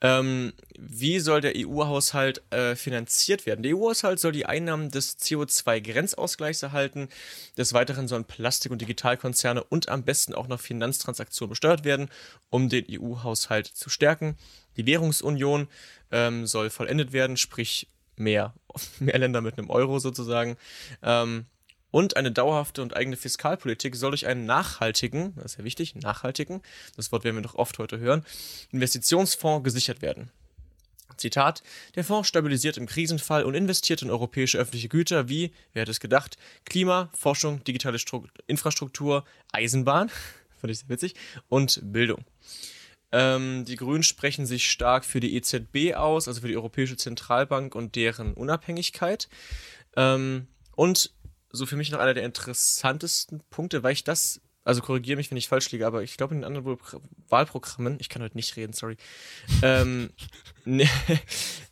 Ähm, 0.03 0.51
wie 0.77 1.19
soll 1.19 1.39
der 1.39 1.53
EU-Haushalt 1.55 2.43
äh, 2.51 2.75
finanziert 2.75 3.45
werden? 3.45 3.63
Der 3.63 3.73
EU-Haushalt 3.73 4.19
soll 4.19 4.33
die 4.33 4.45
Einnahmen 4.45 4.91
des 4.91 5.17
CO2-Grenzausgleichs 5.17 6.61
erhalten. 6.61 7.07
Des 7.57 7.73
Weiteren 7.73 8.09
sollen 8.09 8.25
Plastik- 8.25 8.73
und 8.73 8.81
Digitalkonzerne 8.81 9.63
und 9.63 9.87
am 9.87 10.03
besten 10.03 10.35
auch 10.35 10.49
noch 10.49 10.59
Finanztransaktionen 10.59 11.51
besteuert 11.51 11.85
werden, 11.85 12.09
um 12.49 12.67
den 12.67 12.85
EU-Haushalt 12.89 13.67
zu 13.67 13.89
stärken. 13.89 14.35
Die 14.75 14.85
Währungsunion 14.85 15.69
ähm, 16.11 16.45
soll 16.47 16.69
vollendet 16.69 17.13
werden, 17.13 17.37
sprich 17.37 17.87
mehr, 18.17 18.53
mehr 18.99 19.17
Länder 19.17 19.39
mit 19.39 19.57
einem 19.57 19.69
Euro 19.69 19.99
sozusagen. 19.99 20.57
Ähm, 21.01 21.45
und 21.93 22.17
eine 22.17 22.31
dauerhafte 22.31 22.81
und 22.81 22.97
eigene 22.97 23.15
Fiskalpolitik 23.15 23.95
soll 23.95 24.11
durch 24.11 24.25
einen 24.25 24.47
nachhaltigen, 24.47 25.35
das 25.35 25.51
ist 25.51 25.57
ja 25.59 25.63
wichtig, 25.63 25.93
nachhaltigen, 25.93 26.63
das 26.97 27.11
Wort 27.11 27.23
werden 27.23 27.35
wir 27.35 27.43
noch 27.43 27.53
oft 27.53 27.77
heute 27.77 27.99
hören, 27.99 28.25
Investitionsfonds 28.71 29.63
gesichert 29.63 30.01
werden. 30.01 30.31
Zitat, 31.17 31.61
der 31.93 32.03
Fonds 32.03 32.27
stabilisiert 32.27 32.77
im 32.77 32.87
Krisenfall 32.87 33.43
und 33.43 33.53
investiert 33.53 34.01
in 34.01 34.09
europäische 34.09 34.57
öffentliche 34.57 34.89
Güter 34.89 35.29
wie, 35.29 35.53
wer 35.73 35.83
hätte 35.83 35.91
es 35.91 35.99
gedacht, 35.99 36.37
Klima, 36.65 37.11
Forschung, 37.13 37.63
digitale 37.63 37.99
Stru 37.99 38.25
Infrastruktur, 38.47 39.23
Eisenbahn, 39.51 40.09
fand 40.59 40.71
ich 40.71 40.79
sehr 40.79 40.89
witzig, 40.89 41.13
und 41.47 41.79
Bildung. 41.83 42.25
Ähm, 43.11 43.65
die 43.65 43.75
Grünen 43.75 44.01
sprechen 44.01 44.47
sich 44.47 44.67
stark 44.71 45.05
für 45.05 45.19
die 45.19 45.35
EZB 45.35 45.93
aus, 45.93 46.27
also 46.27 46.41
für 46.41 46.47
die 46.47 46.57
Europäische 46.57 46.97
Zentralbank 46.97 47.75
und 47.75 47.95
deren 47.95 48.33
Unabhängigkeit. 48.33 49.29
Ähm, 49.95 50.47
und 50.75 51.13
so 51.53 51.65
für 51.65 51.77
mich 51.77 51.91
noch 51.91 51.99
einer 51.99 52.15
der 52.15 52.23
interessantesten 52.23 53.41
Punkte, 53.49 53.83
weil 53.83 53.93
ich 53.93 54.03
das, 54.03 54.41
also 54.65 54.81
korrigiere 54.81 55.17
mich, 55.17 55.29
wenn 55.29 55.37
ich 55.37 55.47
falsch 55.47 55.71
liege, 55.71 55.85
aber 55.85 56.01
ich 56.01 56.17
glaube 56.17 56.33
in 56.33 56.41
den 56.41 56.45
anderen 56.45 56.79
Wahlprogrammen, 57.29 57.97
ich 57.99 58.09
kann 58.09 58.23
heute 58.23 58.35
nicht 58.35 58.55
reden, 58.57 58.73
sorry, 58.73 58.97
ähm, 59.61 60.09
ne, 60.65 60.89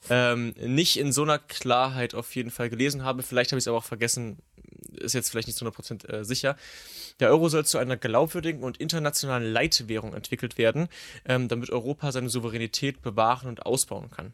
ähm, 0.09 0.53
nicht 0.59 0.97
in 0.97 1.11
so 1.11 1.23
einer 1.23 1.39
Klarheit 1.39 2.13
auf 2.13 2.33
jeden 2.35 2.51
Fall 2.51 2.69
gelesen 2.69 3.03
habe. 3.03 3.23
Vielleicht 3.23 3.51
habe 3.51 3.57
ich 3.57 3.63
es 3.63 3.67
aber 3.67 3.77
auch 3.77 3.83
vergessen, 3.83 4.37
ist 4.91 5.13
jetzt 5.13 5.31
vielleicht 5.31 5.47
nicht 5.47 5.57
zu 5.57 5.65
100% 5.65 6.07
äh, 6.07 6.23
sicher. 6.23 6.55
Der 7.19 7.29
Euro 7.29 7.49
soll 7.49 7.65
zu 7.65 7.79
einer 7.79 7.97
glaubwürdigen 7.97 8.63
und 8.63 8.77
internationalen 8.77 9.51
Leitwährung 9.51 10.13
entwickelt 10.13 10.59
werden, 10.59 10.89
ähm, 11.25 11.47
damit 11.47 11.71
Europa 11.71 12.11
seine 12.11 12.29
Souveränität 12.29 13.01
bewahren 13.01 13.49
und 13.49 13.65
ausbauen 13.65 14.11
kann. 14.11 14.33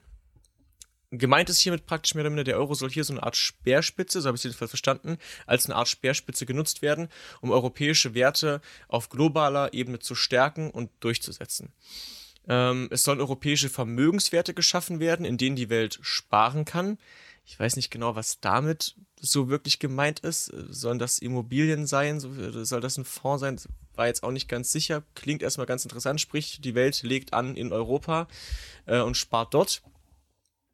Gemeint 1.11 1.49
ist 1.49 1.59
hiermit 1.59 1.85
praktisch 1.85 2.15
mehr 2.15 2.23
oder 2.23 2.31
minder, 2.31 2.43
der 2.43 2.57
Euro 2.57 2.73
soll 2.73 2.89
hier 2.89 3.05
so 3.05 3.13
eine 3.13 3.23
Art 3.23 3.37
Speerspitze, 3.37 4.19
so 4.19 4.27
habe 4.27 4.35
ich 4.35 4.41
es 4.41 4.43
jedenfalls 4.43 4.71
verstanden, 4.71 5.17
als 5.45 5.65
eine 5.65 5.75
Art 5.75 5.87
Speerspitze 5.87 6.45
genutzt 6.45 6.81
werden, 6.81 7.07
um 7.39 7.51
europäische 7.51 8.13
Werte 8.13 8.61
auf 8.89 9.07
globaler 9.07 9.73
Ebene 9.73 9.99
zu 9.99 10.15
stärken 10.15 10.69
und 10.69 10.89
durchzusetzen. 10.99 11.71
Ähm, 12.49 12.89
es 12.91 13.03
sollen 13.03 13.21
europäische 13.21 13.69
Vermögenswerte 13.69 14.53
geschaffen 14.53 14.99
werden, 14.99 15.25
in 15.25 15.37
denen 15.37 15.55
die 15.55 15.69
Welt 15.69 15.97
sparen 16.01 16.65
kann. 16.65 16.97
Ich 17.45 17.57
weiß 17.57 17.77
nicht 17.77 17.89
genau, 17.91 18.15
was 18.15 18.41
damit 18.41 18.95
so 19.19 19.47
wirklich 19.47 19.79
gemeint 19.79 20.19
ist. 20.19 20.51
Sollen 20.69 20.99
das 20.99 21.19
Immobilien 21.19 21.87
sein? 21.87 22.19
Soll 22.19 22.81
das 22.81 22.97
ein 22.97 23.05
Fonds 23.05 23.39
sein? 23.39 23.57
War 23.95 24.07
jetzt 24.07 24.23
auch 24.23 24.31
nicht 24.31 24.49
ganz 24.49 24.73
sicher. 24.73 25.03
Klingt 25.15 25.41
erstmal 25.41 25.65
ganz 25.65 25.83
interessant. 25.83 26.19
Sprich, 26.19 26.59
die 26.59 26.75
Welt 26.75 27.01
legt 27.03 27.33
an 27.33 27.55
in 27.55 27.71
Europa 27.71 28.27
äh, 28.85 28.99
und 28.99 29.15
spart 29.15 29.53
dort. 29.53 29.81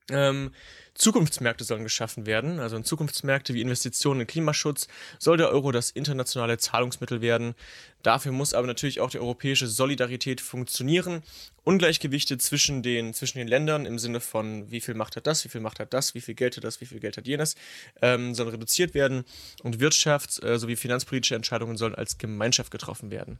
Ähm, 0.09 0.51
Zukunftsmärkte 0.95 1.63
sollen 1.63 1.83
geschaffen 1.83 2.25
werden, 2.25 2.59
also 2.59 2.75
in 2.75 2.83
Zukunftsmärkte 2.83 3.53
wie 3.53 3.61
Investitionen 3.61 4.21
in 4.21 4.27
Klimaschutz 4.27 4.87
soll 5.17 5.37
der 5.37 5.49
Euro 5.49 5.71
das 5.71 5.89
internationale 5.89 6.57
Zahlungsmittel 6.57 7.21
werden. 7.21 7.55
Dafür 8.03 8.31
muss 8.31 8.53
aber 8.53 8.67
natürlich 8.67 8.99
auch 8.99 9.09
die 9.09 9.19
europäische 9.19 9.67
Solidarität 9.67 10.39
funktionieren. 10.41 11.23
Ungleichgewichte 11.63 12.37
zwischen 12.37 12.83
den, 12.83 13.13
zwischen 13.13 13.39
den 13.39 13.47
Ländern 13.47 13.85
im 13.85 13.97
Sinne 13.97 14.19
von 14.19 14.69
wie 14.69 14.81
viel 14.81 14.93
Macht 14.93 15.15
hat 15.15 15.25
das, 15.25 15.45
wie 15.45 15.49
viel 15.49 15.61
Macht 15.61 15.79
hat 15.79 15.93
das, 15.93 16.13
wie 16.13 16.21
viel 16.21 16.35
Geld 16.35 16.57
hat 16.57 16.63
das, 16.63 16.81
wie 16.81 16.85
viel 16.85 16.99
Geld 16.99 17.17
hat 17.17 17.25
jenes, 17.25 17.55
ähm, 18.01 18.35
sollen 18.35 18.49
reduziert 18.49 18.93
werden 18.93 19.23
und 19.63 19.79
Wirtschafts- 19.79 20.43
äh, 20.43 20.59
sowie 20.59 20.75
finanzpolitische 20.75 21.35
Entscheidungen 21.35 21.77
sollen 21.77 21.95
als 21.95 22.17
Gemeinschaft 22.17 22.71
getroffen 22.71 23.09
werden. 23.09 23.39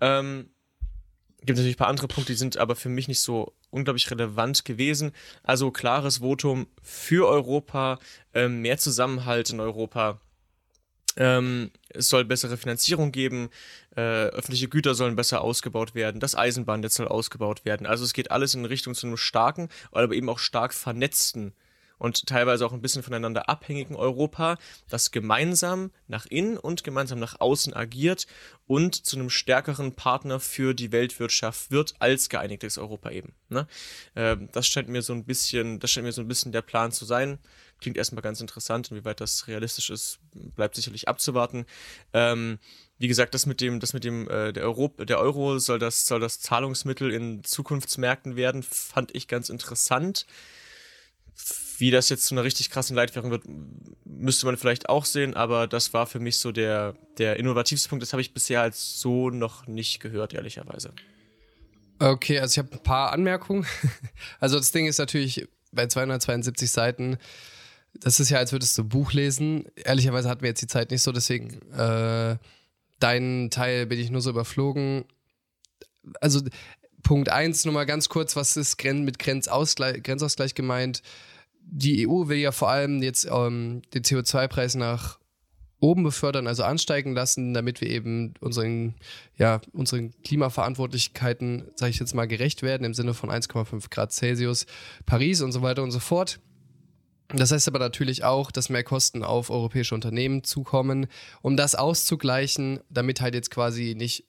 Ähm, 0.00 0.50
gibt 1.46 1.58
natürlich 1.58 1.76
ein 1.76 1.78
paar 1.78 1.88
andere 1.88 2.08
Punkte, 2.08 2.32
die 2.32 2.38
sind 2.38 2.56
aber 2.56 2.76
für 2.76 2.88
mich 2.88 3.08
nicht 3.08 3.20
so 3.20 3.54
unglaublich 3.70 4.10
relevant 4.10 4.64
gewesen. 4.64 5.12
Also 5.42 5.70
klares 5.70 6.18
Votum 6.18 6.66
für 6.82 7.28
Europa, 7.28 7.98
ähm, 8.32 8.62
mehr 8.62 8.78
Zusammenhalt 8.78 9.50
in 9.50 9.60
Europa. 9.60 10.20
Ähm, 11.16 11.70
es 11.90 12.08
soll 12.08 12.24
bessere 12.24 12.56
Finanzierung 12.56 13.12
geben, 13.12 13.50
äh, 13.96 14.00
öffentliche 14.00 14.68
Güter 14.68 14.94
sollen 14.94 15.14
besser 15.14 15.42
ausgebaut 15.42 15.94
werden, 15.94 16.20
das 16.20 16.34
Eisenbahnnetz 16.34 16.94
soll 16.94 17.06
ausgebaut 17.06 17.64
werden. 17.64 17.86
Also 17.86 18.04
es 18.04 18.14
geht 18.14 18.32
alles 18.32 18.54
in 18.54 18.64
Richtung 18.64 18.94
zu 18.94 19.06
einem 19.06 19.16
starken, 19.16 19.68
aber 19.92 20.12
eben 20.12 20.28
auch 20.28 20.40
stark 20.40 20.74
vernetzten 20.74 21.52
und 22.04 22.26
teilweise 22.26 22.66
auch 22.66 22.74
ein 22.74 22.82
bisschen 22.82 23.02
voneinander 23.02 23.48
abhängigen 23.48 23.96
Europa, 23.96 24.58
das 24.90 25.10
gemeinsam 25.10 25.90
nach 26.06 26.26
innen 26.26 26.58
und 26.58 26.84
gemeinsam 26.84 27.18
nach 27.18 27.40
außen 27.40 27.72
agiert 27.72 28.26
und 28.66 29.06
zu 29.06 29.16
einem 29.16 29.30
stärkeren 29.30 29.94
Partner 29.94 30.38
für 30.38 30.74
die 30.74 30.92
Weltwirtschaft 30.92 31.70
wird 31.70 31.94
als 32.00 32.28
geeinigtes 32.28 32.76
Europa 32.76 33.10
eben. 33.10 33.32
Ne? 33.48 33.66
Ähm, 34.16 34.50
das 34.52 34.66
scheint 34.66 34.90
mir 34.90 35.00
so 35.00 35.14
ein 35.14 35.24
bisschen, 35.24 35.80
das 35.80 35.92
scheint 35.92 36.04
mir 36.04 36.12
so 36.12 36.20
ein 36.20 36.28
bisschen 36.28 36.52
der 36.52 36.60
Plan 36.60 36.92
zu 36.92 37.06
sein. 37.06 37.38
Klingt 37.80 37.96
erstmal 37.96 38.22
ganz 38.22 38.42
interessant, 38.42 38.90
inwieweit 38.90 39.22
das 39.22 39.48
realistisch 39.48 39.88
ist, 39.88 40.18
bleibt 40.34 40.74
sicherlich 40.74 41.08
abzuwarten. 41.08 41.64
Ähm, 42.12 42.58
wie 42.98 43.08
gesagt, 43.08 43.32
das 43.32 43.46
mit 43.46 43.62
dem, 43.62 43.80
das 43.80 43.94
mit 43.94 44.04
dem, 44.04 44.28
äh, 44.28 44.52
der, 44.52 44.64
Euro, 44.64 44.88
der 44.88 45.20
Euro 45.20 45.58
soll 45.58 45.78
das, 45.78 46.04
soll 46.04 46.20
das 46.20 46.38
Zahlungsmittel 46.38 47.10
in 47.10 47.44
Zukunftsmärkten 47.44 48.36
werden, 48.36 48.62
fand 48.62 49.14
ich 49.14 49.26
ganz 49.26 49.48
interessant. 49.48 50.26
Wie 51.78 51.90
das 51.90 52.08
jetzt 52.08 52.24
zu 52.24 52.34
einer 52.34 52.44
richtig 52.44 52.70
krassen 52.70 52.96
Leitwährung 52.96 53.30
wird, 53.30 53.44
müsste 54.04 54.46
man 54.46 54.56
vielleicht 54.56 54.88
auch 54.88 55.04
sehen, 55.04 55.34
aber 55.34 55.66
das 55.66 55.92
war 55.92 56.06
für 56.06 56.20
mich 56.20 56.36
so 56.36 56.52
der, 56.52 56.94
der 57.18 57.36
innovativste 57.36 57.88
Punkt. 57.88 58.02
Das 58.02 58.12
habe 58.12 58.20
ich 58.20 58.32
bisher 58.32 58.60
als 58.60 59.00
so 59.00 59.30
noch 59.30 59.66
nicht 59.66 60.00
gehört, 60.00 60.34
ehrlicherweise. 60.34 60.92
Okay, 61.98 62.38
also 62.38 62.52
ich 62.52 62.58
habe 62.58 62.76
ein 62.76 62.82
paar 62.82 63.12
Anmerkungen. 63.12 63.66
Also 64.40 64.58
das 64.58 64.72
Ding 64.72 64.86
ist 64.86 64.98
natürlich 64.98 65.48
bei 65.72 65.86
272 65.86 66.70
Seiten, 66.70 67.18
das 68.00 68.20
ist 68.20 68.30
ja, 68.30 68.38
als 68.38 68.52
würdest 68.52 68.76
du 68.76 68.82
ein 68.82 68.88
Buch 68.88 69.12
lesen. 69.12 69.66
Ehrlicherweise 69.76 70.28
hatten 70.28 70.42
wir 70.42 70.48
jetzt 70.48 70.62
die 70.62 70.66
Zeit 70.66 70.90
nicht 70.90 71.02
so, 71.02 71.12
deswegen 71.12 71.60
äh, 71.72 72.36
deinen 72.98 73.50
Teil 73.50 73.86
bin 73.86 74.00
ich 74.00 74.10
nur 74.10 74.20
so 74.20 74.30
überflogen. 74.30 75.04
Also 76.20 76.40
Punkt 77.02 77.28
1, 77.28 77.64
nur 77.64 77.74
mal 77.74 77.86
ganz 77.86 78.08
kurz, 78.08 78.34
was 78.34 78.56
ist 78.56 78.82
mit 78.82 79.18
Grenzausgleich, 79.18 80.02
Grenzausgleich 80.02 80.54
gemeint? 80.54 81.02
Die 81.66 82.06
EU 82.06 82.28
will 82.28 82.38
ja 82.38 82.52
vor 82.52 82.70
allem 82.70 83.02
jetzt 83.02 83.26
ähm, 83.30 83.82
den 83.92 84.02
CO2-Preis 84.02 84.74
nach 84.74 85.18
oben 85.80 86.02
befördern, 86.02 86.46
also 86.46 86.62
ansteigen 86.62 87.12
lassen, 87.14 87.52
damit 87.52 87.80
wir 87.80 87.90
eben 87.90 88.34
unseren, 88.40 88.94
ja, 89.36 89.60
unseren 89.72 90.14
Klimaverantwortlichkeiten, 90.22 91.70
sage 91.76 91.90
ich 91.90 91.98
jetzt 91.98 92.14
mal, 92.14 92.26
gerecht 92.26 92.62
werden, 92.62 92.84
im 92.84 92.94
Sinne 92.94 93.12
von 93.12 93.30
1,5 93.30 93.90
Grad 93.90 94.12
Celsius, 94.12 94.66
Paris 95.04 95.42
und 95.42 95.52
so 95.52 95.60
weiter 95.60 95.82
und 95.82 95.90
so 95.90 95.98
fort. 95.98 96.40
Das 97.28 97.52
heißt 97.52 97.68
aber 97.68 97.78
natürlich 97.78 98.24
auch, 98.24 98.50
dass 98.50 98.68
mehr 98.68 98.84
Kosten 98.84 99.24
auf 99.24 99.50
europäische 99.50 99.94
Unternehmen 99.94 100.44
zukommen, 100.44 101.06
um 101.42 101.56
das 101.56 101.74
auszugleichen, 101.74 102.80
damit 102.88 103.20
halt 103.20 103.34
jetzt 103.34 103.50
quasi 103.50 103.94
nicht 103.96 104.24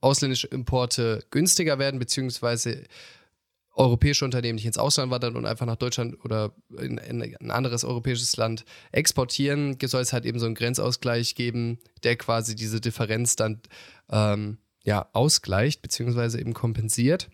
ausländische 0.00 0.46
Importe 0.46 1.24
günstiger 1.30 1.78
werden, 1.78 1.98
beziehungsweise 1.98 2.84
europäische 3.78 4.24
Unternehmen 4.24 4.56
nicht 4.56 4.66
ins 4.66 4.78
Ausland 4.78 5.10
wandern 5.10 5.36
und 5.36 5.46
einfach 5.46 5.66
nach 5.66 5.76
Deutschland 5.76 6.16
oder 6.24 6.52
in, 6.78 6.98
in, 6.98 7.22
ein 7.22 7.50
anderes 7.50 7.84
europäisches 7.84 8.36
Land 8.36 8.64
exportieren, 8.92 9.76
soll 9.84 10.02
es 10.02 10.12
halt 10.12 10.26
eben 10.26 10.38
so 10.38 10.46
einen 10.46 10.56
Grenzausgleich 10.56 11.34
geben, 11.34 11.78
der 12.02 12.16
quasi 12.16 12.56
diese 12.56 12.80
Differenz 12.80 13.36
dann 13.36 13.60
ähm, 14.10 14.58
ja, 14.84 15.08
ausgleicht, 15.12 15.80
beziehungsweise 15.80 16.40
eben 16.40 16.54
kompensiert. 16.54 17.28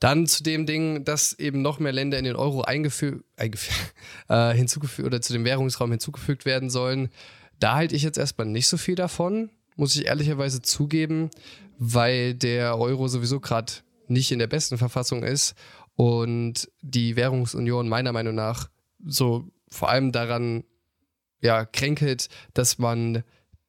Dann 0.00 0.26
zu 0.26 0.42
dem 0.42 0.66
Ding, 0.66 1.04
dass 1.04 1.32
eben 1.32 1.62
noch 1.62 1.78
mehr 1.80 1.92
Länder 1.92 2.18
in 2.18 2.24
den 2.24 2.36
Euro 2.36 2.62
eingeführt 2.62 3.22
äh, 4.28 4.52
hinzugefügt 4.52 5.06
oder 5.06 5.20
zu 5.20 5.32
dem 5.32 5.44
Währungsraum 5.44 5.90
hinzugefügt 5.90 6.44
werden 6.44 6.70
sollen. 6.70 7.08
Da 7.60 7.74
halte 7.74 7.94
ich 7.94 8.02
jetzt 8.02 8.18
erstmal 8.18 8.46
nicht 8.46 8.68
so 8.68 8.76
viel 8.76 8.94
davon, 8.94 9.50
muss 9.76 9.94
ich 9.94 10.06
ehrlicherweise 10.06 10.60
zugeben, 10.62 11.30
weil 11.78 12.34
der 12.34 12.78
Euro 12.78 13.06
sowieso 13.08 13.38
gerade 13.40 13.72
nicht 14.10 14.32
in 14.32 14.38
der 14.38 14.46
besten 14.46 14.78
Verfassung 14.78 15.22
ist. 15.22 15.54
Und 15.94 16.70
die 16.80 17.16
Währungsunion 17.16 17.88
meiner 17.88 18.12
Meinung 18.12 18.34
nach 18.34 18.68
so 19.04 19.48
vor 19.68 19.90
allem 19.90 20.12
daran 20.12 20.64
ja, 21.40 21.64
kränkelt, 21.64 22.28
dass 22.54 22.78
man 22.78 23.22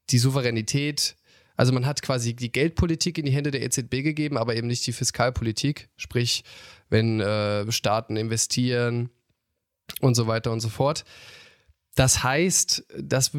die 0.09 0.17
Souveränität, 0.17 1.15
also 1.55 1.71
man 1.71 1.85
hat 1.85 2.01
quasi 2.01 2.35
die 2.35 2.51
Geldpolitik 2.51 3.17
in 3.17 3.25
die 3.25 3.31
Hände 3.31 3.51
der 3.51 3.61
EZB 3.63 4.03
gegeben, 4.03 4.37
aber 4.37 4.55
eben 4.55 4.67
nicht 4.67 4.85
die 4.87 4.93
Fiskalpolitik, 4.93 5.89
sprich, 5.97 6.43
wenn 6.89 7.19
äh, 7.19 7.71
Staaten 7.71 8.15
investieren 8.15 9.09
und 10.01 10.15
so 10.15 10.27
weiter 10.27 10.51
und 10.51 10.61
so 10.61 10.69
fort. 10.69 11.03
Das 11.95 12.23
heißt, 12.23 12.85
das, 12.97 13.31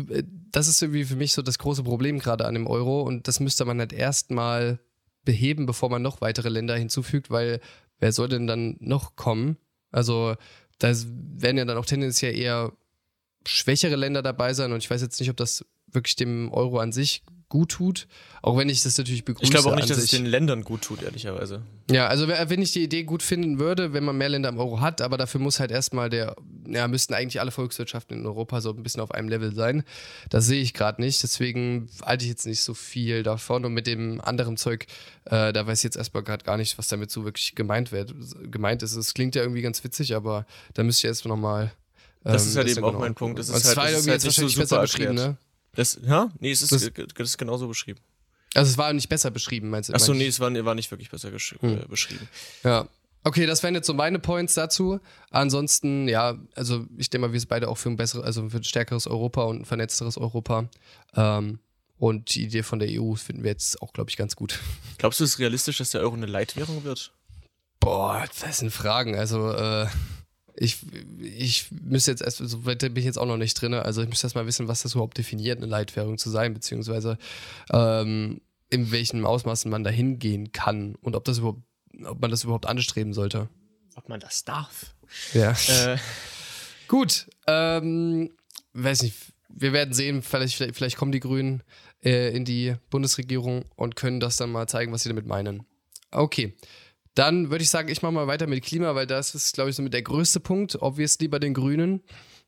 das 0.52 0.68
ist 0.68 0.82
irgendwie 0.82 1.04
für 1.04 1.16
mich 1.16 1.32
so 1.32 1.42
das 1.42 1.58
große 1.58 1.82
Problem 1.82 2.18
gerade 2.18 2.44
an 2.44 2.54
dem 2.54 2.66
Euro. 2.66 3.02
Und 3.02 3.26
das 3.26 3.40
müsste 3.40 3.64
man 3.64 3.78
halt 3.78 3.92
erstmal 3.92 4.80
beheben, 5.24 5.66
bevor 5.66 5.90
man 5.90 6.02
noch 6.02 6.20
weitere 6.20 6.48
Länder 6.48 6.76
hinzufügt, 6.76 7.30
weil 7.30 7.61
wer 7.98 8.12
soll 8.12 8.28
denn 8.28 8.46
dann 8.46 8.76
noch 8.80 9.16
kommen? 9.16 9.56
Also 9.90 10.37
da 10.78 10.92
werden 11.14 11.59
ja 11.59 11.64
dann 11.64 11.78
auch 11.78 11.87
tendenziell 11.87 12.37
eher 12.37 12.72
schwächere 13.46 13.96
Länder 13.96 14.22
dabei 14.22 14.54
sein 14.54 14.72
und 14.72 14.78
ich 14.78 14.90
weiß 14.90 15.02
jetzt 15.02 15.20
nicht, 15.20 15.30
ob 15.30 15.37
das 15.37 15.64
wirklich 15.87 16.16
dem 16.16 16.52
Euro 16.52 16.78
an 16.78 16.92
sich 16.92 17.22
gut 17.50 17.72
tut. 17.72 18.06
Auch 18.40 18.56
wenn 18.56 18.70
ich 18.70 18.82
das 18.82 18.96
natürlich 18.96 19.26
begrüße. 19.26 19.44
Ich 19.44 19.50
glaube 19.50 19.70
auch 19.70 19.76
nicht, 19.76 19.90
dass 19.90 19.98
sich. 19.98 20.12
es 20.12 20.18
den 20.18 20.24
Ländern 20.24 20.62
gut 20.62 20.80
tut, 20.80 21.02
ehrlicherweise. 21.02 21.62
Ja, 21.90 22.06
also 22.06 22.26
wenn 22.26 22.62
ich 22.62 22.72
die 22.72 22.82
Idee 22.82 23.02
gut 23.02 23.22
finden 23.22 23.58
würde, 23.58 23.92
wenn 23.92 24.04
man 24.04 24.16
mehr 24.16 24.30
Länder 24.30 24.48
im 24.48 24.58
Euro 24.58 24.80
hat, 24.80 25.02
aber 25.02 25.18
dafür 25.18 25.40
muss 25.40 25.60
halt 25.60 25.70
erstmal 25.70 26.08
der, 26.08 26.36
ja, 26.66 26.88
müssten 26.88 27.12
eigentlich 27.12 27.40
alle 27.40 27.50
Volkswirtschaften 27.50 28.18
in 28.18 28.24
Europa 28.24 28.62
so 28.62 28.70
ein 28.70 28.82
bisschen 28.82 29.02
auf 29.02 29.10
einem 29.10 29.28
Level 29.28 29.54
sein. 29.54 29.82
Das 30.30 30.46
sehe 30.46 30.62
ich 30.62 30.72
gerade 30.72 31.02
nicht. 31.02 31.22
Deswegen 31.22 31.90
halte 32.02 32.24
ich 32.24 32.30
jetzt 32.30 32.46
nicht 32.46 32.62
so 32.62 32.72
viel 32.72 33.22
davon. 33.22 33.66
Und 33.66 33.74
mit 33.74 33.86
dem 33.86 34.22
anderen 34.22 34.56
Zeug, 34.56 34.86
äh, 35.26 35.52
da 35.52 35.66
weiß 35.66 35.80
ich 35.80 35.84
jetzt 35.84 35.96
erstmal 35.96 36.22
gerade 36.22 36.44
gar 36.44 36.56
nicht, 36.56 36.78
was 36.78 36.88
damit 36.88 37.10
so 37.10 37.24
wirklich 37.24 37.54
gemeint 37.56 37.92
wird, 37.92 38.14
gemeint 38.50 38.82
ist. 38.82 38.94
Es 38.94 39.12
klingt 39.12 39.34
ja 39.34 39.42
irgendwie 39.42 39.62
ganz 39.62 39.84
witzig, 39.84 40.14
aber 40.14 40.46
da 40.72 40.82
müsste 40.82 41.06
ich 41.06 41.10
erstmal 41.10 41.36
nochmal. 41.36 41.72
Ähm, 42.24 42.32
das 42.32 42.46
ist 42.46 42.56
halt 42.56 42.68
eben 42.68 42.84
auch 42.84 42.98
mein 42.98 43.14
Punkt. 43.14 43.38
Das 43.38 43.48
ist 43.48 43.54
halt, 43.54 43.76
das 43.76 44.00
ist 44.00 44.08
halt 44.08 44.24
nicht 44.24 44.36
so 44.36 44.48
super 44.48 44.80
beschrieben, 44.80 45.14
ne? 45.14 45.36
Das, 45.74 46.00
ja? 46.02 46.30
Nee, 46.38 46.50
es 46.50 46.62
ist, 46.62 46.72
das, 46.72 46.90
das 46.92 47.28
ist 47.28 47.38
genauso 47.38 47.68
beschrieben. 47.68 48.00
Also 48.54 48.70
es 48.70 48.78
war 48.78 48.92
nicht 48.92 49.09
besser 49.09 49.30
beschrieben, 49.30 49.70
meinst 49.70 49.88
du? 49.88 49.94
Achso, 49.94 50.12
nee, 50.12 50.26
es 50.26 50.40
war, 50.40 50.52
war 50.64 50.74
nicht 50.74 50.90
wirklich 50.90 51.11
besser 51.11 51.30
hm. 51.30 51.83
äh, 51.83 51.87
beschrieben. 51.87 52.28
Ja. 52.64 52.88
Okay, 53.22 53.44
das 53.44 53.62
wären 53.62 53.74
jetzt 53.74 53.87
so 53.87 53.92
meine 53.92 54.18
Points 54.18 54.54
dazu. 54.54 54.98
Ansonsten, 55.30 56.09
ja, 56.09 56.38
also 56.54 56.87
ich 56.96 57.11
denke 57.11 57.26
mal, 57.26 57.33
wir 57.33 57.38
sind 57.38 57.50
beide 57.50 57.68
auch 57.68 57.76
für 57.76 57.90
ein 57.90 57.96
besseres, 57.96 58.24
also 58.24 58.48
für 58.48 58.56
ein 58.56 58.64
stärkeres 58.64 59.06
Europa 59.06 59.42
und 59.42 59.61
ein 59.61 59.64
vernetzteres 59.66 60.16
Europa. 60.16 60.68
Ähm, 61.14 61.61
und 61.98 62.35
die 62.35 62.44
Idee 62.44 62.62
von 62.62 62.78
der 62.78 62.88
EU 62.90 63.14
finden 63.14 63.44
wir 63.44 63.50
jetzt 63.50 63.83
auch, 63.83 63.92
glaube 63.92 64.09
ich, 64.09 64.16
ganz 64.16 64.37
gut. 64.37 64.59
Glaubst 64.98 65.20
du, 65.20 65.24
es 65.24 65.35
ist 65.35 65.38
realistisch, 65.38 65.78
dass 65.78 65.90
der 65.90 66.00
Euro 66.00 66.14
eine 66.14 66.26
Leitwährung 66.26 66.83
wird? 66.83 67.12
Boah, 67.78 68.24
das 68.40 68.59
sind 68.59 68.70
Fragen. 68.70 69.14
Also, 69.14 69.52
äh, 69.52 69.87
ich, 70.61 70.79
ich 71.18 71.70
müsste 71.70 72.11
jetzt 72.11 72.20
erst, 72.20 72.37
so 72.37 72.66
weit 72.66 72.81
bin 72.81 72.99
ich 72.99 73.07
jetzt 73.07 73.18
auch 73.18 73.27
noch 73.27 73.38
nicht 73.38 73.55
drin. 73.55 73.73
Also, 73.73 74.03
ich 74.03 74.09
müsste 74.11 74.27
erst 74.27 74.37
mal 74.37 74.46
wissen, 74.46 74.68
was 74.68 74.83
das 74.83 74.92
überhaupt 74.92 75.16
definiert, 75.16 75.57
eine 75.57 75.66
Leitwährung 75.66 76.18
zu 76.18 76.29
sein, 76.29 76.53
beziehungsweise 76.53 77.16
ähm, 77.73 78.42
in 78.68 78.90
welchem 78.92 79.25
Ausmaß 79.25 79.64
man 79.64 79.85
da 79.85 79.90
hingehen 79.90 80.53
kann 80.53 80.96
und 80.96 81.16
ob 81.16 81.25
das 81.25 81.38
überhaupt, 81.38 81.62
ob 82.05 82.20
man 82.20 82.31
das 82.31 82.44
überhaupt 82.44 82.66
anstreben 82.66 83.14
sollte. 83.14 83.49
Ob 83.94 84.11
man 84.11 84.20
das 84.20 84.44
darf. 84.44 84.94
Ja. 85.33 85.53
Äh. 85.68 85.96
Gut. 86.88 87.27
Ähm, 87.46 88.31
weiß 88.75 89.03
nicht, 89.03 89.16
wir 89.49 89.73
werden 89.73 89.94
sehen, 89.94 90.20
vielleicht, 90.20 90.57
vielleicht, 90.57 90.77
vielleicht 90.77 90.96
kommen 90.99 91.12
die 91.12 91.20
Grünen 91.20 91.62
äh, 92.05 92.37
in 92.37 92.44
die 92.44 92.75
Bundesregierung 92.90 93.64
und 93.77 93.96
können 93.96 94.20
das 94.20 94.37
dann 94.37 94.53
mal 94.53 94.68
zeigen, 94.68 94.92
was 94.92 95.05
sie 95.05 95.09
damit 95.09 95.27
meinen. 95.27 95.64
Okay. 96.11 96.55
Dann 97.14 97.51
würde 97.51 97.62
ich 97.62 97.70
sagen, 97.70 97.88
ich 97.88 98.03
mache 98.03 98.12
mal 98.12 98.27
weiter 98.27 98.46
mit 98.46 98.64
Klima, 98.64 98.94
weil 98.94 99.07
das 99.07 99.35
ist, 99.35 99.55
glaube 99.55 99.70
ich, 99.70 99.77
so 99.77 99.83
mit 99.83 99.94
der 99.94 100.03
größte 100.03 100.40
Punkt, 100.40 100.81
obviously 100.81 101.29
bei 101.29 101.38
den 101.38 101.55
Grünen. 101.55 102.03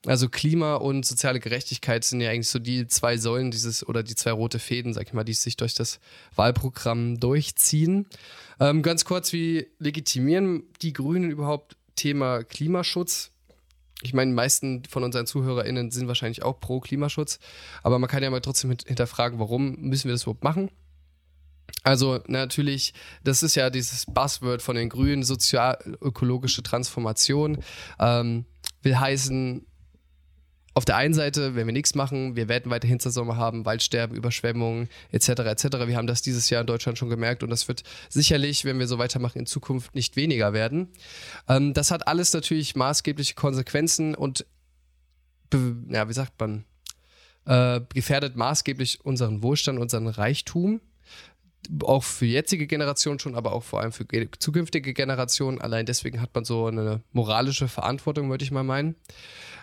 Also 0.06 0.28
Klima 0.28 0.76
und 0.76 1.06
soziale 1.06 1.38
Gerechtigkeit 1.38 2.04
sind 2.04 2.20
ja 2.20 2.30
eigentlich 2.30 2.48
so 2.48 2.58
die 2.58 2.88
zwei 2.88 3.16
Säulen 3.16 3.52
dieses 3.52 3.86
oder 3.86 4.02
die 4.02 4.16
zwei 4.16 4.32
rote 4.32 4.58
Fäden, 4.58 4.92
sag 4.94 5.06
ich 5.06 5.12
mal, 5.12 5.24
die 5.24 5.32
sich 5.32 5.56
durch 5.56 5.74
das 5.74 6.00
Wahlprogramm 6.34 7.20
durchziehen. 7.20 8.06
Ähm, 8.58 8.82
ganz 8.82 9.04
kurz, 9.04 9.32
wie 9.32 9.68
legitimieren 9.78 10.64
die 10.80 10.92
Grünen 10.92 11.30
überhaupt 11.30 11.76
Thema 11.94 12.42
Klimaschutz? 12.42 13.32
ich 14.02 14.14
meine, 14.14 14.30
die 14.30 14.34
meisten 14.34 14.82
von 14.84 15.04
unseren 15.04 15.26
ZuhörerInnen 15.26 15.90
sind 15.90 16.08
wahrscheinlich 16.08 16.42
auch 16.42 16.60
pro 16.60 16.80
Klimaschutz, 16.80 17.38
aber 17.82 17.98
man 17.98 18.10
kann 18.10 18.22
ja 18.22 18.30
mal 18.30 18.40
trotzdem 18.40 18.74
hinterfragen, 18.86 19.38
warum 19.38 19.76
müssen 19.76 20.08
wir 20.08 20.12
das 20.12 20.22
überhaupt 20.22 20.44
machen? 20.44 20.70
Also 21.82 22.20
natürlich, 22.26 22.94
das 23.24 23.42
ist 23.42 23.54
ja 23.54 23.70
dieses 23.70 24.06
Buzzword 24.06 24.62
von 24.62 24.76
den 24.76 24.88
Grünen, 24.88 25.22
sozial-ökologische 25.22 26.62
Transformation, 26.62 27.58
ähm, 27.98 28.44
will 28.82 28.98
heißen, 28.98 29.66
auf 30.74 30.84
der 30.84 30.96
einen 30.96 31.12
Seite, 31.12 31.54
wenn 31.54 31.66
wir 31.66 31.72
nichts 31.72 31.94
machen, 31.94 32.34
wir 32.34 32.48
werden 32.48 32.70
weiter 32.70 32.88
Hitzesommer 32.88 33.36
haben, 33.36 33.66
Waldsterben, 33.66 34.16
Überschwemmungen 34.16 34.88
etc. 35.10 35.28
etc. 35.28 35.64
Wir 35.86 35.96
haben 35.96 36.06
das 36.06 36.22
dieses 36.22 36.48
Jahr 36.48 36.62
in 36.62 36.66
Deutschland 36.66 36.96
schon 36.96 37.10
gemerkt 37.10 37.42
und 37.42 37.50
das 37.50 37.68
wird 37.68 37.82
sicherlich, 38.08 38.64
wenn 38.64 38.78
wir 38.78 38.86
so 38.86 38.98
weitermachen, 38.98 39.40
in 39.40 39.46
Zukunft 39.46 39.94
nicht 39.94 40.16
weniger 40.16 40.52
werden. 40.52 40.88
Ähm, 41.48 41.74
das 41.74 41.90
hat 41.90 42.08
alles 42.08 42.32
natürlich 42.32 42.74
maßgebliche 42.74 43.34
Konsequenzen 43.34 44.14
und, 44.14 44.46
ja, 45.90 46.08
wie 46.08 46.14
sagt 46.14 46.40
man, 46.40 46.64
äh, 47.44 47.80
gefährdet 47.92 48.36
maßgeblich 48.36 49.04
unseren 49.04 49.42
Wohlstand, 49.42 49.78
unseren 49.78 50.06
Reichtum 50.06 50.80
auch 51.84 52.02
für 52.02 52.26
jetzige 52.26 52.66
Generationen 52.66 53.18
schon, 53.18 53.34
aber 53.34 53.52
auch 53.52 53.62
vor 53.62 53.80
allem 53.80 53.92
für 53.92 54.06
zukünftige 54.38 54.92
Generationen. 54.94 55.60
Allein 55.60 55.86
deswegen 55.86 56.20
hat 56.20 56.34
man 56.34 56.44
so 56.44 56.66
eine 56.66 57.02
moralische 57.12 57.68
Verantwortung, 57.68 58.30
würde 58.30 58.44
ich 58.44 58.50
mal 58.50 58.64
meinen. 58.64 58.96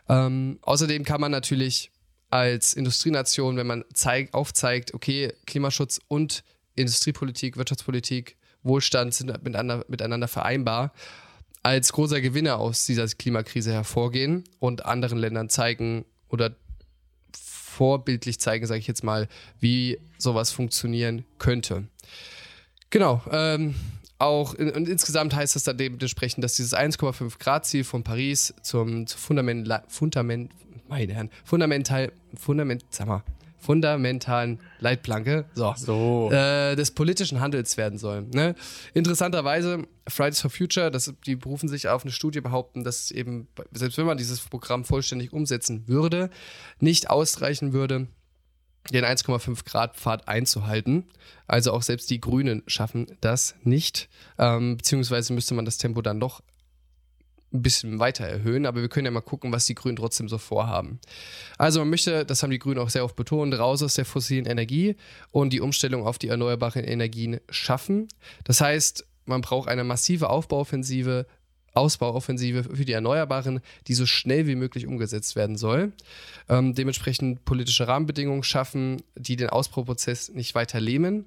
Ähm, 0.07 0.59
außerdem 0.61 1.03
kann 1.03 1.21
man 1.21 1.31
natürlich 1.31 1.91
als 2.29 2.73
Industrienation, 2.73 3.57
wenn 3.57 3.67
man 3.67 3.83
zeig, 3.93 4.33
aufzeigt, 4.33 4.93
okay, 4.93 5.33
Klimaschutz 5.45 5.99
und 6.07 6.43
Industriepolitik, 6.75 7.57
Wirtschaftspolitik, 7.57 8.37
Wohlstand 8.63 9.13
sind 9.13 9.27
miteinander, 9.43 9.85
miteinander 9.87 10.27
vereinbar, 10.27 10.93
als 11.63 11.91
großer 11.91 12.21
Gewinner 12.21 12.57
aus 12.59 12.85
dieser 12.85 13.07
Klimakrise 13.07 13.73
hervorgehen 13.73 14.43
und 14.59 14.85
anderen 14.85 15.17
Ländern 15.17 15.49
zeigen 15.49 16.05
oder 16.29 16.55
vorbildlich 17.79 18.41
zeigen, 18.41 18.65
sage 18.67 18.81
ich 18.81 18.87
jetzt 18.87 19.05
mal, 19.05 19.29
wie 19.61 19.99
sowas 20.17 20.51
funktionieren 20.51 21.23
könnte. 21.37 21.85
Genau. 22.89 23.21
Ähm, 23.31 23.73
auch 24.17 24.53
in, 24.53 24.69
und 24.71 24.89
insgesamt 24.89 25.33
heißt 25.33 25.55
das 25.55 25.63
dann 25.63 25.77
dementsprechend, 25.77 26.43
dass 26.43 26.55
dieses 26.55 26.75
1,5 26.75 27.39
Grad 27.39 27.65
Ziel 27.65 27.85
von 27.85 28.03
Paris 28.03 28.53
zum, 28.63 29.07
zum 29.07 29.17
Fundament, 29.17 29.69
Fundament, 29.87 30.51
meine 30.89 31.13
Herren, 31.13 31.29
fundamental, 31.45 32.11
fundament, 32.35 32.83
sag 32.89 33.07
mal, 33.07 33.23
fundamentalen 33.59 34.59
Leitplanke 34.79 35.45
so, 35.53 35.73
so. 35.77 36.29
Äh, 36.31 36.75
des 36.75 36.91
politischen 36.91 37.39
Handels 37.39 37.77
werden 37.77 37.99
soll. 37.99 38.23
Ne? 38.23 38.55
Interessanterweise, 38.93 39.87
Fridays 40.07 40.41
for 40.41 40.49
Future, 40.49 40.91
das, 40.91 41.13
die 41.25 41.35
berufen 41.35 41.69
sich 41.69 41.87
auf 41.87 42.03
eine 42.03 42.11
Studie, 42.11 42.41
behaupten, 42.41 42.83
dass 42.83 43.11
eben, 43.11 43.47
selbst 43.71 43.97
wenn 43.97 44.05
man 44.05 44.17
dieses 44.17 44.39
Programm 44.39 44.85
vollständig 44.85 45.33
umsetzen 45.33 45.87
würde, 45.87 46.29
nicht 46.79 47.09
ausreichen 47.09 47.73
würde, 47.73 48.07
den 48.91 49.05
1,5 49.05 49.65
Grad 49.65 49.95
Pfad 49.95 50.27
einzuhalten. 50.27 51.05
Also 51.47 51.73
auch 51.73 51.81
selbst 51.81 52.09
die 52.09 52.19
Grünen 52.19 52.63
schaffen 52.67 53.07
das 53.21 53.55
nicht, 53.63 54.09
ähm, 54.37 54.77
beziehungsweise 54.77 55.33
müsste 55.33 55.53
man 55.53 55.65
das 55.65 55.77
Tempo 55.77 56.01
dann 56.01 56.19
doch 56.19 56.41
ein 57.51 57.61
bisschen 57.63 57.99
weiter 57.99 58.25
erhöhen, 58.25 58.65
aber 58.65 58.81
wir 58.81 58.89
können 58.89 59.05
ja 59.05 59.11
mal 59.11 59.21
gucken, 59.21 59.51
was 59.51 59.65
die 59.65 59.75
Grünen 59.75 59.95
trotzdem 59.95 60.29
so 60.29 60.37
vorhaben. 60.37 60.99
Also 61.57 61.79
man 61.79 61.89
möchte, 61.89 62.25
das 62.25 62.43
haben 62.43 62.51
die 62.51 62.59
Grünen 62.59 62.79
auch 62.79 62.89
sehr 62.89 63.03
oft 63.03 63.15
betont, 63.15 63.57
raus 63.57 63.81
aus 63.81 63.95
der 63.95 64.05
fossilen 64.05 64.45
Energie 64.45 64.95
und 65.31 65.51
die 65.51 65.61
Umstellung 65.61 66.05
auf 66.05 66.19
die 66.19 66.27
erneuerbaren 66.27 66.83
Energien 66.83 67.39
schaffen. 67.49 68.07
Das 68.43 68.61
heißt, 68.61 69.05
man 69.25 69.41
braucht 69.41 69.67
eine 69.67 69.83
massive 69.83 70.29
Aufbauoffensive, 70.29 71.25
Ausbauoffensive 71.73 72.63
für 72.63 72.85
die 72.85 72.93
Erneuerbaren, 72.93 73.61
die 73.87 73.93
so 73.93 74.05
schnell 74.05 74.47
wie 74.47 74.55
möglich 74.55 74.85
umgesetzt 74.85 75.35
werden 75.35 75.55
soll. 75.55 75.93
Ähm, 76.49 76.75
dementsprechend 76.75 77.45
politische 77.45 77.87
Rahmenbedingungen 77.87 78.43
schaffen, 78.43 79.01
die 79.15 79.35
den 79.35 79.49
Ausbauprozess 79.49 80.29
nicht 80.29 80.55
weiter 80.55 80.79
lähmen 80.79 81.25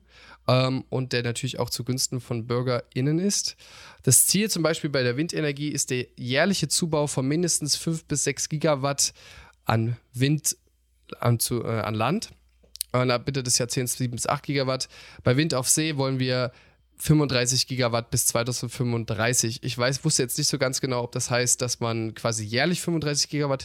ähm, 0.48 0.84
und 0.88 1.12
der 1.12 1.22
natürlich 1.22 1.58
auch 1.58 1.70
zugunsten 1.70 2.20
von 2.20 2.46
BürgerInnen 2.46 3.18
ist. 3.18 3.56
Das 4.02 4.26
Ziel 4.26 4.50
zum 4.50 4.62
Beispiel 4.62 4.90
bei 4.90 5.02
der 5.02 5.16
Windenergie 5.16 5.68
ist 5.68 5.90
der 5.90 6.06
jährliche 6.16 6.68
Zubau 6.68 7.06
von 7.06 7.26
mindestens 7.26 7.76
5 7.76 8.04
bis 8.04 8.24
6 8.24 8.48
Gigawatt 8.48 9.12
an 9.64 9.96
Wind 10.12 10.56
an, 11.20 11.38
zu, 11.38 11.62
äh, 11.62 11.80
an 11.80 11.94
Land. 11.94 12.30
Und 12.92 13.10
ab 13.10 13.26
Mitte 13.26 13.42
des 13.42 13.56
Jahrzehnts 13.56 13.96
7 13.96 14.14
bis 14.14 14.26
8 14.26 14.42
Gigawatt. 14.42 14.88
Bei 15.24 15.36
Wind 15.36 15.54
auf 15.54 15.68
See 15.68 15.96
wollen 15.96 16.18
wir 16.18 16.52
35 16.98 17.66
Gigawatt 17.66 18.10
bis 18.10 18.26
2035. 18.26 19.62
Ich 19.62 19.78
weiß, 19.78 20.04
wusste 20.04 20.22
jetzt 20.22 20.36
nicht 20.36 20.48
so 20.48 20.58
ganz 20.58 20.80
genau, 20.80 21.02
ob 21.02 21.12
das 21.12 21.30
heißt, 21.30 21.62
dass 21.62 21.80
man 21.80 22.14
quasi 22.14 22.44
jährlich 22.44 22.80
35 22.82 23.30
Gigawatt 23.30 23.62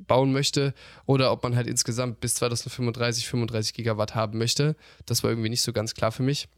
hinzubauen 0.00 0.32
möchte 0.32 0.74
oder 1.06 1.32
ob 1.32 1.42
man 1.42 1.56
halt 1.56 1.66
insgesamt 1.66 2.20
bis 2.20 2.34
2035 2.34 3.28
35 3.28 3.74
Gigawatt 3.74 4.14
haben 4.14 4.38
möchte. 4.38 4.76
Das 5.06 5.22
war 5.22 5.30
irgendwie 5.30 5.50
nicht 5.50 5.62
so 5.62 5.72
ganz 5.72 5.94
klar 5.94 6.12
für 6.12 6.22
mich. 6.22 6.48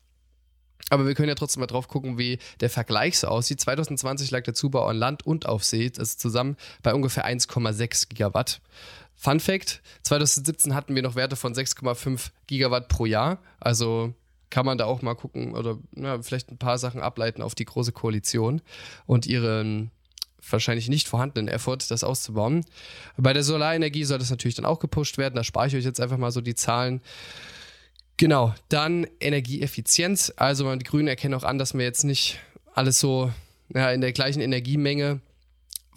Aber 0.90 1.06
wir 1.06 1.14
können 1.14 1.28
ja 1.28 1.34
trotzdem 1.34 1.60
mal 1.60 1.66
drauf 1.66 1.88
gucken, 1.88 2.18
wie 2.18 2.38
der 2.60 2.68
Vergleich 2.68 3.18
so 3.18 3.28
aussieht. 3.28 3.60
2020 3.60 4.30
lag 4.30 4.42
der 4.42 4.54
Zubau 4.54 4.86
an 4.86 4.96
Land 4.96 5.24
und 5.24 5.46
auf 5.46 5.64
See, 5.64 5.90
also 5.96 6.18
zusammen 6.18 6.56
bei 6.82 6.92
ungefähr 6.92 7.26
1,6 7.26 8.08
Gigawatt. 8.08 8.60
Fun 9.14 9.38
Fact: 9.38 9.80
2017 10.02 10.74
hatten 10.74 10.94
wir 10.94 11.02
noch 11.02 11.14
Werte 11.14 11.36
von 11.36 11.54
6,5 11.54 12.30
Gigawatt 12.46 12.88
pro 12.88 13.06
Jahr. 13.06 13.38
Also 13.60 14.12
kann 14.50 14.66
man 14.66 14.76
da 14.76 14.84
auch 14.84 15.00
mal 15.02 15.14
gucken 15.14 15.54
oder 15.54 15.78
ja, 15.96 16.20
vielleicht 16.20 16.50
ein 16.50 16.58
paar 16.58 16.76
Sachen 16.76 17.00
ableiten 17.00 17.40
auf 17.40 17.54
die 17.54 17.64
große 17.64 17.92
Koalition 17.92 18.60
und 19.06 19.24
ihren 19.24 19.90
wahrscheinlich 20.50 20.88
nicht 20.88 21.08
vorhandenen 21.08 21.48
Effort, 21.48 21.78
das 21.88 22.04
auszubauen. 22.04 22.64
Bei 23.16 23.32
der 23.32 23.42
Solarenergie 23.42 24.04
soll 24.04 24.18
das 24.18 24.30
natürlich 24.30 24.54
dann 24.54 24.66
auch 24.66 24.80
gepusht 24.80 25.18
werden. 25.18 25.34
Da 25.34 25.44
spare 25.44 25.68
ich 25.68 25.76
euch 25.76 25.84
jetzt 25.84 26.00
einfach 26.00 26.18
mal 26.18 26.32
so 26.32 26.40
die 26.40 26.54
Zahlen. 26.54 27.00
Genau, 28.16 28.54
dann 28.68 29.06
Energieeffizienz. 29.20 30.32
Also 30.36 30.74
die 30.76 30.84
Grünen 30.84 31.08
erkennen 31.08 31.34
auch 31.34 31.44
an, 31.44 31.58
dass 31.58 31.74
wir 31.74 31.84
jetzt 31.84 32.04
nicht 32.04 32.38
alles 32.74 32.98
so 33.00 33.32
ja, 33.74 33.90
in 33.90 34.00
der 34.00 34.12
gleichen 34.12 34.40
Energiemenge 34.40 35.20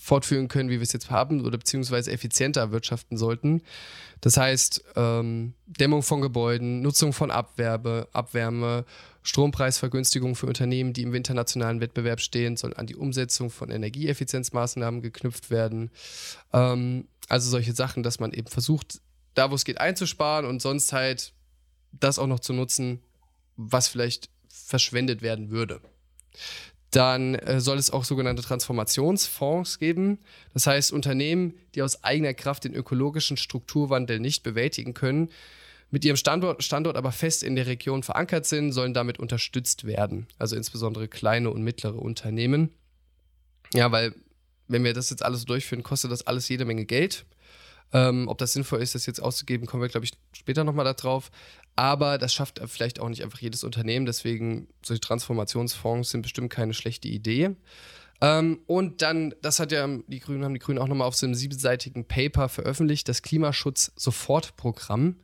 fortführen 0.06 0.48
können, 0.48 0.70
wie 0.70 0.76
wir 0.76 0.84
es 0.84 0.94
jetzt 0.94 1.10
haben, 1.10 1.44
oder 1.44 1.58
beziehungsweise 1.58 2.12
effizienter 2.12 2.72
wirtschaften 2.72 3.18
sollten. 3.18 3.63
Das 4.22 4.38
heißt, 4.38 4.84
ähm, 4.96 5.56
Dämmung 5.65 6.04
von 6.04 6.22
Gebäuden, 6.22 6.84
Nutzung 6.84 7.12
von 7.12 7.32
Abwerbe, 7.32 8.08
Abwärme, 8.13 8.86
Strompreisvergünstigung 9.24 10.36
für 10.36 10.46
Unternehmen, 10.46 10.94
die 10.94 11.02
im 11.02 11.15
internationalen 11.15 11.82
Wettbewerb 11.82 12.22
stehen, 12.22 12.56
soll 12.56 12.76
an 12.76 12.86
die 12.86 12.96
Umsetzung 12.96 13.50
von 13.50 13.72
Energieeffizienzmaßnahmen 13.72 15.02
geknüpft 15.02 15.50
werden. 15.50 15.89
Ähm, 16.54 17.08
also 17.28 17.50
solche 17.50 17.74
Sachen, 17.74 18.04
dass 18.04 18.20
man 18.20 18.32
eben 18.32 18.48
versucht, 18.48 19.02
da 19.34 19.50
wo 19.50 19.56
es 19.56 19.65
geht, 19.65 19.82
einzusparen 19.82 20.46
und 20.46 20.62
sonst 20.62 20.94
halt 20.94 21.34
das 21.91 22.20
auch 22.20 22.28
noch 22.28 22.41
zu 22.41 22.54
nutzen, 22.54 23.02
was 23.58 23.88
vielleicht 23.88 24.30
verschwendet 24.50 25.24
werden 25.24 25.50
würde. 25.50 25.82
Dann 26.95 27.36
äh, 27.36 27.60
soll 27.60 27.77
es 27.77 27.91
auch 27.91 28.05
sogenannte 28.05 28.41
Transformationsfonds 28.41 29.79
geben. 29.79 30.19
Das 30.53 30.65
heißt, 30.65 30.93
Unternehmen, 30.93 31.55
die 31.75 31.81
aus 31.81 32.05
eigener 32.05 32.34
Kraft 32.34 32.63
den 32.63 32.73
ökologischen 32.73 33.36
Strukturwandel 33.36 34.21
nicht 34.21 34.43
bewältigen 34.43 34.93
können, 34.93 35.27
mit 35.91 36.05
ihrem 36.05 36.15
Standort, 36.15 36.63
Standort 36.63 36.95
aber 36.95 37.12
fest 37.12 37.43
in 37.43 37.58
der 37.58 37.67
Region 37.67 38.01
verankert 38.01 38.45
sind, 38.45 38.71
sollen 38.71 38.93
damit 38.93 39.19
unterstützt 39.19 39.84
werden. 39.84 40.27
Also 40.39 40.55
insbesondere 40.55 41.10
kleine 41.10 41.49
und 41.49 41.63
mittlere 41.63 41.99
Unternehmen. 41.99 42.69
Ja, 43.73 43.91
weil 43.91 44.13
wenn 44.69 44.86
wir 44.86 44.93
das 44.93 45.10
jetzt 45.10 45.23
alles 45.23 45.43
durchführen, 45.43 45.84
kostet 45.84 46.12
das 46.12 46.25
alles 46.25 46.47
jede 46.47 46.63
Menge 46.63 46.86
Geld. 46.86 47.25
Ähm, 47.93 48.28
ob 48.28 48.38
das 48.38 48.54
sinnvoll 48.54 48.82
ist, 48.82 48.95
das 48.95 49.06
jetzt 49.06 49.21
auszugeben, 49.21 49.67
kommen 49.67 49.82
wir, 49.82 49.89
glaube 49.89 50.06
ich, 50.06 50.13
später 50.34 50.63
nochmal 50.63 50.86
darauf. 50.86 51.32
Aber 51.76 52.17
das 52.17 52.34
schafft 52.34 52.62
vielleicht 52.65 53.00
auch 53.00 53.10
nicht 53.10 53.24
einfach 53.24 53.39
jedes 53.39 53.63
Unternehmen. 53.63 54.06
Deswegen, 54.06 54.67
solche 54.84 55.02
Transformationsfonds 55.02 56.10
sind 56.10 56.21
bestimmt 56.21 56.50
keine 56.50 56.74
schlechte 56.74 57.08
Idee. 57.08 57.56
Ähm, 58.21 58.60
und 58.65 59.02
dann, 59.02 59.34
das 59.41 59.60
hat 59.60 59.71
ja 59.71 59.88
die 60.08 60.19
Grünen, 60.19 60.45
haben 60.45 60.54
die 60.54 60.60
Grünen 60.60 60.80
auch 60.80 60.88
nochmal 60.88 61.08
auf 61.08 61.15
so 61.15 61.26
einem 61.26 61.36
siebenseitigen 61.36 62.06
Paper 62.06 62.48
veröffentlicht, 62.48 63.10
das 63.10 63.21
Klimaschutz-Sofortprogramm. 63.21 65.17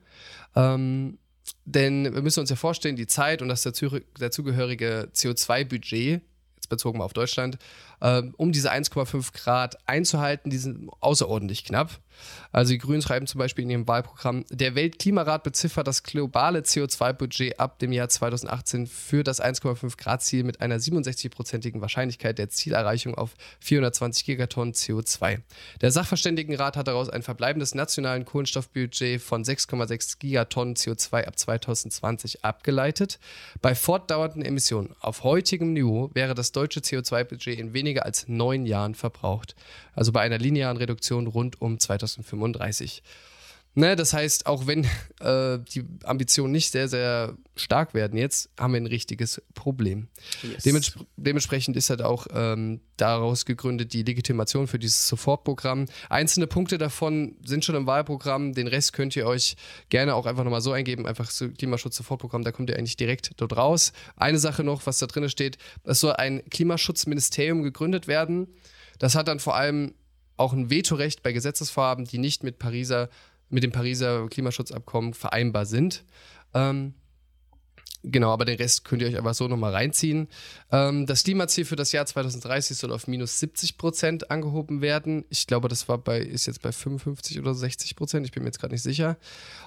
Ähm, 0.55 1.17
denn 1.65 2.13
wir 2.13 2.21
müssen 2.21 2.41
uns 2.41 2.49
ja 2.49 2.55
vorstellen, 2.55 2.95
die 2.95 3.07
Zeit 3.07 3.41
und 3.41 3.47
das 3.47 3.63
dazugehörige 3.63 5.09
CO2-Budget 5.13 6.21
bezogen 6.69 6.97
mal 6.97 7.05
auf 7.05 7.13
Deutschland, 7.13 7.57
äh, 8.01 8.23
um 8.37 8.51
diese 8.51 8.71
1,5 8.71 9.33
Grad 9.33 9.77
einzuhalten, 9.87 10.49
die 10.49 10.57
sind 10.57 10.89
außerordentlich 10.99 11.63
knapp. 11.63 11.99
Also 12.51 12.73
die 12.73 12.77
Grünen 12.77 13.01
schreiben 13.01 13.27
zum 13.27 13.39
Beispiel 13.39 13.63
in 13.63 13.69
ihrem 13.69 13.87
Wahlprogramm, 13.87 14.45
der 14.49 14.75
Weltklimarat 14.75 15.43
beziffert 15.43 15.87
das 15.87 16.03
globale 16.03 16.59
CO2-Budget 16.59 17.59
ab 17.59 17.79
dem 17.79 17.91
Jahr 17.91 18.09
2018 18.09 18.87
für 18.87 19.23
das 19.23 19.41
1,5 19.41 19.97
Grad-Ziel 19.97 20.43
mit 20.43 20.61
einer 20.61 20.77
67-prozentigen 20.77 21.81
Wahrscheinlichkeit 21.81 22.37
der 22.37 22.49
Zielerreichung 22.49 23.15
auf 23.15 23.35
420 23.61 24.25
Gigatonnen 24.25 24.73
CO2. 24.73 25.39
Der 25.81 25.91
Sachverständigenrat 25.91 26.77
hat 26.77 26.87
daraus 26.87 27.09
ein 27.09 27.23
verbleibendes 27.23 27.75
nationalen 27.75 28.25
Kohlenstoffbudget 28.25 29.21
von 29.21 29.43
6,6 29.43 30.19
Gigatonnen 30.19 30.75
CO2 30.75 31.25
ab 31.25 31.37
2020 31.37 32.43
abgeleitet. 32.43 33.19
Bei 33.61 33.75
fortdauernden 33.75 34.43
Emissionen 34.43 34.95
auf 34.99 35.23
heutigem 35.23 35.73
Niveau 35.73 36.11
wäre 36.13 36.35
das 36.35 36.51
deutsche 36.51 36.81
CO2-Budget 36.81 37.59
in 37.59 37.73
weniger 37.91 38.05
als 38.05 38.27
neun 38.27 38.65
Jahren 38.65 38.95
verbraucht. 38.95 39.55
Also 39.93 40.11
bei 40.11 40.21
einer 40.21 40.37
linearen 40.37 40.77
Reduktion 40.77 41.27
rund 41.27 41.61
um 41.61 41.77
2035. 41.77 43.03
Ne, 43.73 43.95
das 43.95 44.11
heißt, 44.11 44.47
auch 44.47 44.67
wenn 44.67 44.83
äh, 45.21 45.59
die 45.73 45.85
Ambitionen 46.03 46.51
nicht 46.51 46.71
sehr, 46.71 46.89
sehr 46.89 47.37
stark 47.55 47.93
werden 47.93 48.17
jetzt, 48.17 48.49
haben 48.59 48.73
wir 48.73 48.81
ein 48.81 48.87
richtiges 48.87 49.41
Problem. 49.53 50.07
Yes. 50.41 50.63
Dements 50.63 50.93
dementsprechend 51.15 51.77
ist 51.77 51.89
halt 51.89 52.01
auch 52.01 52.27
ähm, 52.33 52.81
daraus 52.97 53.45
gegründet 53.45 53.93
die 53.93 54.03
Legitimation 54.03 54.67
für 54.67 54.79
dieses 54.79 55.07
Sofortprogramm. 55.07 55.85
Einzelne 56.09 56.47
Punkte 56.47 56.77
davon 56.77 57.37
sind 57.45 57.63
schon 57.63 57.75
im 57.75 57.85
Wahlprogramm, 57.85 58.53
den 58.53 58.67
Rest 58.67 58.93
könnt 58.93 59.15
ihr 59.15 59.25
euch 59.25 59.55
gerne 59.89 60.15
auch 60.15 60.25
einfach 60.25 60.43
nochmal 60.43 60.61
so 60.61 60.73
eingeben, 60.73 61.05
einfach 61.05 61.29
so 61.29 61.49
Klimaschutz-Sofortprogramm, 61.49 62.43
da 62.43 62.51
kommt 62.51 62.69
ihr 62.69 62.77
eigentlich 62.77 62.97
direkt 62.97 63.31
dort 63.37 63.55
raus. 63.55 63.93
Eine 64.17 64.39
Sache 64.39 64.63
noch, 64.63 64.85
was 64.85 64.99
da 64.99 65.05
drin 65.05 65.29
steht, 65.29 65.57
es 65.83 66.01
soll 66.01 66.13
ein 66.13 66.43
Klimaschutzministerium 66.49 67.63
gegründet 67.63 68.07
werden. 68.07 68.47
Das 68.99 69.15
hat 69.15 69.27
dann 69.27 69.39
vor 69.39 69.55
allem 69.55 69.93
auch 70.37 70.53
ein 70.53 70.69
Vetorecht 70.69 71.23
bei 71.23 71.31
Gesetzesvorhaben, 71.31 72.05
die 72.05 72.17
nicht 72.17 72.43
mit, 72.43 72.57
Pariser, 72.57 73.09
mit 73.51 73.63
dem 73.63 73.71
Pariser 73.71 74.27
Klimaschutzabkommen 74.27 75.13
vereinbar 75.13 75.65
sind. 75.65 76.03
Ähm, 76.53 76.95
Genau, 78.03 78.31
aber 78.31 78.45
den 78.45 78.57
Rest 78.57 78.83
könnt 78.83 79.01
ihr 79.03 79.07
euch 79.07 79.17
einfach 79.17 79.35
so 79.35 79.47
nochmal 79.47 79.73
reinziehen. 79.73 80.27
Ähm, 80.71 81.05
das 81.05 81.23
Klimaziel 81.23 81.65
für 81.65 81.75
das 81.75 81.91
Jahr 81.91 82.05
2030 82.05 82.77
soll 82.77 82.91
auf 82.91 83.07
minus 83.07 83.39
70 83.39 83.77
Prozent 83.77 84.31
angehoben 84.31 84.81
werden. 84.81 85.23
Ich 85.29 85.45
glaube, 85.45 85.67
das 85.67 85.87
war 85.87 85.99
bei, 85.99 86.19
ist 86.19 86.47
jetzt 86.47 86.63
bei 86.63 86.71
55 86.71 87.39
oder 87.39 87.53
60 87.53 87.95
Prozent. 87.95 88.25
Ich 88.25 88.31
bin 88.31 88.41
mir 88.41 88.47
jetzt 88.47 88.59
gerade 88.59 88.73
nicht 88.73 88.81
sicher. 88.81 89.17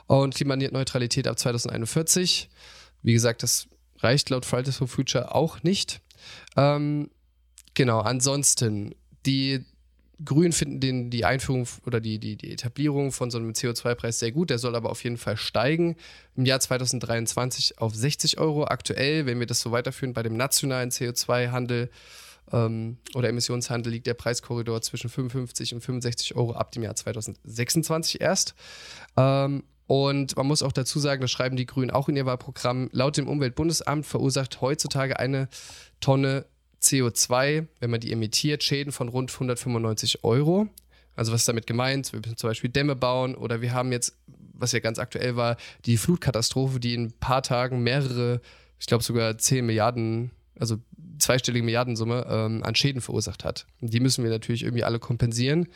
Und 0.06 0.34
Klimaneutralität 0.34 1.28
ab 1.28 1.38
2041. 1.38 2.48
Wie 3.02 3.12
gesagt, 3.12 3.44
das 3.44 3.68
reicht 3.98 4.30
laut 4.30 4.44
Fridays 4.44 4.78
for 4.78 4.88
Future 4.88 5.32
auch 5.32 5.62
nicht. 5.62 6.00
Ähm, 6.56 7.10
genau, 7.74 8.00
ansonsten 8.00 8.96
die 9.26 9.64
Grün 10.22 10.52
finden 10.52 10.80
den, 10.80 11.10
die 11.10 11.24
Einführung 11.24 11.66
oder 11.86 12.00
die, 12.00 12.18
die, 12.18 12.36
die 12.36 12.52
Etablierung 12.52 13.10
von 13.10 13.30
so 13.30 13.38
einem 13.38 13.52
CO2-Preis 13.52 14.18
sehr 14.18 14.32
gut. 14.32 14.50
Der 14.50 14.58
soll 14.58 14.76
aber 14.76 14.90
auf 14.90 15.02
jeden 15.02 15.16
Fall 15.16 15.36
steigen. 15.36 15.96
Im 16.36 16.44
Jahr 16.44 16.60
2023 16.60 17.78
auf 17.78 17.94
60 17.94 18.38
Euro. 18.38 18.64
Aktuell, 18.64 19.26
wenn 19.26 19.40
wir 19.40 19.46
das 19.46 19.60
so 19.60 19.72
weiterführen, 19.72 20.12
bei 20.12 20.22
dem 20.22 20.36
nationalen 20.36 20.90
CO2-Handel 20.90 21.90
ähm, 22.52 22.98
oder 23.14 23.28
Emissionshandel 23.28 23.92
liegt 23.92 24.06
der 24.06 24.14
Preiskorridor 24.14 24.82
zwischen 24.82 25.08
55 25.08 25.74
und 25.74 25.80
65 25.80 26.36
Euro 26.36 26.52
ab 26.52 26.72
dem 26.72 26.82
Jahr 26.82 26.94
2026 26.94 28.20
erst. 28.20 28.54
Ähm, 29.16 29.64
und 29.86 30.36
man 30.36 30.46
muss 30.46 30.62
auch 30.62 30.72
dazu 30.72 30.98
sagen, 30.98 31.20
das 31.20 31.30
schreiben 31.30 31.56
die 31.56 31.66
Grünen 31.66 31.90
auch 31.90 32.08
in 32.08 32.16
ihr 32.16 32.24
Wahlprogramm, 32.24 32.88
laut 32.92 33.16
dem 33.16 33.28
Umweltbundesamt 33.28 34.06
verursacht 34.06 34.60
heutzutage 34.60 35.18
eine 35.18 35.48
Tonne 36.00 36.46
CO2, 36.84 37.66
wenn 37.80 37.90
man 37.90 38.00
die 38.00 38.12
emittiert, 38.12 38.62
Schäden 38.62 38.92
von 38.92 39.08
rund 39.08 39.32
195 39.32 40.24
Euro. 40.24 40.68
Also 41.16 41.32
was 41.32 41.42
ist 41.42 41.48
damit 41.48 41.66
gemeint? 41.66 42.12
Wir 42.12 42.20
müssen 42.20 42.36
zum 42.36 42.50
Beispiel 42.50 42.70
Dämme 42.70 42.96
bauen 42.96 43.34
oder 43.34 43.60
wir 43.60 43.72
haben 43.72 43.92
jetzt, 43.92 44.16
was 44.52 44.72
ja 44.72 44.80
ganz 44.80 44.98
aktuell 44.98 45.36
war, 45.36 45.56
die 45.86 45.96
Flutkatastrophe, 45.96 46.80
die 46.80 46.94
in 46.94 47.04
ein 47.04 47.12
paar 47.12 47.42
Tagen 47.42 47.82
mehrere, 47.82 48.40
ich 48.78 48.86
glaube 48.86 49.04
sogar 49.04 49.38
10 49.38 49.64
Milliarden, 49.64 50.30
also 50.58 50.78
zweistellige 51.18 51.64
Milliardensumme 51.64 52.26
ähm, 52.28 52.62
an 52.64 52.74
Schäden 52.74 53.00
verursacht 53.00 53.44
hat. 53.44 53.66
Und 53.80 53.92
die 53.92 54.00
müssen 54.00 54.24
wir 54.24 54.30
natürlich 54.30 54.62
irgendwie 54.62 54.84
alle 54.84 54.98
kompensieren. 54.98 55.68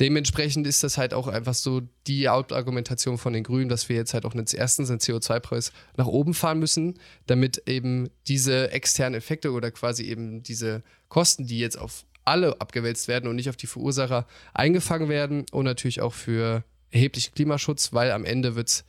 Dementsprechend 0.00 0.66
ist 0.66 0.82
das 0.82 0.98
halt 0.98 1.14
auch 1.14 1.28
einfach 1.28 1.54
so 1.54 1.82
die 2.08 2.28
Hauptargumentation 2.28 3.16
von 3.16 3.32
den 3.32 3.44
Grünen, 3.44 3.68
dass 3.68 3.88
wir 3.88 3.96
jetzt 3.96 4.12
halt 4.12 4.24
auch 4.24 4.34
erstens 4.34 4.88
den 4.88 4.98
CO2-Preis 4.98 5.72
nach 5.96 6.06
oben 6.06 6.34
fahren 6.34 6.58
müssen, 6.58 6.98
damit 7.26 7.62
eben 7.66 8.10
diese 8.26 8.72
externen 8.72 9.16
Effekte 9.16 9.52
oder 9.52 9.70
quasi 9.70 10.04
eben 10.04 10.42
diese 10.42 10.82
Kosten, 11.08 11.46
die 11.46 11.60
jetzt 11.60 11.78
auf 11.78 12.04
alle 12.24 12.60
abgewälzt 12.60 13.06
werden 13.06 13.28
und 13.28 13.36
nicht 13.36 13.48
auf 13.48 13.56
die 13.56 13.66
Verursacher 13.66 14.26
eingefangen 14.52 15.08
werden 15.08 15.46
und 15.52 15.64
natürlich 15.64 16.00
auch 16.00 16.14
für 16.14 16.64
erheblichen 16.90 17.34
Klimaschutz, 17.34 17.92
weil 17.92 18.10
am 18.10 18.24
Ende 18.24 18.56
wird 18.56 18.68
es 18.68 18.84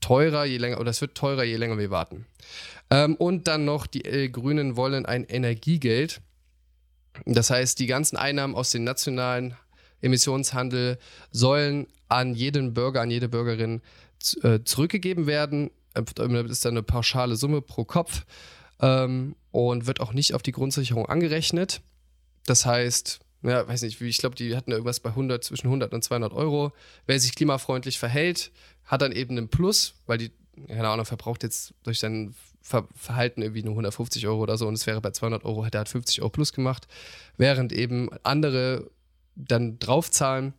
teurer, 0.00 0.44
je 0.44 0.58
länger, 0.58 0.80
oder 0.80 0.90
es 0.90 1.00
wird 1.00 1.14
teurer, 1.14 1.44
je 1.44 1.56
länger 1.56 1.78
wir 1.78 1.90
warten. 1.90 2.26
Ähm, 2.90 3.16
und 3.16 3.48
dann 3.48 3.64
noch, 3.64 3.86
die 3.86 4.04
äh, 4.04 4.28
Grünen 4.28 4.76
wollen 4.76 5.06
ein 5.06 5.24
Energiegeld. 5.24 6.20
Das 7.24 7.50
heißt, 7.50 7.78
die 7.78 7.86
ganzen 7.86 8.16
Einnahmen 8.16 8.54
aus 8.54 8.70
den 8.70 8.84
nationalen 8.84 9.56
Emissionshandel 10.04 10.98
sollen 11.30 11.86
an 12.08 12.34
jeden 12.34 12.74
Bürger, 12.74 13.00
an 13.00 13.10
jede 13.10 13.28
Bürgerin 13.28 13.82
äh, 14.42 14.60
zurückgegeben 14.64 15.26
werden. 15.26 15.70
Das 15.94 16.04
ist 16.50 16.64
dann 16.64 16.74
eine 16.74 16.82
pauschale 16.82 17.36
Summe 17.36 17.60
pro 17.60 17.84
Kopf 17.84 18.24
ähm, 18.80 19.36
und 19.50 19.86
wird 19.86 20.00
auch 20.00 20.12
nicht 20.12 20.34
auf 20.34 20.42
die 20.42 20.52
Grundsicherung 20.52 21.06
angerechnet. 21.06 21.80
Das 22.46 22.66
heißt, 22.66 23.20
ja, 23.42 23.66
weiß 23.66 23.82
nicht, 23.82 24.00
ich 24.00 24.18
glaube, 24.18 24.34
die 24.34 24.56
hatten 24.56 24.72
irgendwas 24.72 25.00
bei 25.00 25.10
100, 25.10 25.44
zwischen 25.44 25.66
100 25.66 25.92
und 25.92 26.02
200 26.02 26.32
Euro. 26.32 26.72
Wer 27.06 27.20
sich 27.20 27.34
klimafreundlich 27.34 27.98
verhält, 27.98 28.50
hat 28.84 29.02
dann 29.02 29.12
eben 29.12 29.36
einen 29.36 29.48
Plus, 29.48 29.94
weil 30.06 30.18
die, 30.18 30.32
keine 30.66 30.88
Ahnung, 30.88 31.04
verbraucht 31.04 31.42
jetzt 31.42 31.74
durch 31.82 31.98
sein 31.98 32.34
Ver 32.66 32.88
Verhalten 32.94 33.42
irgendwie 33.42 33.62
nur 33.62 33.72
150 33.72 34.26
Euro 34.26 34.40
oder 34.40 34.56
so 34.56 34.66
und 34.66 34.72
es 34.72 34.86
wäre 34.86 35.02
bei 35.02 35.10
200 35.10 35.44
Euro, 35.44 35.66
hätte 35.66 35.76
er 35.76 35.84
50 35.84 36.22
Euro 36.22 36.30
plus 36.30 36.54
gemacht, 36.54 36.88
während 37.36 37.74
eben 37.74 38.08
andere 38.22 38.90
dann 39.34 39.78
draufzahlen 39.78 40.54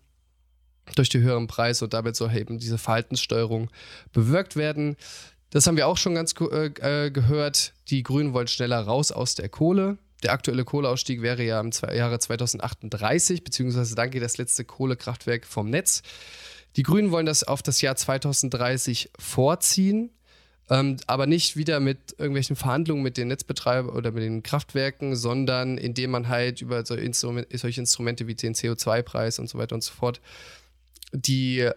durch 0.96 1.10
die 1.10 1.20
höheren 1.20 1.48
Preise 1.48 1.86
und 1.86 1.94
damit 1.94 2.16
soll 2.16 2.36
eben 2.36 2.60
diese 2.60 2.78
Verhaltenssteuerung 2.78 3.72
bewirkt 4.12 4.56
werden. 4.56 4.98
Das 5.50 5.68
haben 5.68 5.78
wir 5.78 5.88
auch 5.88 5.98
schon 5.98 6.16
ganz 6.16 6.34
äh, 6.40 6.66
äh, 7.06 7.12
gehört. 7.12 7.74
Die 7.90 8.04
Grünen 8.04 8.34
wollen 8.34 8.48
schneller 8.48 8.82
raus 8.82 9.12
aus 9.12 9.36
der 9.36 9.50
Kohle. 9.50 9.98
Der 10.24 10.32
aktuelle 10.32 10.66
Kohleausstieg 10.66 11.22
wäre 11.22 11.44
ja 11.44 11.60
im 11.60 11.72
Jahre 11.94 12.20
2038, 12.20 13.44
beziehungsweise 13.44 13.96
dann 13.96 14.12
geht 14.12 14.24
das 14.24 14.38
letzte 14.38 14.66
Kohlekraftwerk 14.66 15.46
vom 15.46 15.70
Netz. 15.70 16.02
Die 16.76 16.84
Grünen 16.84 17.12
wollen 17.12 17.26
das 17.26 17.44
auf 17.44 17.62
das 17.62 17.82
Jahr 17.82 17.96
2030 17.96 19.12
vorziehen. 19.18 20.10
Ähm, 20.70 20.98
aber 21.06 21.28
nicht 21.28 21.58
wieder 21.58 21.80
mit 21.80 22.16
irgendwelchen 22.18 22.56
Verhandlungen 22.56 23.04
mit 23.04 23.18
den 23.18 23.28
Netzbetreibern 23.28 23.96
oder 23.96 24.12
mit 24.12 24.24
den 24.24 24.42
Kraftwerken, 24.42 25.16
sondern 25.16 25.78
indem 25.78 26.12
man 26.12 26.28
halt 26.28 26.62
über 26.62 26.84
so 26.86 26.96
Instrument, 26.96 27.48
solche 27.54 27.82
Instrumente 27.82 28.26
wie 28.28 28.36
den 28.36 28.56
CO2-Preis 28.56 29.38
und 29.38 29.48
so 29.48 29.58
weiter 29.58 29.76
und 29.76 29.84
so 29.84 29.94
fort, 29.94 30.22
die 31.14 31.70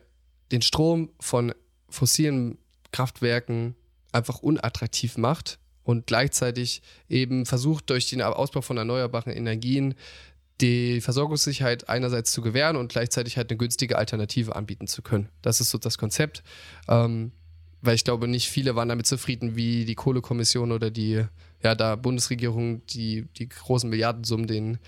den 0.51 0.62
Strom 0.62 1.11
von 1.20 1.53
fossilen 1.90 2.59
Kraftwerken 2.92 3.74
einfach 4.12 4.38
unattraktiv 4.38 5.18
macht 5.18 5.59
und 5.85 6.07
gleichzeitig 6.07 6.83
eben 7.09 7.46
versucht, 7.46 7.90
durch 7.90 8.09
den 8.09 8.22
Ausbau 8.22 8.62
von 8.62 8.79
erneuerbaren 8.79 9.33
Energien 9.33 9.94
die 10.61 11.01
Versorgungssicherheit 11.01 11.88
einerseits 11.88 12.33
zu 12.33 12.42
gewähren 12.42 12.77
und 12.77 12.90
gleichzeitig 12.90 13.37
halt 13.37 13.51
eine 13.51 13.59
günstige 13.59 13.96
Alternative 13.96 14.57
anbieten 14.57 14.87
zu 14.87 15.03
können. 15.03 15.29
Das 15.40 15.61
ist 15.61 15.70
so 15.70 15.79
das 15.79 15.98
Konzept. 15.98 16.42
Ähm, 16.88 17.33
weil 17.81 17.95
ich 17.95 18.05
glaube, 18.05 18.29
nicht 18.29 18.49
viele 18.49 18.75
waren 18.77 18.88
damit 18.88 19.07
zufrieden, 19.07 19.57
wie 19.57 19.85
die 19.85 19.95
Kohlekommission 19.95 20.73
oder 20.73 20.91
die, 20.91 21.25
ja, 21.62 21.75
da 21.75 21.97
Bundesregierung 21.97 22.85
die, 22.87 23.27
die 23.37 23.49
großen 23.49 23.88
Milliardensummen 23.88 24.47
den, 24.47 24.79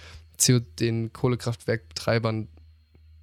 den 0.79 1.12
Kohlekraftwerkbetreibern 1.12 2.48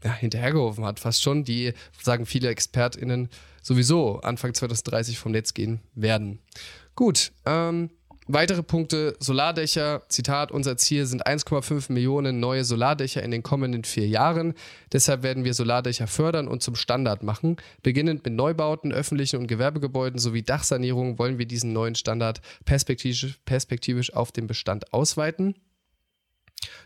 ja, 0.03 0.13
hinterhergeworfen 0.13 0.85
hat, 0.85 0.99
fast 0.99 1.23
schon, 1.23 1.43
die, 1.43 1.73
sagen 2.01 2.25
viele 2.25 2.49
ExpertInnen, 2.49 3.29
sowieso 3.61 4.19
Anfang 4.21 4.53
2030 4.53 5.17
vom 5.17 5.31
Netz 5.31 5.53
gehen 5.53 5.81
werden. 5.95 6.39
Gut, 6.95 7.31
ähm, 7.45 7.89
Weitere 8.29 8.61
Punkte, 8.61 9.15
Solardächer, 9.19 10.03
Zitat, 10.09 10.51
unser 10.51 10.75
Ziel 10.75 11.05
sind 11.05 11.25
1,5 11.25 11.93
Millionen 11.93 12.41
neue 12.41 12.65
Solardächer 12.65 13.23
in 13.23 13.31
den 13.31 13.41
kommenden 13.41 13.85
vier 13.85 14.05
Jahren. 14.05 14.53
Deshalb 14.91 15.23
werden 15.23 15.45
wir 15.45 15.53
Solardächer 15.53 16.07
fördern 16.07 16.49
und 16.49 16.61
zum 16.61 16.75
Standard 16.75 17.23
machen. 17.23 17.55
Beginnend 17.83 18.25
mit 18.25 18.33
Neubauten, 18.33 18.91
öffentlichen 18.91 19.39
und 19.39 19.47
Gewerbegebäuden 19.47 20.19
sowie 20.19 20.43
Dachsanierung 20.43 21.17
wollen 21.19 21.37
wir 21.37 21.45
diesen 21.45 21.71
neuen 21.71 21.95
Standard 21.95 22.41
perspektivisch, 22.65 23.39
perspektivisch 23.45 24.13
auf 24.13 24.33
den 24.33 24.45
Bestand 24.45 24.91
ausweiten. 24.91 25.55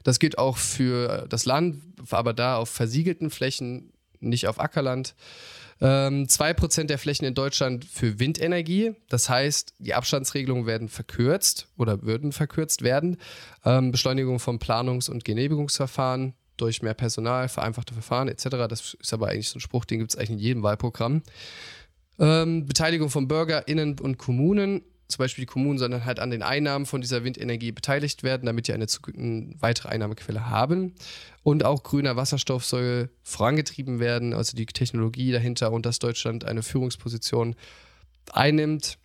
Das 0.03 0.19
gilt 0.19 0.37
auch 0.37 0.57
für 0.57 1.25
das 1.27 1.45
Land, 1.45 1.81
aber 2.11 2.33
da 2.33 2.57
auf 2.57 2.69
versiegelten 2.69 3.31
Flächen, 3.31 3.93
nicht 4.19 4.47
auf 4.47 4.59
Ackerland. 4.59 5.15
Ähm, 5.81 6.25
2% 6.27 6.83
der 6.83 6.99
Flächen 6.99 7.25
in 7.25 7.33
Deutschland 7.33 7.85
für 7.85 8.19
Windenergie. 8.19 8.93
Das 9.09 9.29
heißt, 9.29 9.73
die 9.79 9.95
Abstandsregelungen 9.95 10.67
werden 10.67 10.89
verkürzt 10.89 11.67
oder 11.75 12.03
würden 12.03 12.31
verkürzt 12.31 12.83
werden. 12.83 13.17
Ähm, 13.65 13.91
Beschleunigung 13.91 14.39
von 14.39 14.59
Planungs- 14.59 15.09
und 15.09 15.25
Genehmigungsverfahren 15.25 16.33
durch 16.57 16.83
mehr 16.83 16.93
Personal, 16.93 17.49
vereinfachte 17.49 17.93
Verfahren 17.93 18.27
etc. 18.27 18.49
Das 18.69 18.93
ist 18.93 19.13
aber 19.13 19.29
eigentlich 19.29 19.49
so 19.49 19.57
ein 19.57 19.61
Spruch, 19.61 19.85
den 19.85 19.99
gibt 19.99 20.11
es 20.11 20.17
eigentlich 20.17 20.31
in 20.31 20.39
jedem 20.39 20.63
Wahlprogramm. 20.63 21.23
Ähm, 22.19 22.67
Beteiligung 22.67 23.09
von 23.09 23.27
BürgerInnen 23.27 23.99
und 23.99 24.19
Kommunen 24.19 24.83
zum 25.11 25.23
Beispiel 25.23 25.43
die 25.43 25.47
Kommunen, 25.47 25.77
sondern 25.77 26.05
halt 26.05 26.19
an 26.19 26.31
den 26.31 26.41
Einnahmen 26.41 26.85
von 26.85 27.01
dieser 27.01 27.23
Windenergie 27.23 27.71
beteiligt 27.71 28.23
werden, 28.23 28.45
damit 28.45 28.67
die 28.67 28.73
eine, 28.73 28.87
eine 29.15 29.55
weitere 29.59 29.89
Einnahmequelle 29.89 30.49
haben. 30.49 30.95
Und 31.43 31.63
auch 31.63 31.83
grüner 31.83 32.15
Wasserstoff 32.15 32.65
soll 32.65 33.09
vorangetrieben 33.23 33.99
werden, 33.99 34.33
also 34.33 34.55
die 34.55 34.65
Technologie 34.65 35.31
dahinter 35.31 35.71
und 35.71 35.85
dass 35.85 35.99
Deutschland 35.99 36.45
eine 36.45 36.63
Führungsposition 36.63 37.55
einnimmt 38.31 38.97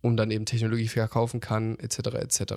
und 0.00 0.16
dann 0.16 0.30
eben 0.30 0.44
Technologie 0.44 0.88
verkaufen 0.88 1.40
kann, 1.40 1.78
etc. 1.78 1.98
etc. 2.14 2.54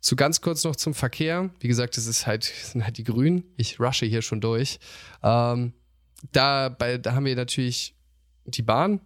Zu 0.00 0.16
ganz 0.16 0.40
kurz 0.40 0.64
noch 0.64 0.76
zum 0.76 0.92
Verkehr. 0.92 1.50
Wie 1.60 1.68
gesagt, 1.68 1.96
das 1.96 2.06
ist 2.06 2.26
halt, 2.26 2.44
sind 2.62 2.84
halt 2.84 2.98
die 2.98 3.04
Grünen. 3.04 3.44
Ich 3.56 3.80
rushe 3.80 4.06
hier 4.06 4.22
schon 4.22 4.40
durch. 4.40 4.78
Ähm, 5.22 5.72
da, 6.32 6.68
bei, 6.68 6.98
da 6.98 7.14
haben 7.14 7.26
wir 7.26 7.36
natürlich 7.36 7.94
die 8.44 8.62
Bahn, 8.62 9.00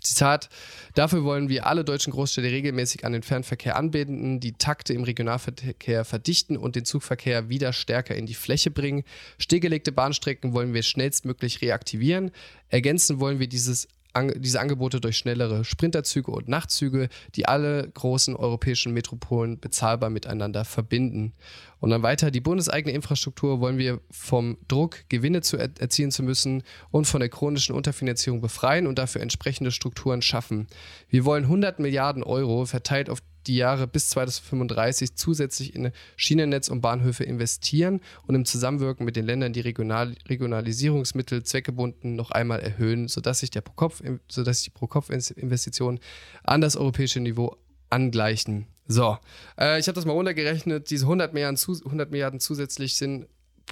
Zitat, 0.00 0.48
dafür 0.94 1.24
wollen 1.24 1.48
wir 1.48 1.66
alle 1.66 1.84
deutschen 1.84 2.12
Großstädte 2.12 2.48
regelmäßig 2.48 3.04
an 3.04 3.12
den 3.12 3.22
Fernverkehr 3.22 3.76
anbinden, 3.76 4.40
die 4.40 4.52
Takte 4.52 4.92
im 4.92 5.04
Regionalverkehr 5.04 6.04
verdichten 6.04 6.56
und 6.56 6.76
den 6.76 6.84
Zugverkehr 6.84 7.48
wieder 7.48 7.72
stärker 7.72 8.14
in 8.14 8.26
die 8.26 8.34
Fläche 8.34 8.70
bringen. 8.70 9.04
Stillgelegte 9.38 9.92
Bahnstrecken 9.92 10.52
wollen 10.52 10.74
wir 10.74 10.82
schnellstmöglich 10.82 11.62
reaktivieren. 11.62 12.30
Ergänzen 12.68 13.20
wollen 13.20 13.38
wir 13.38 13.48
dieses 13.48 13.88
an, 14.14 14.32
diese 14.36 14.60
Angebote 14.60 15.00
durch 15.00 15.16
schnellere 15.16 15.64
Sprinterzüge 15.64 16.30
und 16.30 16.48
Nachtzüge, 16.48 17.08
die 17.34 17.46
alle 17.46 17.88
großen 17.90 18.36
europäischen 18.36 18.92
Metropolen 18.92 19.60
bezahlbar 19.60 20.10
miteinander 20.10 20.64
verbinden. 20.64 21.32
Und 21.80 21.90
dann 21.90 22.02
weiter, 22.02 22.30
die 22.30 22.40
bundeseigene 22.40 22.94
Infrastruktur 22.94 23.60
wollen 23.60 23.76
wir 23.76 24.00
vom 24.10 24.56
Druck, 24.68 25.04
Gewinne 25.08 25.42
zu 25.42 25.56
er 25.56 25.70
erzielen 25.78 26.10
zu 26.10 26.22
müssen 26.22 26.62
und 26.90 27.06
von 27.06 27.20
der 27.20 27.28
chronischen 27.28 27.74
Unterfinanzierung 27.74 28.40
befreien 28.40 28.86
und 28.86 28.98
dafür 28.98 29.20
entsprechende 29.20 29.70
Strukturen 29.70 30.22
schaffen. 30.22 30.66
Wir 31.08 31.24
wollen 31.24 31.44
100 31.44 31.80
Milliarden 31.80 32.22
Euro 32.22 32.64
verteilt 32.64 33.10
auf 33.10 33.20
die 33.46 33.56
Jahre 33.56 33.86
bis 33.86 34.10
2035 34.10 35.16
zusätzlich 35.16 35.74
in 35.74 35.92
Schienennetz 36.16 36.68
und 36.68 36.80
Bahnhöfe 36.80 37.24
investieren 37.24 38.00
und 38.26 38.34
im 38.34 38.44
Zusammenwirken 38.44 39.04
mit 39.04 39.16
den 39.16 39.26
Ländern 39.26 39.52
die 39.52 39.60
Regional 39.60 40.14
Regionalisierungsmittel 40.28 41.42
zweckgebunden 41.42 42.16
noch 42.16 42.30
einmal 42.30 42.60
erhöhen, 42.60 43.08
sodass 43.08 43.40
sich, 43.40 43.50
der 43.50 43.60
Pro 43.60 43.86
-Kopf, 43.86 44.02
sodass 44.28 44.58
sich 44.58 44.64
die 44.72 44.78
Pro-Kopf-Investitionen 44.78 46.00
an 46.42 46.60
das 46.60 46.76
europäische 46.76 47.20
Niveau 47.20 47.56
angleichen. 47.90 48.66
So, 48.86 49.18
äh, 49.58 49.78
ich 49.78 49.88
habe 49.88 49.94
das 49.94 50.04
mal 50.04 50.12
runtergerechnet. 50.12 50.90
Diese 50.90 51.04
100 51.04 51.32
Milliarden, 51.32 51.58
100 51.58 52.10
Milliarden 52.10 52.40
zusätzlich 52.40 52.96
sind 52.96 53.26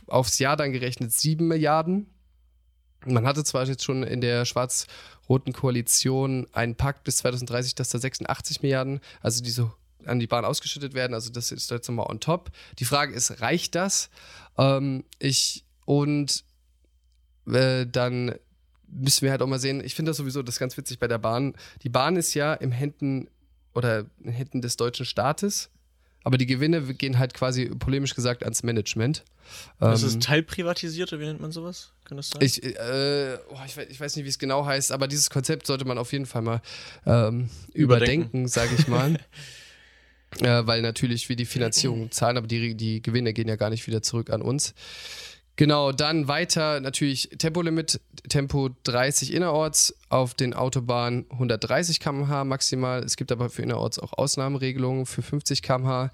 aufs 0.07 0.39
Jahr 0.39 0.57
dann 0.57 0.73
gerechnet 0.73 1.13
7 1.13 1.47
Milliarden. 1.47 2.07
Man 3.05 3.27
hatte 3.27 3.45
zwar 3.45 3.67
jetzt 3.67 3.85
schon 3.85 4.03
in 4.03 4.21
der 4.21 4.45
schwarz-roten 4.45 5.53
Koalition 5.53 6.47
einen 6.53 6.77
Pakt 6.77 7.05
bis 7.05 7.17
2030, 7.19 7.75
dass 7.75 7.91
da 7.91 7.99
86 7.99 8.62
Milliarden, 8.62 9.01
also 9.21 9.43
diese 9.43 9.73
an 10.07 10.19
die 10.19 10.27
Bahn 10.27 10.45
ausgeschüttet 10.45 10.95
werden. 10.95 11.15
Also 11.15 11.31
das 11.31 11.53
ist 11.53 11.71
jetzt 11.71 11.88
nochmal 11.88 12.07
on 12.09 12.21
top. 12.21 12.51
Die 12.79 12.85
Frage 12.85 13.15
ist, 13.15 13.41
reicht 13.41 13.75
das? 13.75 14.11
Ähm, 14.59 15.05
ich 15.19 15.65
und 15.85 16.45
äh, 17.47 17.87
dann 17.87 18.35
müssen 18.88 19.23
wir 19.23 19.31
halt 19.31 19.43
auch 19.43 19.47
mal 19.47 19.59
sehen, 19.59 19.83
ich 19.83 19.95
finde 19.95 20.11
das 20.11 20.19
sowieso 20.19 20.43
das 20.43 20.59
ganz 20.59 20.77
witzig 20.77 20.99
bei 20.99 21.09
der 21.09 21.19
Bahn. 21.19 21.55
Die 21.83 21.88
Bahn 21.88 22.17
ist 22.17 22.35
ja 22.35 22.55
im 22.55 22.73
Händen 22.73 23.29
oder 23.75 24.05
in 24.23 24.33
Händen 24.33 24.61
des 24.61 24.77
deutschen 24.77 25.07
Staates. 25.07 25.71
Aber 26.25 26.39
die 26.39 26.47
Gewinne 26.47 26.83
gehen 26.95 27.19
halt 27.19 27.35
quasi 27.35 27.67
polemisch 27.67 28.15
gesagt 28.15 28.43
ans 28.43 28.63
Management. 28.63 29.25
Das 29.81 30.03
ähm, 30.03 30.09
ist 30.09 30.23
teilprivatisiert 30.23 31.13
oder 31.13 31.21
wie 31.21 31.27
nennt 31.27 31.41
man 31.41 31.53
sowas? 31.53 31.93
Kann 32.05 32.17
das 32.17 32.31
sein? 32.31 32.43
Ich, 32.43 32.63
äh, 32.63 33.39
oh, 33.51 33.59
ich, 33.67 33.77
ich, 33.77 34.01
weiß 34.01 34.17
nicht, 34.17 34.25
wie 34.25 34.29
es 34.29 34.39
genau 34.39 34.65
heißt, 34.65 34.93
aber 34.93 35.09
dieses 35.09 35.31
Konzept 35.31 35.67
sollte 35.67 35.85
man 35.85 35.99
auf 35.99 36.13
jeden 36.13 36.27
Fall 36.27 36.43
mal 36.43 36.63
ähm, 37.07 37.49
überdenken, 37.75 37.75
überdenken 37.75 38.49
sage 38.49 38.71
ich 38.79 38.89
mal. 38.89 39.19
äh, 40.41 40.67
weil 40.67 40.83
natürlich 40.83 41.29
wir 41.29 41.37
die 41.37 41.45
Finanzierung 41.45 42.11
zahlen, 42.11 42.37
aber 42.37 42.47
die, 42.47 42.75
die 42.75 43.03
Gewinne 43.03 43.33
gehen 43.33 43.49
ja 43.49 43.57
gar 43.57 43.71
nicht 43.71 43.87
wieder 43.87 44.03
zurück 44.03 44.31
an 44.31 44.43
uns. 44.43 44.75
Genau, 45.62 45.92
dann 45.92 46.27
weiter 46.27 46.81
natürlich 46.81 47.29
Tempolimit, 47.38 48.01
Tempo 48.29 48.70
30 48.83 49.33
innerorts, 49.33 49.94
auf 50.09 50.35
den 50.35 50.55
Autobahnen 50.55 51.25
130 51.31 52.01
km/h 52.01 52.42
maximal. 52.42 53.05
Es 53.05 53.14
gibt 53.14 53.31
aber 53.31 53.48
für 53.48 53.62
innerorts 53.62 54.01
auch 54.01 54.12
Ausnahmeregelungen 54.12 55.07
für 55.07 55.22
50 55.22 55.62
km/h. 55.62 56.11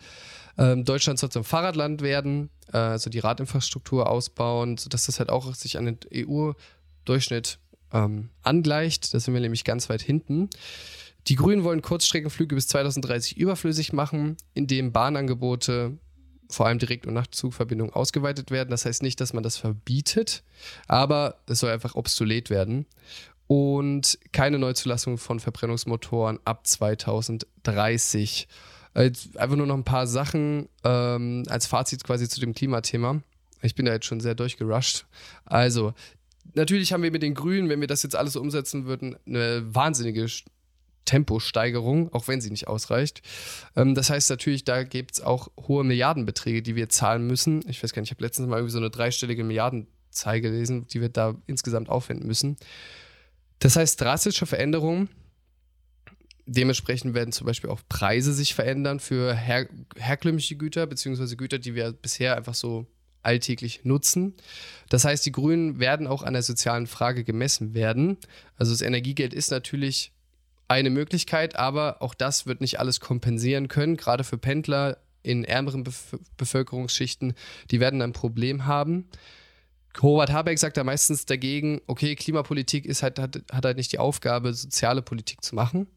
Ähm, 0.58 0.84
Deutschland 0.84 1.18
soll 1.18 1.30
zum 1.30 1.44
Fahrradland 1.44 2.02
werden, 2.02 2.50
äh, 2.74 2.76
also 2.76 3.08
die 3.08 3.20
Radinfrastruktur 3.20 4.10
ausbauen, 4.10 4.76
sodass 4.76 5.06
das 5.06 5.18
halt 5.18 5.30
auch 5.30 5.54
sich 5.54 5.78
an 5.78 5.86
den 5.86 5.98
EU-Durchschnitt 6.14 7.58
ähm, 7.94 8.28
angleicht. 8.42 9.14
Da 9.14 9.18
sind 9.18 9.32
wir 9.32 9.40
nämlich 9.40 9.64
ganz 9.64 9.88
weit 9.88 10.02
hinten. 10.02 10.50
Die 11.26 11.36
Grünen 11.36 11.64
wollen 11.64 11.80
Kurzstreckenflüge 11.80 12.54
bis 12.54 12.66
2030 12.66 13.38
überflüssig 13.38 13.94
machen, 13.94 14.36
indem 14.52 14.92
Bahnangebote 14.92 15.96
vor 16.48 16.66
allem 16.66 16.78
Direkt- 16.78 17.06
und 17.06 17.14
Nachtzugverbindungen 17.14 17.92
ausgeweitet 17.92 18.50
werden. 18.50 18.70
Das 18.70 18.84
heißt 18.84 19.02
nicht, 19.02 19.20
dass 19.20 19.32
man 19.32 19.42
das 19.42 19.56
verbietet, 19.56 20.42
aber 20.86 21.38
es 21.46 21.60
soll 21.60 21.70
einfach 21.70 21.94
obsolet 21.94 22.50
werden. 22.50 22.86
Und 23.46 24.18
keine 24.32 24.58
Neuzulassung 24.58 25.18
von 25.18 25.40
Verbrennungsmotoren 25.40 26.38
ab 26.44 26.66
2030. 26.66 28.48
Einfach 28.94 29.56
nur 29.56 29.66
noch 29.66 29.76
ein 29.76 29.84
paar 29.84 30.06
Sachen 30.06 30.68
ähm, 30.84 31.44
als 31.48 31.66
Fazit 31.66 32.04
quasi 32.04 32.28
zu 32.28 32.40
dem 32.40 32.54
Klimathema. 32.54 33.22
Ich 33.62 33.74
bin 33.74 33.86
da 33.86 33.92
jetzt 33.92 34.06
schon 34.06 34.20
sehr 34.20 34.34
durchgerusht. 34.34 35.06
Also, 35.44 35.94
natürlich 36.54 36.92
haben 36.92 37.02
wir 37.02 37.10
mit 37.10 37.22
den 37.22 37.34
Grünen, 37.34 37.68
wenn 37.68 37.80
wir 37.80 37.88
das 37.88 38.02
jetzt 38.02 38.16
alles 38.16 38.36
umsetzen 38.36 38.86
würden, 38.86 39.16
eine 39.26 39.62
wahnsinnige 39.74 40.26
Temposteigerung, 41.08 42.12
auch 42.12 42.28
wenn 42.28 42.42
sie 42.42 42.50
nicht 42.50 42.68
ausreicht. 42.68 43.22
Ähm, 43.76 43.94
das 43.94 44.10
heißt 44.10 44.28
natürlich, 44.28 44.64
da 44.64 44.82
gibt 44.82 45.14
es 45.14 45.20
auch 45.22 45.48
hohe 45.58 45.82
Milliardenbeträge, 45.82 46.60
die 46.60 46.76
wir 46.76 46.90
zahlen 46.90 47.26
müssen. 47.26 47.62
Ich 47.66 47.82
weiß 47.82 47.94
gar 47.94 48.02
nicht, 48.02 48.10
ich 48.10 48.14
habe 48.14 48.24
letztens 48.24 48.46
mal 48.46 48.56
irgendwie 48.56 48.72
so 48.72 48.78
eine 48.78 48.90
dreistellige 48.90 49.42
Milliardenzahl 49.42 50.42
gelesen, 50.42 50.86
die 50.88 51.00
wir 51.00 51.08
da 51.08 51.34
insgesamt 51.46 51.88
aufwenden 51.88 52.26
müssen. 52.26 52.58
Das 53.58 53.76
heißt, 53.76 53.98
drastische 53.98 54.44
Veränderungen. 54.44 55.08
Dementsprechend 56.44 57.14
werden 57.14 57.32
zum 57.32 57.46
Beispiel 57.46 57.70
auch 57.70 57.80
Preise 57.88 58.34
sich 58.34 58.54
verändern 58.54 59.00
für 59.00 59.34
her 59.34 59.66
herkömmliche 59.96 60.56
Güter, 60.56 60.86
beziehungsweise 60.86 61.36
Güter, 61.36 61.58
die 61.58 61.74
wir 61.74 61.92
bisher 61.92 62.36
einfach 62.36 62.54
so 62.54 62.86
alltäglich 63.22 63.84
nutzen. 63.84 64.34
Das 64.90 65.04
heißt, 65.04 65.24
die 65.24 65.32
Grünen 65.32 65.80
werden 65.80 66.06
auch 66.06 66.22
an 66.22 66.34
der 66.34 66.42
sozialen 66.42 66.86
Frage 66.86 67.24
gemessen 67.24 67.72
werden. 67.72 68.18
Also 68.56 68.72
das 68.72 68.82
Energiegeld 68.82 69.32
ist 69.32 69.50
natürlich 69.50 70.12
eine 70.68 70.90
Möglichkeit, 70.90 71.56
aber 71.56 72.02
auch 72.02 72.14
das 72.14 72.46
wird 72.46 72.60
nicht 72.60 72.78
alles 72.78 73.00
kompensieren 73.00 73.68
können, 73.68 73.96
gerade 73.96 74.22
für 74.22 74.38
Pendler 74.38 74.98
in 75.22 75.44
ärmeren 75.44 75.82
Bef 75.82 76.16
Bevölkerungsschichten, 76.36 77.34
die 77.70 77.80
werden 77.80 78.00
ein 78.02 78.12
Problem 78.12 78.66
haben. 78.66 79.08
Robert 80.00 80.30
Habeck 80.30 80.58
sagt 80.58 80.76
da 80.76 80.84
meistens 80.84 81.26
dagegen, 81.26 81.80
okay, 81.86 82.14
Klimapolitik 82.14 82.86
ist 82.86 83.02
halt, 83.02 83.18
hat, 83.18 83.42
hat 83.50 83.64
halt 83.64 83.76
nicht 83.76 83.90
die 83.92 83.98
Aufgabe, 83.98 84.54
soziale 84.54 85.02
Politik 85.02 85.42
zu 85.42 85.54
machen, 85.54 85.88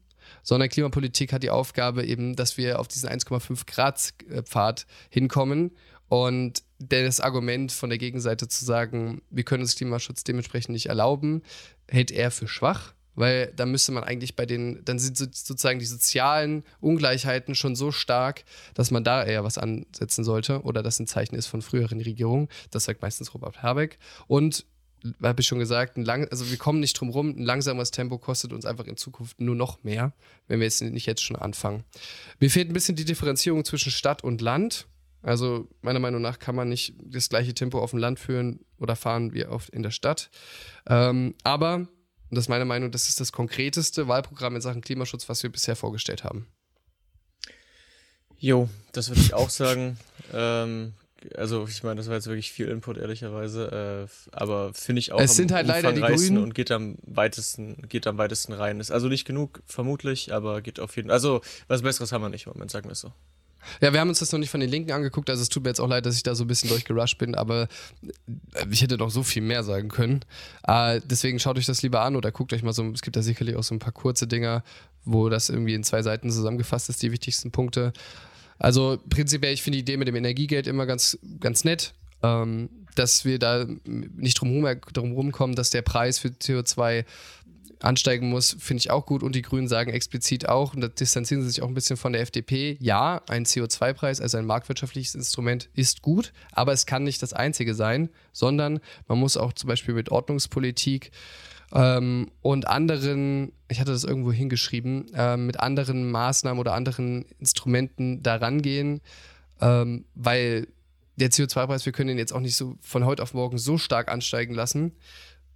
sondern 0.42 0.68
Klimapolitik 0.68 1.32
hat 1.32 1.42
die 1.42 1.50
Aufgabe 1.50 2.04
eben, 2.04 2.34
dass 2.34 2.56
wir 2.56 2.80
auf 2.80 2.88
diesen 2.88 3.08
1,5 3.08 3.66
Grad 3.66 4.14
Pfad 4.44 4.86
hinkommen 5.08 5.70
und 6.08 6.64
das 6.78 7.20
Argument 7.20 7.70
von 7.70 7.90
der 7.90 7.98
Gegenseite 7.98 8.48
zu 8.48 8.64
sagen, 8.64 9.22
wir 9.30 9.44
können 9.44 9.62
uns 9.62 9.76
Klimaschutz 9.76 10.24
dementsprechend 10.24 10.72
nicht 10.72 10.86
erlauben, 10.86 11.42
hält 11.88 12.10
er 12.10 12.30
für 12.30 12.48
schwach 12.48 12.94
weil 13.14 13.52
da 13.54 13.66
müsste 13.66 13.92
man 13.92 14.04
eigentlich 14.04 14.36
bei 14.36 14.46
den, 14.46 14.84
dann 14.84 14.98
sind 14.98 15.16
sozusagen 15.16 15.78
die 15.78 15.86
sozialen 15.86 16.64
Ungleichheiten 16.80 17.54
schon 17.54 17.76
so 17.76 17.92
stark, 17.92 18.44
dass 18.74 18.90
man 18.90 19.04
da 19.04 19.24
eher 19.24 19.44
was 19.44 19.58
ansetzen 19.58 20.24
sollte 20.24 20.62
oder 20.62 20.82
das 20.82 20.98
ein 20.98 21.06
Zeichen 21.06 21.34
ist 21.34 21.46
von 21.46 21.62
früheren 21.62 22.00
Regierungen. 22.00 22.48
Das 22.70 22.84
sagt 22.84 23.02
meistens 23.02 23.34
Robert 23.34 23.62
Habeck. 23.62 23.98
Und 24.26 24.64
habe 25.22 25.40
ich 25.40 25.46
schon 25.46 25.58
gesagt, 25.58 25.96
lang, 25.96 26.28
also 26.28 26.50
wir 26.50 26.56
kommen 26.56 26.80
nicht 26.80 26.94
drum 26.94 27.10
rum, 27.10 27.30
ein 27.30 27.44
langsames 27.44 27.90
Tempo 27.90 28.18
kostet 28.18 28.52
uns 28.52 28.64
einfach 28.64 28.86
in 28.86 28.96
Zukunft 28.96 29.40
nur 29.40 29.56
noch 29.56 29.82
mehr, 29.82 30.12
wenn 30.48 30.60
wir 30.60 30.66
jetzt 30.66 30.82
nicht 30.82 31.06
jetzt 31.06 31.22
schon 31.22 31.36
anfangen. 31.36 31.84
Mir 32.40 32.50
fehlt 32.50 32.70
ein 32.70 32.72
bisschen 32.72 32.96
die 32.96 33.04
Differenzierung 33.04 33.64
zwischen 33.64 33.90
Stadt 33.90 34.22
und 34.22 34.40
Land. 34.40 34.86
Also 35.22 35.68
meiner 35.82 36.00
Meinung 36.00 36.20
nach 36.20 36.38
kann 36.38 36.56
man 36.56 36.68
nicht 36.68 36.94
das 37.04 37.28
gleiche 37.28 37.54
Tempo 37.54 37.78
auf 37.78 37.90
dem 37.90 38.00
Land 38.00 38.18
führen 38.18 38.60
oder 38.78 38.96
fahren 38.96 39.32
wie 39.32 39.46
auf, 39.46 39.72
in 39.72 39.82
der 39.82 39.92
Stadt. 39.92 40.30
Ähm, 40.86 41.34
aber, 41.44 41.88
und 42.32 42.36
das 42.36 42.46
ist 42.46 42.48
meine 42.48 42.64
Meinung, 42.64 42.90
das 42.90 43.10
ist 43.10 43.20
das 43.20 43.30
konkreteste 43.30 44.08
Wahlprogramm 44.08 44.56
in 44.56 44.62
Sachen 44.62 44.80
Klimaschutz, 44.80 45.28
was 45.28 45.42
wir 45.42 45.52
bisher 45.52 45.76
vorgestellt 45.76 46.24
haben. 46.24 46.46
Jo, 48.38 48.70
das 48.92 49.10
würde 49.10 49.20
ich 49.20 49.34
auch 49.34 49.50
sagen. 49.50 49.98
Ähm, 50.34 50.94
also 51.36 51.66
ich 51.68 51.82
meine, 51.82 51.96
das 51.96 52.06
war 52.06 52.14
jetzt 52.14 52.26
wirklich 52.26 52.52
viel 52.52 52.68
Input, 52.68 52.96
ehrlicherweise. 52.96 54.08
Äh, 54.08 54.34
aber 54.34 54.72
finde 54.72 55.00
ich 55.00 55.12
auch 55.12 55.20
es 55.20 55.36
sind 55.36 55.52
halt 55.52 55.66
leider 55.66 55.92
die 55.92 56.00
Grünen 56.00 56.38
und 56.38 56.54
geht 56.54 56.70
am 56.70 56.96
weitesten, 57.02 57.86
geht 57.88 58.06
am 58.06 58.16
weitesten 58.16 58.54
rein. 58.54 58.80
Ist 58.80 58.92
also 58.92 59.08
nicht 59.08 59.26
genug, 59.26 59.60
vermutlich, 59.66 60.32
aber 60.32 60.62
geht 60.62 60.80
auf 60.80 60.96
jeden 60.96 61.08
Fall. 61.08 61.14
Also 61.14 61.42
was 61.68 61.82
Besseres 61.82 62.12
haben 62.12 62.22
wir 62.22 62.30
nicht 62.30 62.46
im 62.46 62.54
Moment, 62.54 62.70
sagen 62.70 62.86
wir 62.86 62.92
es 62.92 63.00
so. 63.00 63.12
Ja, 63.80 63.92
wir 63.92 64.00
haben 64.00 64.08
uns 64.08 64.18
das 64.18 64.32
noch 64.32 64.38
nicht 64.38 64.50
von 64.50 64.60
den 64.60 64.70
Linken 64.70 64.92
angeguckt, 64.92 65.30
also 65.30 65.42
es 65.42 65.48
tut 65.48 65.62
mir 65.62 65.70
jetzt 65.70 65.80
auch 65.80 65.88
leid, 65.88 66.06
dass 66.06 66.16
ich 66.16 66.22
da 66.22 66.34
so 66.34 66.44
ein 66.44 66.46
bisschen 66.46 66.68
durchgerusht 66.68 67.18
bin, 67.18 67.34
aber 67.34 67.68
äh, 68.54 68.66
ich 68.70 68.82
hätte 68.82 68.96
noch 68.96 69.10
so 69.10 69.22
viel 69.22 69.42
mehr 69.42 69.62
sagen 69.62 69.88
können. 69.88 70.20
Äh, 70.66 71.00
deswegen 71.04 71.38
schaut 71.38 71.58
euch 71.58 71.66
das 71.66 71.82
lieber 71.82 72.02
an 72.02 72.16
oder 72.16 72.32
guckt 72.32 72.52
euch 72.52 72.62
mal 72.62 72.72
so, 72.72 72.84
es 72.90 73.02
gibt 73.02 73.16
da 73.16 73.22
sicherlich 73.22 73.56
auch 73.56 73.62
so 73.62 73.74
ein 73.74 73.78
paar 73.78 73.92
kurze 73.92 74.26
Dinger, 74.26 74.62
wo 75.04 75.28
das 75.28 75.48
irgendwie 75.48 75.74
in 75.74 75.84
zwei 75.84 76.02
Seiten 76.02 76.30
zusammengefasst 76.30 76.88
ist, 76.88 77.02
die 77.02 77.12
wichtigsten 77.12 77.50
Punkte. 77.50 77.92
Also 78.58 78.98
prinzipiell, 79.08 79.54
ich 79.54 79.62
finde 79.62 79.78
die 79.78 79.82
Idee 79.82 79.96
mit 79.96 80.08
dem 80.08 80.16
Energiegeld 80.16 80.66
immer 80.66 80.86
ganz, 80.86 81.18
ganz 81.40 81.64
nett. 81.64 81.94
Ähm, 82.22 82.68
dass 82.94 83.24
wir 83.24 83.38
da 83.38 83.66
nicht 83.84 84.40
drum 84.40 84.66
herum 84.66 85.32
kommen, 85.32 85.54
dass 85.54 85.70
der 85.70 85.82
Preis 85.82 86.18
für 86.18 86.28
CO2 86.28 87.04
ansteigen 87.82 88.28
muss, 88.28 88.56
finde 88.58 88.80
ich 88.80 88.90
auch 88.90 89.06
gut. 89.06 89.22
Und 89.22 89.34
die 89.34 89.42
Grünen 89.42 89.68
sagen 89.68 89.92
explizit 89.92 90.48
auch, 90.48 90.74
und 90.74 90.80
da 90.80 90.88
distanzieren 90.88 91.42
sie 91.42 91.48
sich 91.48 91.62
auch 91.62 91.68
ein 91.68 91.74
bisschen 91.74 91.96
von 91.96 92.12
der 92.12 92.22
FDP, 92.22 92.76
ja, 92.80 93.22
ein 93.28 93.44
CO2-Preis, 93.44 94.20
also 94.20 94.38
ein 94.38 94.46
marktwirtschaftliches 94.46 95.14
Instrument, 95.14 95.68
ist 95.74 96.02
gut, 96.02 96.32
aber 96.52 96.72
es 96.72 96.86
kann 96.86 97.04
nicht 97.04 97.22
das 97.22 97.32
einzige 97.32 97.74
sein, 97.74 98.08
sondern 98.32 98.80
man 99.08 99.18
muss 99.18 99.36
auch 99.36 99.52
zum 99.52 99.68
Beispiel 99.68 99.94
mit 99.94 100.10
Ordnungspolitik 100.10 101.10
ähm, 101.74 102.30
und 102.42 102.66
anderen, 102.68 103.52
ich 103.68 103.80
hatte 103.80 103.92
das 103.92 104.04
irgendwo 104.04 104.32
hingeschrieben, 104.32 105.12
äh, 105.14 105.36
mit 105.36 105.60
anderen 105.60 106.10
Maßnahmen 106.10 106.60
oder 106.60 106.74
anderen 106.74 107.24
Instrumenten 107.38 108.22
daran 108.22 108.62
gehen, 108.62 109.00
ähm, 109.60 110.04
weil 110.14 110.68
der 111.16 111.30
CO2-Preis, 111.30 111.86
wir 111.86 111.92
können 111.92 112.10
ihn 112.10 112.18
jetzt 112.18 112.32
auch 112.32 112.40
nicht 112.40 112.56
so 112.56 112.76
von 112.80 113.04
heute 113.04 113.22
auf 113.22 113.34
morgen 113.34 113.58
so 113.58 113.78
stark 113.78 114.10
ansteigen 114.10 114.54
lassen, 114.54 114.92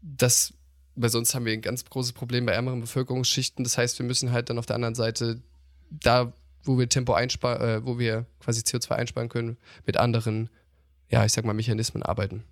dass 0.00 0.54
weil 0.96 1.10
sonst 1.10 1.34
haben 1.34 1.44
wir 1.44 1.52
ein 1.52 1.62
ganz 1.62 1.84
großes 1.84 2.12
Problem 2.12 2.46
bei 2.46 2.52
ärmeren 2.52 2.80
Bevölkerungsschichten. 2.80 3.62
Das 3.64 3.78
heißt, 3.78 3.98
wir 3.98 4.06
müssen 4.06 4.32
halt 4.32 4.50
dann 4.50 4.58
auf 4.58 4.66
der 4.66 4.76
anderen 4.76 4.94
Seite 4.94 5.40
da, 5.90 6.32
wo 6.64 6.78
wir 6.78 6.88
Tempo 6.88 7.12
einsparen, 7.12 7.62
äh, 7.62 7.86
wo 7.86 7.98
wir 7.98 8.26
quasi 8.40 8.62
CO2 8.62 8.90
einsparen 8.92 9.28
können, 9.28 9.58
mit 9.84 9.96
anderen, 9.98 10.50
ja, 11.10 11.24
ich 11.24 11.32
sag 11.32 11.44
mal, 11.44 11.54
Mechanismen 11.54 12.02
arbeiten. 12.02 12.44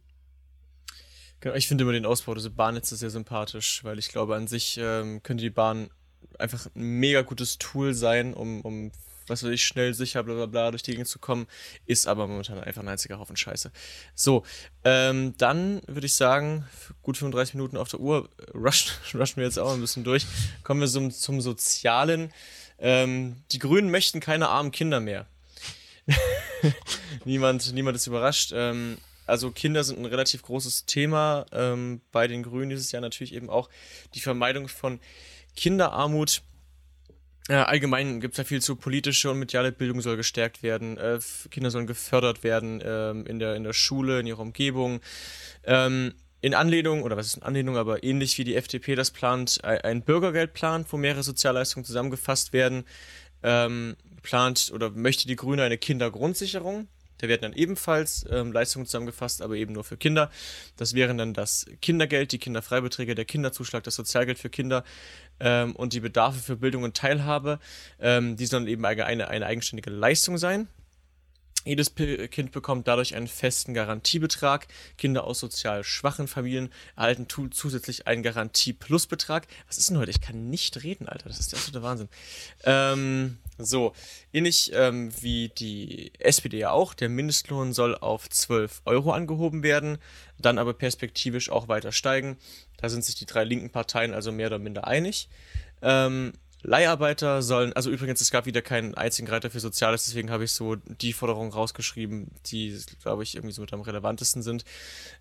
Genau, 1.41 1.57
ich 1.57 1.67
finde 1.67 1.83
immer 1.83 1.93
den 1.93 2.07
Ausbau 2.07 2.35
des 2.35 2.49
Bahnnetzes 2.51 3.01
sehr 3.01 3.11
sympathisch, 3.11 3.83
weil 3.83 3.99
ich 3.99 4.09
glaube, 4.09 4.37
an 4.37 4.47
sich 4.47 4.79
ähm, 4.81 5.23
könnte 5.23 5.43
die 5.43 5.51
Bahn 5.51 5.91
einfach 6.39 6.67
ein 6.75 6.83
mega 6.83 7.23
gutes 7.23 7.59
Tool 7.59 7.95
sein, 7.95 8.35
um, 8.35 8.61
um 8.61 8.93
was 9.27 9.43
weiß 9.43 9.51
ich, 9.51 9.65
schnell, 9.65 9.95
sicher, 9.95 10.23
bla 10.23 10.35
bla 10.35 10.47
bla 10.47 10.71
durch 10.71 10.83
die 10.83 10.93
Gegend 10.93 11.09
zu 11.09 11.19
kommen, 11.19 11.47
ist 11.87 12.07
aber 12.07 12.27
momentan 12.27 12.59
einfach 12.61 12.83
ein 12.83 12.89
einziger 12.89 13.19
Haufen 13.19 13.37
Scheiße. 13.37 13.71
So, 14.15 14.45
ähm, 14.85 15.35
dann 15.39 15.83
würde 15.87 16.07
ich 16.07 16.15
sagen, 16.15 16.67
gut 17.03 17.17
35 17.17 17.55
Minuten 17.55 17.77
auf 17.77 17.89
der 17.89 18.01
Uhr, 18.01 18.29
rushen, 18.55 18.93
rushen 19.15 19.37
wir 19.37 19.45
jetzt 19.45 19.59
auch 19.59 19.73
ein 19.73 19.81
bisschen 19.81 20.05
durch. 20.05 20.27
Kommen 20.63 20.81
wir 20.81 20.89
zum, 20.89 21.11
zum 21.11 21.41
Sozialen. 21.41 22.33
Ähm, 22.79 23.37
die 23.53 23.59
Grünen 23.59 23.91
möchten 23.91 24.21
keine 24.21 24.49
armen 24.49 24.73
Kinder 24.73 25.01
mehr. 25.01 25.27
niemand, 27.25 27.73
niemand 27.73 27.97
ist 27.97 28.07
überrascht. 28.07 28.53
Ähm, 28.55 28.99
also 29.27 29.51
Kinder 29.51 29.85
sind 29.85 29.99
ein 29.99 30.05
relativ 30.05 30.43
großes 30.43 30.85
Thema 30.87 31.47
ähm, 31.53 32.03
bei 32.13 32.29
den 32.29 32.43
Grünen 32.43 32.71
dieses 32.71 32.93
Jahr 32.93 33.01
natürlich 33.01 33.35
eben 33.35 33.49
auch 33.49 33.71
die 34.15 34.21
Vermeidung 34.21 34.69
von 34.69 35.01
Kinderarmut 35.57 36.43
äh, 37.49 37.55
allgemein 37.55 38.21
gibt 38.21 38.35
es 38.35 38.39
ja 38.39 38.45
viel 38.45 38.63
zu 38.63 38.77
politische 38.77 39.31
und 39.31 39.39
mediale 39.39 39.73
Bildung 39.73 40.01
soll 40.01 40.17
gestärkt 40.17 40.63
werden. 40.63 40.97
Äh, 40.97 41.19
Kinder 41.51 41.71
sollen 41.71 41.87
gefördert 41.87 42.43
werden 42.43 42.83
ähm, 42.85 43.27
in, 43.27 43.39
der, 43.39 43.55
in 43.55 43.65
der 43.65 43.73
Schule, 43.75 44.21
in 44.21 44.27
ihrer 44.27 44.41
Umgebung. 44.41 45.01
Ähm, 45.65 46.15
in 46.41 46.55
Anlehnung, 46.55 47.03
oder 47.03 47.17
was 47.17 47.27
ist 47.27 47.37
in 47.37 47.43
Anlehnung, 47.43 47.77
aber 47.77 48.03
ähnlich 48.05 48.37
wie 48.37 48.45
die 48.45 48.55
FDP 48.55 48.95
das 48.95 49.11
plant, 49.11 49.65
ein 49.65 50.03
Bürgergeld 50.03 50.53
plant, 50.53 50.87
wo 50.91 50.99
mehrere 50.99 51.23
Sozialleistungen 51.23 51.87
zusammengefasst 51.87 52.53
werden. 52.53 52.85
Ähm, 53.43 53.97
plant 54.23 54.71
oder 54.75 54.91
möchte 54.91 55.27
die 55.27 55.37
Grüne 55.37 55.63
eine 55.63 55.79
Kindergrundsicherung. 55.79 56.89
Da 57.19 57.29
werden 57.29 57.43
dann 57.43 57.53
ebenfalls 57.53 58.25
ähm, 58.31 58.53
Leistungen 58.53 58.87
zusammengefasst, 58.87 59.43
aber 59.43 59.55
eben 59.55 59.73
nur 59.73 59.85
für 59.85 59.97
Kinder. 59.97 60.31
Das 60.77 60.95
wären 60.95 61.19
dann 61.19 61.35
das 61.35 61.67
Kindergeld, 61.81 62.33
die 62.33 62.39
Kinderfreibeträge, 62.39 63.15
der 63.15 63.25
Kinderzuschlag, 63.25 63.83
das 63.85 63.95
Sozialgeld 63.95 64.39
für 64.39 64.51
Kinder 64.51 64.85
ähm, 65.41 65.77
und 65.77 65.93
die 65.93 66.01
Bedarfe 66.01 66.41
für 66.41 66.57
Bildung 66.57 66.83
und 66.83 66.97
Teilhabe. 66.97 67.59
Ähm, 68.01 68.37
die 68.37 68.47
sollen 68.47 68.67
eben 68.67 68.85
eine, 68.85 69.29
eine 69.29 69.47
eigenständige 69.47 69.91
Leistung 69.91 70.39
sein. 70.39 70.69
Jedes 71.65 71.95
Kind 71.95 72.53
bekommt 72.53 72.87
dadurch 72.87 73.15
einen 73.15 73.27
festen 73.27 73.75
Garantiebetrag. 73.75 74.67
Kinder 74.99 75.25
aus 75.25 75.41
sozial 75.41 75.83
schwachen 75.83 76.29
Familien 76.29 76.71
erhalten 76.97 77.27
zusätzlich 77.51 78.07
einen 78.07 78.23
Garantie-Plus-Betrag. 78.23 79.47
Was 79.67 79.79
ist 79.79 79.91
denn 79.91 79.99
heute? 79.99 80.11
Ich 80.11 80.21
kann 80.21 80.51
nicht 80.51 80.83
reden, 80.83 81.09
Alter. 81.09 81.29
Das 81.29 81.41
ist 81.41 81.53
der 81.53 81.59
absolute 81.59 81.83
Wahnsinn. 81.83 82.09
Ähm, 82.65 83.39
so, 83.57 83.93
ähnlich 84.33 84.73
ähm, 84.75 85.11
wie 85.21 85.49
die 85.49 86.13
SPD 86.19 86.59
ja 86.59 86.71
auch. 86.71 86.93
Der 86.93 87.09
Mindestlohn 87.09 87.73
soll 87.73 87.97
auf 87.97 88.29
12 88.29 88.83
Euro 88.85 89.13
angehoben 89.13 89.63
werden, 89.63 89.99
dann 90.39 90.59
aber 90.59 90.75
perspektivisch 90.75 91.51
auch 91.51 91.69
weiter 91.69 91.93
steigen. 91.93 92.37
Da 92.77 92.89
sind 92.89 93.05
sich 93.05 93.15
die 93.15 93.27
drei 93.27 93.45
linken 93.45 93.71
Parteien 93.71 94.13
also 94.13 94.33
mehr 94.33 94.49
oder 94.49 94.59
minder 94.59 94.87
einig. 94.87 95.29
Ähm, 95.83 96.33
Leiharbeiter 96.65 97.43
sollen, 97.43 97.75
also 97.75 97.91
übrigens, 97.91 98.23
es 98.23 98.31
gab 98.31 98.47
wieder 98.47 98.63
keinen 98.63 98.95
einzigen 98.95 99.29
Reiter 99.29 99.51
für 99.51 99.61
Soziales, 99.61 100.07
deswegen 100.07 100.31
habe 100.31 100.45
ich 100.45 100.53
so 100.53 100.77
die 100.77 101.13
Forderungen 101.13 101.53
rausgeschrieben, 101.53 102.31
die, 102.47 102.79
glaube 103.03 103.23
ich, 103.23 103.35
irgendwie 103.35 103.53
so 103.53 103.61
mit 103.61 103.73
am 103.75 103.83
relevantesten 103.83 104.43
sind. 104.43 104.65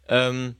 Ähm, 0.07 0.55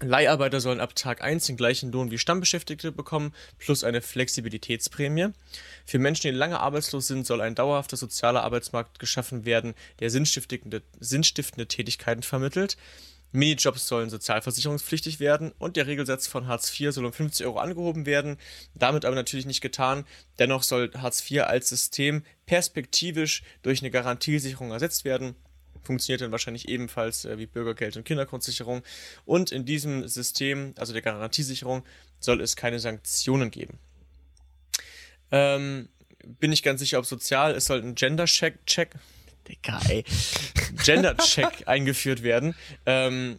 Leiharbeiter 0.00 0.60
sollen 0.60 0.80
ab 0.80 0.94
Tag 0.94 1.22
1 1.22 1.46
den 1.46 1.56
gleichen 1.56 1.90
Lohn 1.90 2.10
wie 2.12 2.18
Stammbeschäftigte 2.18 2.92
bekommen, 2.92 3.32
plus 3.58 3.82
eine 3.82 4.02
Flexibilitätsprämie. 4.02 5.30
Für 5.84 5.98
Menschen, 5.98 6.30
die 6.30 6.36
lange 6.36 6.60
arbeitslos 6.60 7.08
sind, 7.08 7.26
soll 7.26 7.40
ein 7.40 7.56
dauerhafter 7.56 7.96
sozialer 7.96 8.44
Arbeitsmarkt 8.44 9.00
geschaffen 9.00 9.44
werden, 9.44 9.74
der 9.98 10.10
sinnstiftende, 10.10 10.82
sinnstiftende 11.00 11.66
Tätigkeiten 11.66 12.22
vermittelt. 12.22 12.76
Minijobs 13.34 13.88
sollen 13.88 14.10
sozialversicherungspflichtig 14.10 15.18
werden 15.18 15.52
und 15.58 15.76
der 15.76 15.88
Regelsatz 15.88 16.28
von 16.28 16.46
Hartz 16.46 16.78
IV 16.78 16.92
soll 16.92 17.04
um 17.04 17.12
50 17.12 17.44
Euro 17.46 17.58
angehoben 17.58 18.06
werden. 18.06 18.38
Damit 18.74 19.04
aber 19.04 19.16
natürlich 19.16 19.44
nicht 19.44 19.60
getan. 19.60 20.06
Dennoch 20.38 20.62
soll 20.62 20.92
Hartz 20.94 21.28
IV 21.28 21.42
als 21.42 21.68
System 21.68 22.22
perspektivisch 22.46 23.42
durch 23.62 23.80
eine 23.80 23.90
Garantiesicherung 23.90 24.70
ersetzt 24.70 25.04
werden. 25.04 25.34
Funktioniert 25.82 26.20
dann 26.20 26.30
wahrscheinlich 26.30 26.68
ebenfalls 26.68 27.24
äh, 27.24 27.36
wie 27.36 27.46
Bürgergeld 27.46 27.96
und 27.96 28.04
Kindergrundsicherung. 28.04 28.82
Und 29.26 29.50
in 29.50 29.64
diesem 29.64 30.06
System, 30.06 30.72
also 30.78 30.92
der 30.92 31.02
Garantiesicherung, 31.02 31.84
soll 32.20 32.40
es 32.40 32.54
keine 32.54 32.78
Sanktionen 32.78 33.50
geben. 33.50 33.78
Ähm, 35.32 35.88
bin 36.24 36.52
ich 36.52 36.62
ganz 36.62 36.78
sicher, 36.80 37.00
ob 37.00 37.06
sozial. 37.06 37.52
Es 37.54 37.64
soll 37.64 37.82
ein 37.82 37.96
Gender-Check, 37.96 38.64
Check, 38.64 38.90
Digga, 39.48 39.80
ey, 39.88 40.04
Gender-Check 40.84 41.62
eingeführt 41.66 42.22
werden. 42.22 42.54
Ähm, 42.86 43.38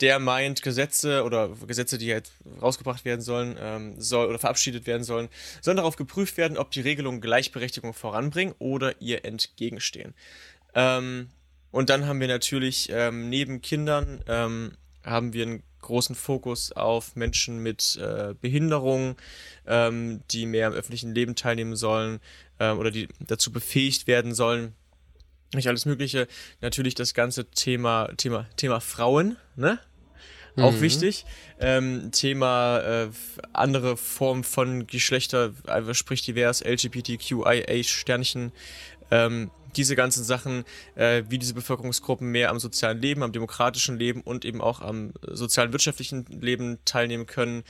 der 0.00 0.18
meint, 0.18 0.62
Gesetze 0.62 1.24
oder 1.24 1.50
Gesetze, 1.66 1.98
die 1.98 2.12
halt 2.12 2.30
rausgebracht 2.60 3.04
werden 3.04 3.20
sollen, 3.20 3.56
ähm, 3.60 4.00
soll 4.00 4.28
oder 4.28 4.38
verabschiedet 4.38 4.86
werden 4.86 5.04
sollen, 5.04 5.28
sollen 5.60 5.76
darauf 5.76 5.96
geprüft 5.96 6.36
werden, 6.36 6.56
ob 6.56 6.70
die 6.70 6.80
Regelungen 6.80 7.20
Gleichberechtigung 7.20 7.92
voranbringen 7.92 8.54
oder 8.58 9.00
ihr 9.00 9.24
entgegenstehen. 9.24 10.14
Ähm, 10.74 11.28
und 11.70 11.90
dann 11.90 12.06
haben 12.06 12.20
wir 12.20 12.28
natürlich 12.28 12.88
ähm, 12.90 13.28
neben 13.28 13.60
Kindern 13.60 14.24
ähm, 14.26 14.72
haben 15.04 15.32
wir 15.32 15.44
einen 15.44 15.62
großen 15.80 16.14
Fokus 16.14 16.72
auf 16.72 17.16
Menschen 17.16 17.62
mit 17.62 17.96
äh, 17.96 18.34
Behinderung, 18.40 19.16
ähm, 19.66 20.20
die 20.30 20.46
mehr 20.46 20.68
im 20.68 20.74
öffentlichen 20.74 21.14
Leben 21.14 21.34
teilnehmen 21.34 21.76
sollen 21.76 22.20
äh, 22.58 22.70
oder 22.70 22.90
die 22.90 23.08
dazu 23.20 23.52
befähigt 23.52 24.06
werden 24.06 24.34
sollen, 24.34 24.74
nicht 25.54 25.68
alles 25.68 25.86
Mögliche. 25.86 26.28
Natürlich 26.60 26.94
das 26.94 27.14
ganze 27.14 27.50
Thema, 27.50 28.10
Thema, 28.16 28.46
Thema 28.56 28.80
Frauen, 28.80 29.36
ne? 29.56 29.78
mhm. 30.56 30.64
auch 30.64 30.80
wichtig. 30.80 31.24
Ähm, 31.58 32.10
Thema 32.12 32.78
äh, 32.78 33.08
andere 33.52 33.96
Form 33.96 34.44
von 34.44 34.86
Geschlechter, 34.86 35.52
also 35.66 35.94
sprich 35.94 36.22
divers, 36.22 36.62
LGBTQIA 36.64 37.82
Sternchen, 37.82 38.52
ähm, 39.10 39.50
diese 39.76 39.94
ganzen 39.94 40.24
Sachen, 40.24 40.64
äh, 40.96 41.22
wie 41.28 41.38
diese 41.38 41.54
Bevölkerungsgruppen 41.54 42.28
mehr 42.28 42.50
am 42.50 42.58
sozialen 42.58 43.00
Leben, 43.00 43.22
am 43.22 43.30
demokratischen 43.30 43.96
Leben 43.96 44.20
und 44.20 44.44
eben 44.44 44.60
auch 44.60 44.80
am 44.80 45.12
sozialen 45.22 45.72
wirtschaftlichen 45.72 46.26
Leben 46.26 46.78
teilnehmen 46.84 47.26
können. 47.26 47.62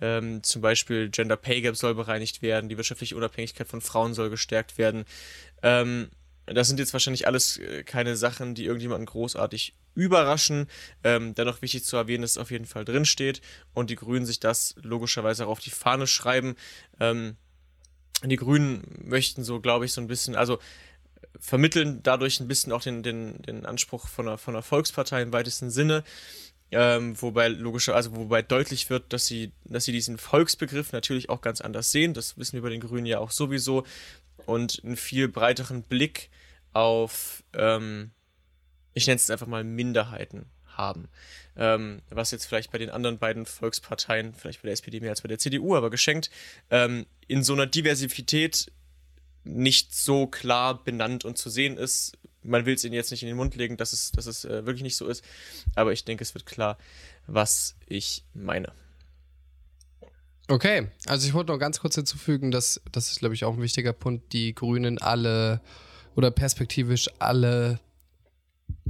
Ähm, 0.00 0.42
zum 0.42 0.60
Beispiel 0.60 1.08
Gender 1.08 1.36
Pay 1.36 1.62
Gap 1.62 1.76
soll 1.76 1.94
bereinigt 1.94 2.42
werden, 2.42 2.68
die 2.68 2.76
wirtschaftliche 2.76 3.16
Unabhängigkeit 3.16 3.68
von 3.68 3.80
Frauen 3.80 4.12
soll 4.12 4.28
gestärkt 4.28 4.76
werden. 4.76 5.06
Ähm, 5.62 6.10
das 6.46 6.68
sind 6.68 6.78
jetzt 6.78 6.92
wahrscheinlich 6.92 7.26
alles 7.26 7.58
äh, 7.58 7.82
keine 7.82 8.16
Sachen, 8.16 8.54
die 8.54 8.64
irgendjemanden 8.64 9.06
großartig 9.06 9.74
überraschen. 9.94 10.68
Ähm, 11.02 11.34
dennoch 11.34 11.62
wichtig 11.62 11.84
zu 11.84 11.96
erwähnen, 11.96 12.22
dass 12.22 12.32
es 12.32 12.38
auf 12.38 12.50
jeden 12.50 12.66
Fall 12.66 12.84
drinsteht 12.84 13.40
und 13.74 13.90
die 13.90 13.96
Grünen 13.96 14.26
sich 14.26 14.40
das 14.40 14.74
logischerweise 14.80 15.46
auch 15.46 15.52
auf 15.52 15.60
die 15.60 15.70
Fahne 15.70 16.06
schreiben. 16.06 16.54
Ähm, 17.00 17.36
die 18.24 18.36
Grünen 18.36 18.82
möchten 19.04 19.44
so, 19.44 19.60
glaube 19.60 19.84
ich, 19.84 19.92
so 19.92 20.00
ein 20.00 20.06
bisschen, 20.06 20.36
also 20.36 20.58
vermitteln 21.38 22.02
dadurch 22.02 22.40
ein 22.40 22.48
bisschen 22.48 22.72
auch 22.72 22.82
den, 22.82 23.02
den, 23.02 23.42
den 23.42 23.66
Anspruch 23.66 24.08
von 24.08 24.28
einer, 24.28 24.38
von 24.38 24.54
einer 24.54 24.62
Volkspartei 24.62 25.22
im 25.22 25.32
weitesten 25.32 25.70
Sinne. 25.70 26.04
Ähm, 26.72 27.20
wobei 27.20 27.48
logischer, 27.48 27.94
also 27.94 28.16
wobei 28.16 28.42
deutlich 28.42 28.90
wird, 28.90 29.12
dass 29.12 29.26
sie, 29.26 29.52
dass 29.64 29.84
sie 29.84 29.92
diesen 29.92 30.18
Volksbegriff 30.18 30.92
natürlich 30.92 31.28
auch 31.28 31.40
ganz 31.40 31.60
anders 31.60 31.92
sehen. 31.92 32.12
Das 32.12 32.36
wissen 32.38 32.54
wir 32.54 32.62
bei 32.62 32.70
den 32.70 32.80
Grünen 32.80 33.06
ja 33.06 33.18
auch 33.18 33.30
sowieso. 33.30 33.84
Und 34.46 34.80
einen 34.84 34.96
viel 34.96 35.28
breiteren 35.28 35.82
Blick 35.82 36.30
auf, 36.72 37.42
ähm, 37.52 38.12
ich 38.94 39.06
nenne 39.06 39.16
es 39.16 39.30
einfach 39.30 39.46
mal 39.46 39.64
Minderheiten 39.64 40.46
haben. 40.66 41.08
Ähm, 41.56 42.02
was 42.10 42.30
jetzt 42.30 42.46
vielleicht 42.46 42.70
bei 42.70 42.78
den 42.78 42.90
anderen 42.90 43.18
beiden 43.18 43.46
Volksparteien, 43.46 44.34
vielleicht 44.34 44.62
bei 44.62 44.66
der 44.66 44.74
SPD 44.74 45.00
mehr 45.00 45.10
als 45.10 45.22
bei 45.22 45.28
der 45.28 45.38
CDU, 45.38 45.74
aber 45.74 45.90
geschenkt, 45.90 46.30
ähm, 46.70 47.06
in 47.26 47.42
so 47.42 47.54
einer 47.54 47.66
Diversität 47.66 48.70
nicht 49.44 49.94
so 49.94 50.26
klar 50.26 50.82
benannt 50.82 51.24
und 51.24 51.38
zu 51.38 51.50
sehen 51.50 51.76
ist. 51.76 52.18
Man 52.42 52.66
will 52.66 52.74
es 52.74 52.84
ihnen 52.84 52.94
jetzt 52.94 53.10
nicht 53.10 53.22
in 53.22 53.28
den 53.28 53.36
Mund 53.36 53.56
legen, 53.56 53.76
dass 53.76 53.92
es, 53.92 54.12
dass 54.12 54.26
es 54.26 54.44
äh, 54.44 54.66
wirklich 54.66 54.82
nicht 54.82 54.96
so 54.96 55.06
ist, 55.08 55.24
aber 55.74 55.92
ich 55.92 56.04
denke, 56.04 56.22
es 56.22 56.34
wird 56.34 56.46
klar, 56.46 56.78
was 57.26 57.76
ich 57.86 58.24
meine. 58.34 58.72
Okay, 60.48 60.88
also 61.06 61.26
ich 61.26 61.34
wollte 61.34 61.52
noch 61.52 61.58
ganz 61.58 61.80
kurz 61.80 61.96
hinzufügen, 61.96 62.50
dass 62.50 62.80
das 62.92 63.10
ist, 63.10 63.18
glaube 63.18 63.34
ich, 63.34 63.44
auch 63.44 63.54
ein 63.54 63.62
wichtiger 63.62 63.92
Punkt, 63.92 64.32
die 64.32 64.54
Grünen 64.54 64.98
alle 64.98 65.60
oder 66.14 66.30
perspektivisch 66.30 67.10
alle 67.18 67.80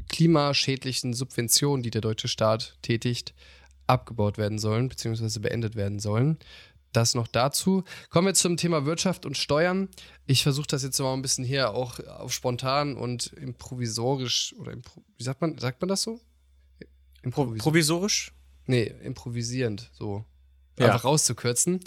klimaschädlichen 0.09 1.15
Subventionen, 1.15 1.83
die 1.83 1.91
der 1.91 2.03
deutsche 2.03 2.29
Staat 2.29 2.77
tätigt, 2.83 3.35
abgebaut 3.87 4.37
werden 4.37 4.59
sollen, 4.59 4.89
beziehungsweise 4.89 5.41
beendet 5.41 5.77
werden 5.77 5.99
sollen. 5.99 6.39
Das 6.93 7.15
noch 7.15 7.27
dazu. 7.27 7.85
Kommen 8.11 8.27
wir 8.27 8.35
zum 8.35 8.57
Thema 8.57 8.87
Wirtschaft 8.87 9.27
und 9.27 9.37
Steuern. 9.37 9.89
Ich 10.27 10.43
versuche 10.43 10.67
das 10.67 10.83
jetzt 10.83 10.99
mal 10.99 11.13
ein 11.13 11.23
bisschen 11.23 11.45
hier 11.45 11.75
auch 11.75 12.01
auf 12.01 12.33
spontan 12.33 12.97
und 12.97 13.33
improvisorisch 13.35 14.55
oder 14.59 14.73
impro 14.73 15.03
wie 15.17 15.25
sagt 15.25 15.41
man, 15.41 15.59
sagt 15.59 15.81
man 15.81 15.89
das 15.89 16.03
so? 16.03 16.21
Improvis 17.23 17.63
provisorisch? 17.63 18.33
Nee, 18.67 18.95
improvisierend, 19.03 19.91
so. 19.93 20.25
Ja. 20.79 20.87
Einfach 20.87 21.05
rauszukürzen. 21.05 21.81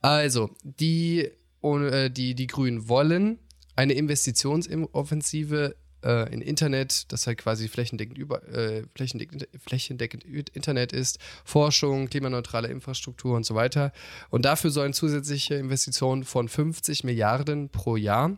Also, 0.00 0.50
die, 0.62 1.30
äh, 1.62 2.10
die, 2.10 2.34
die 2.34 2.46
Grünen 2.46 2.88
wollen 2.88 3.38
eine 3.76 3.92
Investitionsoffensive 3.94 5.76
äh, 6.04 6.32
in 6.32 6.40
Internet, 6.40 7.12
das 7.12 7.26
halt 7.26 7.38
quasi 7.38 7.68
flächendeckend, 7.68 8.18
über, 8.18 8.46
äh, 8.48 8.84
flächendeckend, 8.94 9.48
flächendeckend 9.58 10.24
Internet 10.24 10.92
ist, 10.92 11.18
Forschung, 11.44 12.08
klimaneutrale 12.08 12.68
Infrastruktur 12.68 13.36
und 13.36 13.46
so 13.46 13.54
weiter. 13.54 13.92
Und 14.30 14.44
dafür 14.44 14.70
sollen 14.70 14.92
zusätzliche 14.92 15.54
Investitionen 15.54 16.24
von 16.24 16.48
50 16.48 17.04
Milliarden 17.04 17.68
pro 17.68 17.96
Jahr 17.96 18.36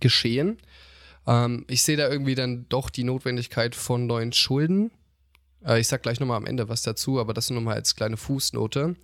geschehen. 0.00 0.58
Ähm, 1.26 1.64
ich 1.68 1.82
sehe 1.82 1.96
da 1.96 2.08
irgendwie 2.08 2.34
dann 2.34 2.68
doch 2.68 2.90
die 2.90 3.04
Notwendigkeit 3.04 3.74
von 3.74 4.06
neuen 4.06 4.32
Schulden. 4.32 4.90
Äh, 5.66 5.80
ich 5.80 5.88
sag 5.88 6.02
gleich 6.02 6.20
nochmal 6.20 6.36
am 6.36 6.46
Ende 6.46 6.68
was 6.68 6.82
dazu, 6.82 7.20
aber 7.20 7.34
das 7.34 7.50
nur 7.50 7.60
nochmal 7.60 7.74
als 7.74 7.96
kleine 7.96 8.16
Fußnote. 8.16 8.96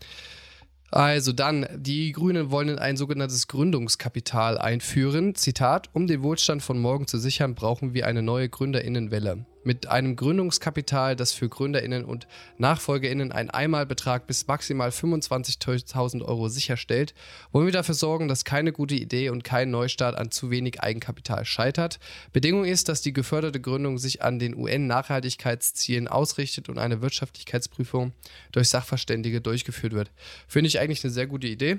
Also 0.90 1.32
dann, 1.32 1.66
die 1.74 2.12
Grünen 2.12 2.50
wollen 2.50 2.78
ein 2.78 2.98
sogenanntes 2.98 3.48
Gründungskapital 3.48 4.58
einführen. 4.58 5.34
Zitat, 5.34 5.88
um 5.94 6.06
den 6.06 6.22
Wohlstand 6.22 6.62
von 6.62 6.78
morgen 6.78 7.06
zu 7.06 7.18
sichern, 7.18 7.54
brauchen 7.54 7.94
wir 7.94 8.06
eine 8.06 8.22
neue 8.22 8.50
Gründerinnenwelle 8.50 9.46
mit 9.64 9.88
einem 9.88 10.16
Gründungskapital, 10.16 11.16
das 11.16 11.32
für 11.32 11.48
GründerInnen 11.48 12.04
und 12.04 12.26
NachfolgerInnen 12.58 13.32
einen 13.32 13.50
Einmalbetrag 13.50 14.26
bis 14.26 14.46
maximal 14.46 14.90
25.000 14.90 16.22
Euro 16.22 16.48
sicherstellt, 16.48 17.14
wollen 17.52 17.66
wir 17.66 17.72
dafür 17.72 17.94
sorgen, 17.94 18.28
dass 18.28 18.44
keine 18.44 18.72
gute 18.72 18.94
Idee 18.94 19.30
und 19.30 19.44
kein 19.44 19.70
Neustart 19.70 20.16
an 20.16 20.30
zu 20.30 20.50
wenig 20.50 20.82
Eigenkapital 20.82 21.44
scheitert. 21.44 21.98
Bedingung 22.32 22.64
ist, 22.64 22.88
dass 22.88 23.02
die 23.02 23.12
geförderte 23.12 23.60
Gründung 23.60 23.98
sich 23.98 24.22
an 24.22 24.38
den 24.38 24.56
UN-Nachhaltigkeitszielen 24.56 26.08
ausrichtet 26.08 26.68
und 26.68 26.78
eine 26.78 27.02
Wirtschaftlichkeitsprüfung 27.02 28.12
durch 28.52 28.68
Sachverständige 28.68 29.40
durchgeführt 29.40 29.92
wird. 29.92 30.10
Finde 30.46 30.68
ich 30.68 30.80
eigentlich 30.80 31.04
eine 31.04 31.12
sehr 31.12 31.26
gute 31.26 31.46
Idee. 31.46 31.78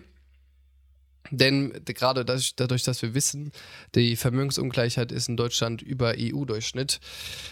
Denn 1.32 1.74
gerade 1.86 2.26
dadurch, 2.26 2.84
dass 2.84 3.02
wir 3.02 3.14
wissen, 3.14 3.52
die 3.96 4.16
Vermögensungleichheit 4.16 5.12
ist 5.12 5.30
in 5.30 5.38
Deutschland 5.38 5.82
über 5.82 6.16
EU-Durchschnitt, 6.18 7.00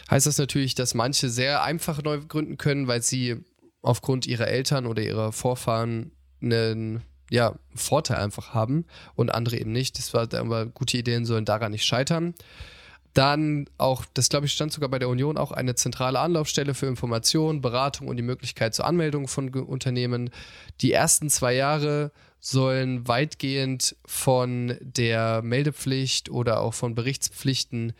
heißt 0.09 0.27
das 0.27 0.37
natürlich, 0.37 0.75
dass 0.75 0.93
manche 0.93 1.29
sehr 1.29 1.63
einfach 1.63 2.03
neu 2.03 2.19
gründen 2.19 2.57
können, 2.57 2.87
weil 2.87 3.01
sie 3.01 3.37
aufgrund 3.81 4.27
ihrer 4.27 4.47
Eltern 4.47 4.85
oder 4.85 5.01
ihrer 5.01 5.31
Vorfahren 5.31 6.11
einen 6.41 7.01
ja, 7.29 7.55
Vorteil 7.73 8.17
einfach 8.17 8.53
haben 8.53 8.85
und 9.15 9.33
andere 9.33 9.57
eben 9.57 9.71
nicht. 9.71 9.97
Das 9.97 10.13
war 10.13 10.31
aber 10.33 10.65
gute 10.65 10.97
Ideen 10.97 11.25
sollen 11.25 11.45
daran 11.45 11.71
nicht 11.71 11.85
scheitern. 11.85 12.35
Dann 13.13 13.67
auch, 13.77 14.05
das 14.13 14.29
glaube 14.29 14.45
ich 14.45 14.53
stand 14.53 14.71
sogar 14.71 14.89
bei 14.89 14.99
der 14.99 15.09
Union 15.09 15.37
auch 15.37 15.51
eine 15.51 15.75
zentrale 15.75 16.19
Anlaufstelle 16.19 16.73
für 16.73 16.85
Information, 16.85 17.61
Beratung 17.61 18.07
und 18.07 18.15
die 18.17 18.23
Möglichkeit 18.23 18.73
zur 18.73 18.85
Anmeldung 18.85 19.27
von 19.27 19.49
Unternehmen. 19.53 20.29
Die 20.79 20.93
ersten 20.93 21.29
zwei 21.29 21.53
Jahre 21.53 22.11
sollen 22.39 23.07
weitgehend 23.07 23.95
von 24.05 24.77
der 24.81 25.41
Meldepflicht 25.41 26.29
oder 26.29 26.61
auch 26.61 26.73
von 26.73 26.95
Berichtspflichten 26.95 27.93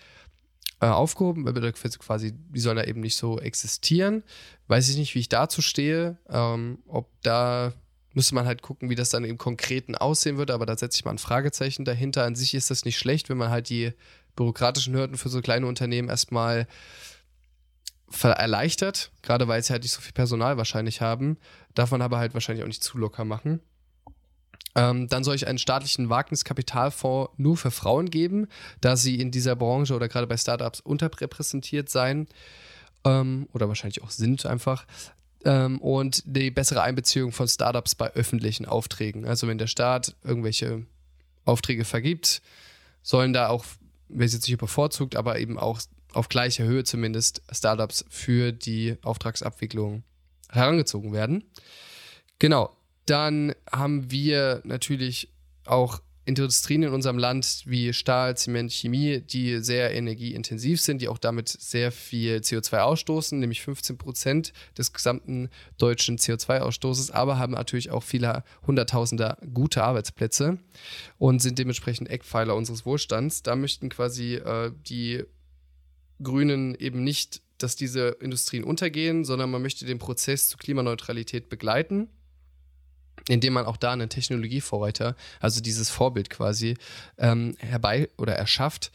äh, 0.82 0.88
aufgehoben, 0.88 1.45
quasi, 1.99 2.34
die 2.34 2.59
sollen 2.59 2.78
da 2.78 2.84
eben 2.84 3.01
nicht 3.01 3.16
so 3.16 3.39
existieren. 3.39 4.24
Weiß 4.68 4.89
ich 4.89 4.97
nicht, 4.97 5.14
wie 5.14 5.20
ich 5.20 5.30
dazu 5.30 5.62
stehe, 5.62 6.18
ähm, 6.28 6.80
ob 6.88 7.07
da 7.22 7.74
müsste 8.14 8.36
man 8.36 8.45
halt 8.45 8.62
gucken, 8.62 8.89
wie 8.89 8.95
das 8.95 9.09
dann 9.09 9.24
im 9.24 9.38
Konkreten 9.38 9.95
aussehen 9.95 10.38
wird, 10.38 10.51
aber 10.51 10.66
da 10.66 10.78
setze 10.78 10.97
ich 10.97 11.05
mal 11.05 11.12
ein 11.12 11.18
Fragezeichen 11.18 11.86
dahinter. 11.86 12.26
An 12.26 12.36
sich 12.36 12.53
ist 12.53 12.70
das 12.70 12.84
nicht 12.84 12.97
schlecht, 12.97 13.30
wenn 13.30 13.38
man 13.38 13.51
halt 13.51 13.70
die 13.70 13.93
bürokratischen 14.41 14.95
Hürden 14.95 15.17
für 15.17 15.29
so 15.29 15.39
kleine 15.41 15.67
Unternehmen 15.67 16.09
erstmal 16.09 16.67
erleichtert, 18.31 19.11
gerade 19.21 19.47
weil 19.47 19.63
sie 19.63 19.71
halt 19.71 19.83
nicht 19.83 19.93
so 19.93 20.01
viel 20.01 20.13
Personal 20.13 20.57
wahrscheinlich 20.57 20.99
haben, 20.99 21.37
man 21.91 22.01
aber 22.01 22.17
halt 22.17 22.33
wahrscheinlich 22.33 22.63
auch 22.63 22.67
nicht 22.67 22.83
zu 22.83 22.97
locker 22.97 23.23
machen. 23.23 23.61
Ähm, 24.73 25.07
dann 25.07 25.23
soll 25.23 25.35
ich 25.35 25.47
einen 25.47 25.59
staatlichen 25.59 26.09
Wagniskapitalfonds 26.09 27.33
nur 27.37 27.55
für 27.55 27.71
Frauen 27.71 28.09
geben, 28.09 28.47
da 28.79 28.95
sie 28.95 29.19
in 29.19 29.29
dieser 29.29 29.55
Branche 29.55 29.93
oder 29.95 30.07
gerade 30.07 30.27
bei 30.27 30.37
Startups 30.37 30.79
unterrepräsentiert 30.79 31.89
sein 31.89 32.27
ähm, 33.05 33.47
oder 33.53 33.67
wahrscheinlich 33.67 34.01
auch 34.01 34.11
sind 34.11 34.45
einfach. 34.45 34.85
Ähm, 35.45 35.79
und 35.79 36.23
die 36.25 36.51
bessere 36.51 36.81
Einbeziehung 36.81 37.31
von 37.31 37.47
Startups 37.47 37.95
bei 37.95 38.11
öffentlichen 38.13 38.65
Aufträgen. 38.65 39.25
Also 39.25 39.47
wenn 39.47 39.57
der 39.57 39.67
Staat 39.67 40.15
irgendwelche 40.23 40.85
Aufträge 41.45 41.85
vergibt, 41.85 42.41
sollen 43.03 43.33
da 43.33 43.49
auch, 43.49 43.65
wer 44.14 44.28
jetzt 44.28 44.47
nicht 44.47 44.57
bevorzugt, 44.57 45.16
aber 45.16 45.39
eben 45.39 45.57
auch 45.57 45.80
auf 46.14 46.30
gleicher 46.30 46.66
Höhe 46.66 46.84
zumindest 46.84 47.41
Startups 47.51 48.05
für 48.09 48.51
die 48.51 48.97
Auftragsabwicklung 49.01 50.03
herangezogen 50.49 51.14
werden. 51.14 51.43
Genau, 52.39 52.76
dann 53.05 53.53
haben 53.72 54.12
wir 54.12 54.62
natürlich 54.64 55.32
auch 55.66 56.01
Industrien 56.24 56.84
in 56.84 56.93
unserem 56.93 57.17
Land 57.17 57.63
wie 57.65 57.93
Stahl, 57.93 58.38
Zement, 58.38 58.72
Chemie, 58.72 59.22
die 59.22 59.59
sehr 59.59 59.93
energieintensiv 59.93 60.80
sind, 60.80 61.01
die 61.01 61.07
auch 61.07 61.17
damit 61.17 61.49
sehr 61.49 61.91
viel 61.91 62.38
CO2 62.38 62.80
ausstoßen, 62.80 63.39
nämlich 63.39 63.61
15 63.61 63.97
Prozent 63.97 64.53
des 64.78 64.93
gesamten 64.93 65.49
deutschen 65.78 66.17
CO2-Ausstoßes, 66.17 67.11
aber 67.11 67.39
haben 67.39 67.53
natürlich 67.53 67.89
auch 67.89 68.03
viele 68.03 68.43
Hunderttausender 68.67 69.38
gute 69.51 69.84
Arbeitsplätze 69.84 70.59
und 71.17 71.41
sind 71.41 71.57
dementsprechend 71.57 72.09
Eckpfeiler 72.09 72.55
unseres 72.55 72.86
Wohlstands. 72.86 73.41
Da 73.41 73.55
möchten 73.55 73.89
quasi 73.89 74.36
äh, 74.36 74.72
die 74.88 75.24
Grünen 76.22 76.76
eben 76.76 77.03
nicht, 77.03 77.41
dass 77.57 77.76
diese 77.76 78.09
Industrien 78.19 78.63
untergehen, 78.63 79.26
sondern 79.26 79.49
man 79.49 79.61
möchte 79.63 79.86
den 79.86 79.97
Prozess 79.97 80.49
zur 80.49 80.59
Klimaneutralität 80.59 81.49
begleiten 81.49 82.09
indem 83.28 83.53
man 83.53 83.65
auch 83.65 83.78
da 83.78 83.91
einen 83.91 84.09
Technologievorreiter, 84.09 85.15
also 85.39 85.61
dieses 85.61 85.89
Vorbild 85.89 86.30
quasi, 86.30 86.76
ähm, 87.17 87.55
herbei 87.59 88.09
oder 88.17 88.34
erschafft. 88.34 88.91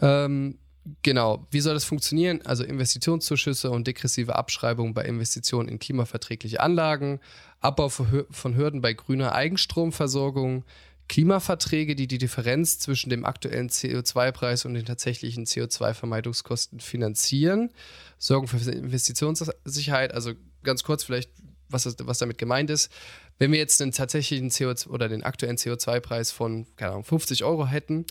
Ähm, 0.00 0.58
Genau, 1.02 1.46
wie 1.50 1.60
soll 1.60 1.74
das 1.74 1.84
funktionieren? 1.84 2.40
Also 2.44 2.64
Investitionszuschüsse 2.64 3.70
und 3.70 3.86
degressive 3.86 4.34
Abschreibungen 4.34 4.94
bei 4.94 5.04
Investitionen 5.04 5.68
in 5.68 5.78
klimaverträgliche 5.78 6.60
Anlagen, 6.60 7.20
Abbau 7.60 7.90
von 7.90 8.56
Hürden 8.56 8.80
bei 8.80 8.94
grüner 8.94 9.32
Eigenstromversorgung, 9.32 10.64
Klimaverträge, 11.08 11.96
die 11.96 12.06
die 12.06 12.18
Differenz 12.18 12.78
zwischen 12.78 13.10
dem 13.10 13.24
aktuellen 13.24 13.68
CO2-Preis 13.68 14.64
und 14.64 14.74
den 14.74 14.84
tatsächlichen 14.84 15.44
CO2-Vermeidungskosten 15.44 16.80
finanzieren, 16.80 17.70
sorgen 18.16 18.46
für 18.46 18.70
Investitionssicherheit. 18.70 20.14
Also 20.14 20.32
ganz 20.62 20.82
kurz 20.82 21.04
vielleicht, 21.04 21.30
was, 21.70 21.96
was 22.02 22.18
damit 22.18 22.38
gemeint 22.38 22.70
ist. 22.70 22.90
Wenn 23.38 23.52
wir 23.52 23.58
jetzt 23.58 23.80
den 23.80 23.92
tatsächlichen 23.92 24.50
CO2 24.50 24.88
oder 24.88 25.08
den 25.08 25.22
aktuellen 25.22 25.56
CO2-Preis 25.56 26.30
von 26.30 26.66
keine 26.76 26.92
Ahnung, 26.92 27.04
50 27.04 27.44
Euro 27.44 27.66
hätten 27.66 28.04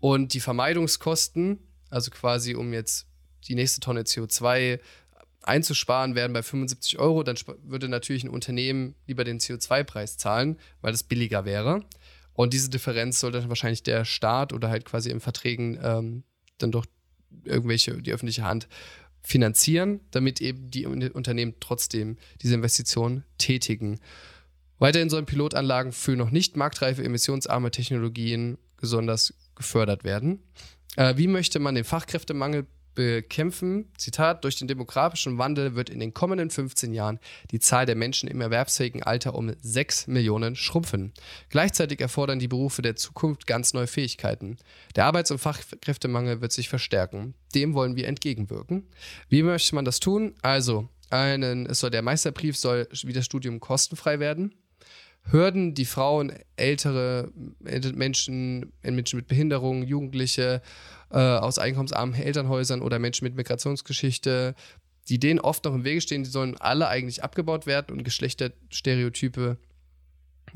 und 0.00 0.34
die 0.34 0.40
Vermeidungskosten 0.40 1.58
also 1.90 2.10
quasi 2.10 2.54
um 2.54 2.72
jetzt 2.72 3.06
die 3.48 3.54
nächste 3.54 3.80
Tonne 3.80 4.02
CO2 4.02 4.80
einzusparen, 5.42 6.14
werden 6.14 6.32
bei 6.32 6.42
75 6.42 6.98
Euro, 6.98 7.22
dann 7.22 7.36
würde 7.62 7.88
natürlich 7.88 8.24
ein 8.24 8.30
Unternehmen 8.30 8.96
lieber 9.06 9.22
den 9.22 9.38
CO2-Preis 9.38 10.16
zahlen, 10.16 10.58
weil 10.80 10.92
das 10.92 11.04
billiger 11.04 11.44
wäre. 11.44 11.84
Und 12.32 12.52
diese 12.52 12.68
Differenz 12.68 13.20
sollte 13.20 13.38
dann 13.40 13.48
wahrscheinlich 13.48 13.82
der 13.82 14.04
Staat 14.04 14.52
oder 14.52 14.68
halt 14.68 14.84
quasi 14.84 15.10
in 15.10 15.20
Verträgen 15.20 15.78
ähm, 15.82 16.24
dann 16.58 16.72
doch 16.72 16.84
irgendwelche, 17.44 18.02
die 18.02 18.12
öffentliche 18.12 18.42
Hand 18.42 18.66
finanzieren, 19.26 19.98
damit 20.12 20.40
eben 20.40 20.70
die 20.70 20.86
Unternehmen 20.86 21.54
trotzdem 21.58 22.16
diese 22.42 22.54
Investitionen 22.54 23.24
tätigen. 23.38 23.98
Weiterhin 24.78 25.10
sollen 25.10 25.26
Pilotanlagen 25.26 25.90
für 25.90 26.14
noch 26.14 26.30
nicht 26.30 26.56
marktreife 26.56 27.02
emissionsarme 27.02 27.72
Technologien 27.72 28.56
besonders 28.76 29.34
gefördert 29.56 30.04
werden. 30.04 30.44
Äh, 30.94 31.16
wie 31.16 31.26
möchte 31.26 31.58
man 31.58 31.74
den 31.74 31.82
Fachkräftemangel 31.82 32.66
bekämpfen? 32.96 33.92
Zitat: 33.96 34.42
Durch 34.42 34.56
den 34.56 34.66
demografischen 34.66 35.38
Wandel 35.38 35.76
wird 35.76 35.88
in 35.88 36.00
den 36.00 36.12
kommenden 36.12 36.50
15 36.50 36.92
Jahren 36.92 37.20
die 37.52 37.60
Zahl 37.60 37.86
der 37.86 37.94
Menschen 37.94 38.28
im 38.28 38.40
erwerbsfähigen 38.40 39.04
Alter 39.04 39.36
um 39.36 39.52
6 39.62 40.08
Millionen 40.08 40.56
schrumpfen. 40.56 41.12
Gleichzeitig 41.48 42.00
erfordern 42.00 42.40
die 42.40 42.48
Berufe 42.48 42.82
der 42.82 42.96
Zukunft 42.96 43.46
ganz 43.46 43.72
neue 43.72 43.86
Fähigkeiten. 43.86 44.56
Der 44.96 45.04
Arbeits- 45.04 45.30
und 45.30 45.38
Fachkräftemangel 45.38 46.40
wird 46.40 46.50
sich 46.50 46.68
verstärken. 46.68 47.34
Dem 47.54 47.74
wollen 47.74 47.94
wir 47.94 48.08
entgegenwirken. 48.08 48.88
Wie 49.28 49.44
möchte 49.44 49.76
man 49.76 49.84
das 49.84 50.00
tun? 50.00 50.34
Also, 50.42 50.88
einen, 51.10 51.66
es 51.66 51.78
soll, 51.78 51.90
der 51.90 52.02
Meisterbrief 52.02 52.56
soll 52.56 52.88
wie 53.04 53.12
das 53.12 53.24
Studium 53.24 53.60
kostenfrei 53.60 54.18
werden. 54.18 54.52
Hürden, 55.30 55.74
die 55.74 55.84
Frauen, 55.84 56.32
ältere 56.56 57.32
Menschen, 57.58 58.72
Menschen 58.82 59.16
mit 59.16 59.26
Behinderungen, 59.26 59.82
Jugendliche 59.82 60.62
äh, 61.10 61.18
aus 61.18 61.58
einkommensarmen 61.58 62.14
Elternhäusern 62.14 62.82
oder 62.82 62.98
Menschen 62.98 63.24
mit 63.24 63.36
Migrationsgeschichte, 63.36 64.54
die 65.08 65.18
denen 65.18 65.40
oft 65.40 65.64
noch 65.64 65.74
im 65.74 65.84
Wege 65.84 66.00
stehen, 66.00 66.24
die 66.24 66.30
sollen 66.30 66.56
alle 66.56 66.88
eigentlich 66.88 67.22
abgebaut 67.22 67.66
werden 67.66 67.96
und 67.96 68.04
Geschlechterstereotype 68.04 69.56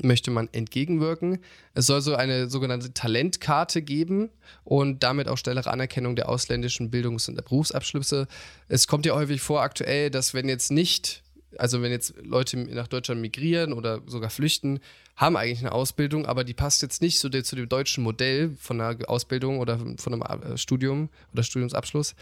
möchte 0.01 0.31
man 0.31 0.49
entgegenwirken. 0.51 1.39
Es 1.73 1.85
soll 1.85 2.01
so 2.01 2.15
eine 2.15 2.49
sogenannte 2.49 2.93
Talentkarte 2.93 3.81
geben 3.81 4.29
und 4.63 5.03
damit 5.03 5.27
auch 5.27 5.37
schnellere 5.37 5.69
Anerkennung 5.69 6.15
der 6.15 6.29
ausländischen 6.29 6.89
Bildungs- 6.89 7.27
und 7.27 7.35
Berufsabschlüsse. 7.35 8.27
Es 8.67 8.87
kommt 8.87 9.05
ja 9.05 9.15
häufig 9.15 9.41
vor 9.41 9.61
aktuell, 9.61 10.09
dass 10.09 10.33
wenn 10.33 10.49
jetzt 10.49 10.71
nicht 10.71 11.23
also 11.57 11.81
wenn 11.81 11.91
jetzt 11.91 12.13
Leute 12.23 12.57
nach 12.57 12.87
Deutschland 12.87 13.19
migrieren 13.19 13.73
oder 13.73 14.01
sogar 14.05 14.29
flüchten, 14.29 14.79
haben 15.21 15.37
eigentlich 15.37 15.59
eine 15.59 15.71
Ausbildung, 15.71 16.25
aber 16.25 16.43
die 16.43 16.55
passt 16.55 16.81
jetzt 16.81 17.01
nicht 17.01 17.19
so 17.19 17.29
zu 17.29 17.55
dem 17.55 17.69
deutschen 17.69 18.03
Modell 18.03 18.57
von 18.59 18.81
einer 18.81 19.07
Ausbildung 19.07 19.59
oder 19.59 19.77
von 19.77 20.13
einem 20.13 20.21
äh, 20.21 20.57
Studium 20.57 21.09
oder 21.31 21.43
Studiumsabschluss, 21.43 22.15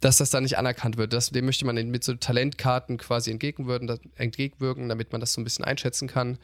dass 0.00 0.16
das 0.16 0.30
da 0.30 0.40
nicht 0.40 0.56
anerkannt 0.56 0.96
wird. 0.96 1.12
Das, 1.12 1.28
dem 1.28 1.44
möchte 1.44 1.66
man 1.66 1.76
mit 1.90 2.04
so 2.04 2.14
Talentkarten 2.14 2.96
quasi 2.96 3.30
entgegenwirken, 3.30 4.00
entgegenwirken, 4.16 4.88
damit 4.88 5.12
man 5.12 5.20
das 5.20 5.34
so 5.34 5.42
ein 5.42 5.44
bisschen 5.44 5.66
einschätzen 5.66 6.08
kann. 6.08 6.38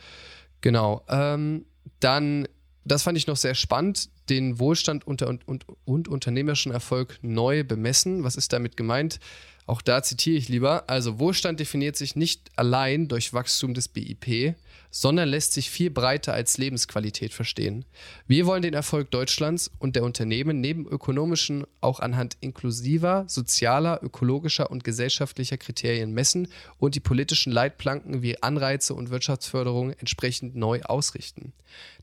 Genau. 0.60 1.02
Ähm, 1.08 1.64
dann, 2.00 2.48
das 2.84 3.02
fand 3.02 3.16
ich 3.16 3.26
noch 3.26 3.38
sehr 3.38 3.54
spannend, 3.54 4.10
den 4.28 4.58
Wohlstand 4.58 5.06
unter, 5.06 5.28
und, 5.28 5.48
und, 5.48 5.64
und 5.86 6.08
unternehmerischen 6.08 6.70
Erfolg 6.70 7.18
neu 7.22 7.64
bemessen. 7.64 8.24
Was 8.24 8.36
ist 8.36 8.52
damit 8.52 8.76
gemeint? 8.76 9.20
Auch 9.64 9.80
da 9.80 10.02
zitiere 10.02 10.36
ich 10.36 10.50
lieber. 10.50 10.84
Also 10.90 11.18
Wohlstand 11.18 11.60
definiert 11.60 11.96
sich 11.96 12.14
nicht 12.14 12.50
allein 12.56 13.08
durch 13.08 13.32
Wachstum 13.32 13.72
des 13.72 13.88
BIP, 13.88 14.54
sondern 14.96 15.28
lässt 15.28 15.52
sich 15.52 15.70
viel 15.70 15.90
breiter 15.90 16.34
als 16.34 16.56
Lebensqualität 16.56 17.34
verstehen. 17.34 17.84
Wir 18.28 18.46
wollen 18.46 18.62
den 18.62 18.74
Erfolg 18.74 19.10
Deutschlands 19.10 19.68
und 19.80 19.96
der 19.96 20.04
Unternehmen 20.04 20.60
neben 20.60 20.86
ökonomischen 20.86 21.64
auch 21.80 21.98
anhand 21.98 22.36
inklusiver, 22.38 23.24
sozialer, 23.26 23.98
ökologischer 24.04 24.70
und 24.70 24.84
gesellschaftlicher 24.84 25.56
Kriterien 25.56 26.12
messen 26.12 26.46
und 26.78 26.94
die 26.94 27.00
politischen 27.00 27.52
Leitplanken 27.52 28.22
wie 28.22 28.40
Anreize 28.40 28.94
und 28.94 29.10
Wirtschaftsförderung 29.10 29.90
entsprechend 29.94 30.54
neu 30.54 30.80
ausrichten. 30.82 31.52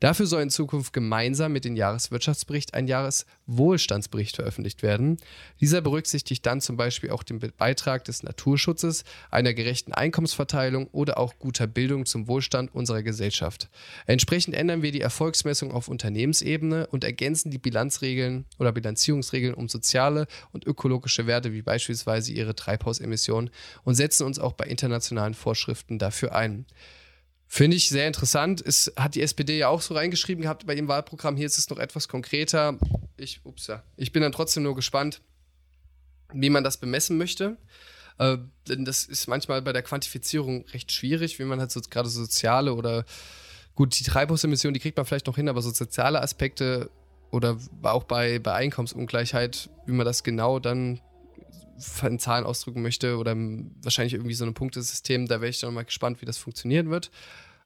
Dafür 0.01 0.25
soll 0.25 0.41
in 0.41 0.49
Zukunft 0.49 0.91
gemeinsam 0.91 1.53
mit 1.53 1.63
dem 1.63 1.77
Jahreswirtschaftsbericht 1.77 2.73
ein 2.73 2.87
Jahreswohlstandsbericht 3.51 4.35
veröffentlicht 4.35 4.81
werden. 4.83 5.17
Dieser 5.59 5.81
berücksichtigt 5.81 6.45
dann 6.45 6.61
zum 6.61 6.77
Beispiel 6.77 7.11
auch 7.11 7.23
den 7.23 7.39
Beitrag 7.39 8.05
des 8.05 8.23
Naturschutzes, 8.23 9.03
einer 9.29 9.53
gerechten 9.53 9.93
Einkommensverteilung 9.93 10.87
oder 10.87 11.17
auch 11.17 11.33
guter 11.39 11.67
Bildung 11.67 12.05
zum 12.05 12.27
Wohlstand 12.27 12.73
unserer 12.73 13.03
Gesellschaft. 13.03 13.69
Entsprechend 14.05 14.55
ändern 14.55 14.81
wir 14.81 14.91
die 14.91 15.01
Erfolgsmessung 15.01 15.71
auf 15.71 15.87
Unternehmensebene 15.87 16.87
und 16.87 17.03
ergänzen 17.03 17.51
die 17.51 17.59
Bilanzregeln 17.59 18.45
oder 18.59 18.71
Bilanzierungsregeln 18.71 19.53
um 19.53 19.67
soziale 19.67 20.27
und 20.51 20.65
ökologische 20.65 21.27
Werte 21.27 21.53
wie 21.53 21.61
beispielsweise 21.61 22.31
ihre 22.31 22.55
Treibhausemissionen 22.55 23.49
und 23.83 23.95
setzen 23.95 24.25
uns 24.25 24.39
auch 24.39 24.53
bei 24.53 24.65
internationalen 24.65 25.33
Vorschriften 25.33 25.99
dafür 25.99 26.35
ein. 26.35 26.65
Finde 27.53 27.75
ich 27.75 27.89
sehr 27.89 28.07
interessant. 28.07 28.63
Es 28.65 28.93
hat 28.95 29.13
die 29.13 29.21
SPD 29.21 29.57
ja 29.57 29.67
auch 29.67 29.81
so 29.81 29.93
reingeschrieben 29.93 30.41
gehabt 30.41 30.65
bei 30.65 30.73
ihrem 30.73 30.87
Wahlprogramm. 30.87 31.35
Hier 31.35 31.45
ist 31.45 31.57
es 31.57 31.69
noch 31.69 31.79
etwas 31.79 32.07
konkreter. 32.07 32.77
Ich, 33.17 33.41
ups, 33.43 33.67
ja. 33.67 33.83
ich 33.97 34.13
bin 34.13 34.21
dann 34.21 34.31
trotzdem 34.31 34.63
nur 34.63 34.73
gespannt, 34.73 35.19
wie 36.31 36.49
man 36.49 36.63
das 36.63 36.77
bemessen 36.77 37.17
möchte. 37.17 37.57
Äh, 38.19 38.37
denn 38.69 38.85
das 38.85 39.03
ist 39.03 39.27
manchmal 39.27 39.61
bei 39.61 39.73
der 39.73 39.83
Quantifizierung 39.83 40.63
recht 40.67 40.93
schwierig, 40.93 41.39
wie 41.39 41.43
man 41.43 41.59
halt 41.59 41.71
so 41.71 41.81
gerade 41.81 42.07
soziale 42.07 42.73
oder 42.73 43.03
gut, 43.75 43.99
die 43.99 44.05
Treibhausemissionen, 44.05 44.73
die 44.73 44.79
kriegt 44.79 44.95
man 44.95 45.05
vielleicht 45.05 45.27
noch 45.27 45.35
hin, 45.35 45.49
aber 45.49 45.61
so 45.61 45.71
soziale 45.71 46.21
Aspekte 46.21 46.89
oder 47.31 47.57
auch 47.81 48.05
bei, 48.05 48.39
bei 48.39 48.53
Einkommensungleichheit, 48.53 49.69
wie 49.85 49.91
man 49.91 50.05
das 50.05 50.23
genau 50.23 50.59
dann 50.59 51.01
in 52.03 52.19
Zahlen 52.19 52.45
ausdrücken 52.45 52.81
möchte 52.81 53.17
oder 53.17 53.35
wahrscheinlich 53.35 54.13
irgendwie 54.13 54.33
so 54.33 54.45
ein 54.45 54.53
Punktesystem, 54.53 55.27
da 55.27 55.41
wäre 55.41 55.49
ich 55.49 55.59
dann 55.59 55.73
mal 55.73 55.85
gespannt, 55.85 56.21
wie 56.21 56.25
das 56.25 56.37
funktionieren 56.37 56.89
wird. 56.89 57.11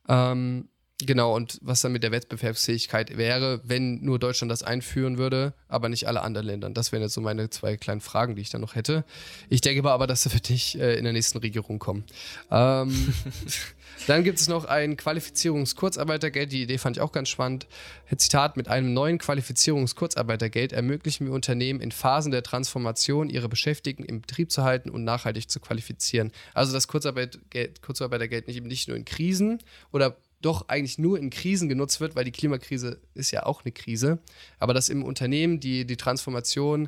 Ähm, 0.08 0.70
Genau, 1.02 1.36
und 1.36 1.60
was 1.62 1.82
dann 1.82 1.92
mit 1.92 2.04
der 2.04 2.14
Wettbewerbsfähigkeit 2.14 3.18
wäre, 3.18 3.60
wenn 3.66 4.00
nur 4.02 4.18
Deutschland 4.18 4.50
das 4.50 4.64
einführen 4.64 5.18
würde, 5.18 5.54
aber 5.68 5.90
nicht 5.90 6.08
alle 6.08 6.22
anderen 6.22 6.48
Länder. 6.48 6.70
Das 6.70 6.94
wären 6.94 7.02
jetzt 7.02 7.16
so 7.16 7.20
meine 7.20 7.50
zwei 7.50 7.76
kleinen 7.76 8.00
Fragen, 8.00 8.38
die 8.38 8.42
ich 8.42 8.50
dann 8.50 8.62
noch 8.62 8.76
hätte. 8.76 9.04
Ich 9.50 9.60
denke 9.60 9.90
aber, 9.90 10.08
dass 10.08 10.24
sie 10.24 10.30
für 10.30 10.40
dich 10.40 10.80
äh, 10.80 10.96
in 10.96 11.04
der 11.04 11.12
nächsten 11.12 11.40
Regierung 11.40 11.80
kommen. 11.80 12.06
Ähm, 12.50 13.14
dann 14.08 14.24
gibt 14.24 14.40
es 14.40 14.48
noch 14.48 14.64
ein 14.64 14.96
Qualifizierungskurzarbeitergeld. 14.96 16.54
Die 16.54 16.62
Idee 16.62 16.78
fand 16.78 16.96
ich 16.96 17.02
auch 17.02 17.12
ganz 17.12 17.28
spannend. 17.28 17.68
Zitat: 18.16 18.56
Mit 18.56 18.70
einem 18.70 18.94
neuen 18.94 19.18
Qualifizierungskurzarbeitergeld 19.18 20.72
ermöglichen 20.72 21.26
wir 21.26 21.34
Unternehmen 21.34 21.82
in 21.82 21.92
Phasen 21.92 22.32
der 22.32 22.42
Transformation 22.42 23.30
ihre 23.30 23.50
Beschäftigten 23.50 24.06
im 24.06 24.22
Betrieb 24.22 24.50
zu 24.50 24.64
halten 24.64 24.90
und 24.90 25.04
nachhaltig 25.04 25.50
zu 25.50 25.60
qualifizieren. 25.60 26.32
Also 26.54 26.72
das 26.72 26.88
Kurzarbeitergeld, 26.88 27.82
Kurzarbeitergeld 27.82 28.48
nicht 28.48 28.56
eben 28.56 28.68
nicht 28.68 28.88
nur 28.88 28.96
in 28.96 29.04
Krisen 29.04 29.60
oder 29.92 30.16
doch 30.46 30.70
eigentlich 30.70 30.98
nur 30.98 31.18
in 31.18 31.30
Krisen 31.30 31.70
genutzt 31.70 32.00
wird, 32.00 32.16
weil 32.16 32.24
die 32.24 32.32
Klimakrise 32.32 33.02
ist 33.14 33.32
ja 33.32 33.46
auch 33.46 33.66
eine 33.66 33.72
Krise, 33.72 34.20
aber 34.60 34.74
dass 34.74 34.90
im 34.90 35.04
Unternehmen 35.04 35.60
die, 35.60 35.86
die 35.86 35.98
Transformation 35.98 36.88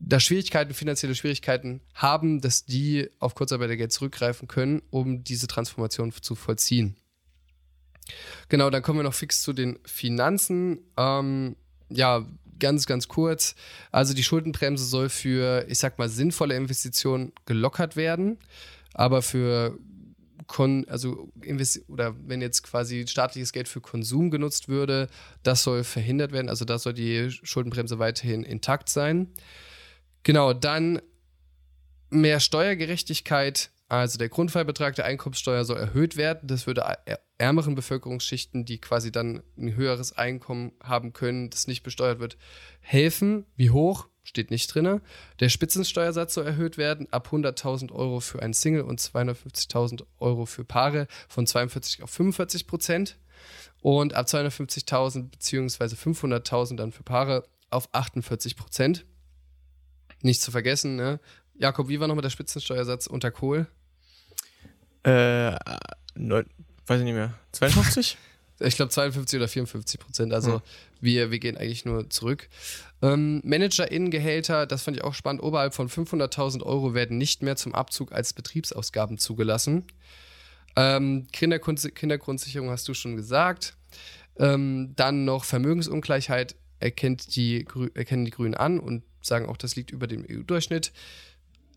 da 0.00 0.20
Schwierigkeiten, 0.20 0.74
finanzielle 0.74 1.14
Schwierigkeiten 1.14 1.80
haben, 1.94 2.40
dass 2.40 2.64
die 2.64 3.08
auf 3.18 3.34
Kurzarbeitergeld 3.34 3.92
zurückgreifen 3.92 4.48
können, 4.48 4.82
um 4.90 5.24
diese 5.24 5.46
Transformation 5.46 6.12
zu 6.12 6.34
vollziehen. 6.34 6.96
Genau, 8.48 8.70
dann 8.70 8.82
kommen 8.82 9.00
wir 9.00 9.02
noch 9.02 9.14
fix 9.14 9.42
zu 9.42 9.52
den 9.52 9.78
Finanzen. 9.84 10.78
Ähm, 10.96 11.56
ja, 11.90 12.26
ganz, 12.58 12.86
ganz 12.86 13.08
kurz. 13.08 13.54
Also 13.90 14.14
die 14.14 14.24
Schuldenbremse 14.24 14.84
soll 14.84 15.08
für, 15.08 15.66
ich 15.68 15.78
sag 15.78 15.98
mal, 15.98 16.08
sinnvolle 16.08 16.56
Investitionen 16.56 17.32
gelockert 17.44 17.96
werden, 17.96 18.38
aber 18.94 19.22
für 19.22 19.78
Kon 20.48 20.86
also 20.88 21.30
oder 21.86 22.16
wenn 22.26 22.40
jetzt 22.40 22.62
quasi 22.62 23.06
staatliches 23.06 23.52
Geld 23.52 23.68
für 23.68 23.80
Konsum 23.80 24.30
genutzt 24.30 24.68
würde, 24.68 25.08
das 25.44 25.62
soll 25.62 25.84
verhindert 25.84 26.32
werden. 26.32 26.48
Also 26.48 26.64
da 26.64 26.78
soll 26.78 26.94
die 26.94 27.30
Schuldenbremse 27.30 27.98
weiterhin 28.00 28.42
intakt 28.42 28.88
sein. 28.88 29.28
Genau, 30.24 30.54
dann 30.54 31.00
mehr 32.10 32.40
Steuergerechtigkeit 32.40 33.70
Also 33.88 34.18
der 34.18 34.28
Grundfreibetrag 34.28 34.94
der 34.96 35.06
Einkommenssteuer 35.06 35.64
soll 35.64 35.78
erhöht 35.78 36.16
werden. 36.18 36.46
Das 36.46 36.66
würde 36.66 36.84
ärmeren 37.38 37.74
Bevölkerungsschichten, 37.74 38.66
die 38.66 38.80
quasi 38.80 39.10
dann 39.10 39.42
ein 39.56 39.74
höheres 39.74 40.12
Einkommen 40.12 40.72
haben 40.82 41.14
können, 41.14 41.48
das 41.48 41.66
nicht 41.66 41.82
besteuert 41.82 42.18
wird, 42.18 42.36
helfen. 42.80 43.46
Wie 43.56 43.70
hoch? 43.70 44.08
Steht 44.24 44.50
nicht 44.50 44.74
drin. 44.74 45.00
Der 45.40 45.48
Spitzensteuersatz 45.48 46.34
soll 46.34 46.44
erhöht 46.44 46.76
werden, 46.76 47.10
ab 47.10 47.30
100.000 47.32 47.90
Euro 47.92 48.20
für 48.20 48.42
ein 48.42 48.52
Single 48.52 48.82
und 48.82 49.00
250.000 49.00 50.04
Euro 50.18 50.44
für 50.44 50.64
Paare 50.64 51.06
von 51.28 51.46
42 51.46 52.02
auf 52.02 52.10
45 52.10 52.66
Prozent. 52.66 53.16
Und 53.80 54.12
ab 54.12 54.26
250.000 54.26 55.30
bzw. 55.30 55.84
500.000 55.94 56.76
dann 56.76 56.92
für 56.92 57.04
Paare 57.04 57.48
auf 57.70 57.88
48 57.92 58.54
Prozent. 58.56 59.06
Nicht 60.20 60.42
zu 60.42 60.50
vergessen, 60.50 60.96
ne? 60.96 61.20
Jakob, 61.54 61.88
wie 61.88 61.98
war 61.98 62.06
nochmal 62.06 62.22
der 62.22 62.30
Spitzensteuersatz 62.30 63.06
unter 63.06 63.30
Kohl? 63.30 63.66
Äh, 65.08 65.58
neun, 66.14 66.46
weiß 66.86 66.98
ich 66.98 67.04
nicht 67.04 67.14
mehr. 67.14 67.34
52? 67.52 68.16
ich 68.60 68.76
glaube 68.76 68.90
52 68.90 69.38
oder 69.38 69.48
54 69.48 70.00
Prozent. 70.00 70.32
Also 70.32 70.54
hm. 70.54 70.60
wir, 71.00 71.30
wir 71.30 71.38
gehen 71.38 71.56
eigentlich 71.56 71.84
nur 71.84 72.10
zurück. 72.10 72.48
Ähm, 73.00 73.40
ManagerInnen-Gehälter, 73.44 74.66
das 74.66 74.82
fand 74.82 74.96
ich 74.96 75.04
auch 75.04 75.14
spannend, 75.14 75.42
oberhalb 75.42 75.74
von 75.74 75.88
500.000 75.88 76.62
Euro 76.62 76.94
werden 76.94 77.18
nicht 77.18 77.42
mehr 77.42 77.56
zum 77.56 77.74
Abzug 77.74 78.12
als 78.12 78.32
Betriebsausgaben 78.32 79.18
zugelassen. 79.18 79.84
Ähm, 80.76 81.26
Kindergrund 81.32 81.94
Kindergrundsicherung 81.94 82.70
hast 82.70 82.88
du 82.88 82.94
schon 82.94 83.16
gesagt. 83.16 83.76
Ähm, 84.38 84.92
dann 84.96 85.24
noch 85.24 85.44
Vermögensungleichheit 85.44 86.54
erkennt 86.80 87.34
die, 87.34 87.66
erkennen 87.94 88.24
die 88.24 88.30
Grünen 88.30 88.54
an 88.54 88.78
und 88.78 89.02
sagen 89.20 89.46
auch, 89.46 89.56
das 89.56 89.76
liegt 89.76 89.90
über 89.90 90.06
dem 90.06 90.24
EU-Durchschnitt. 90.28 90.92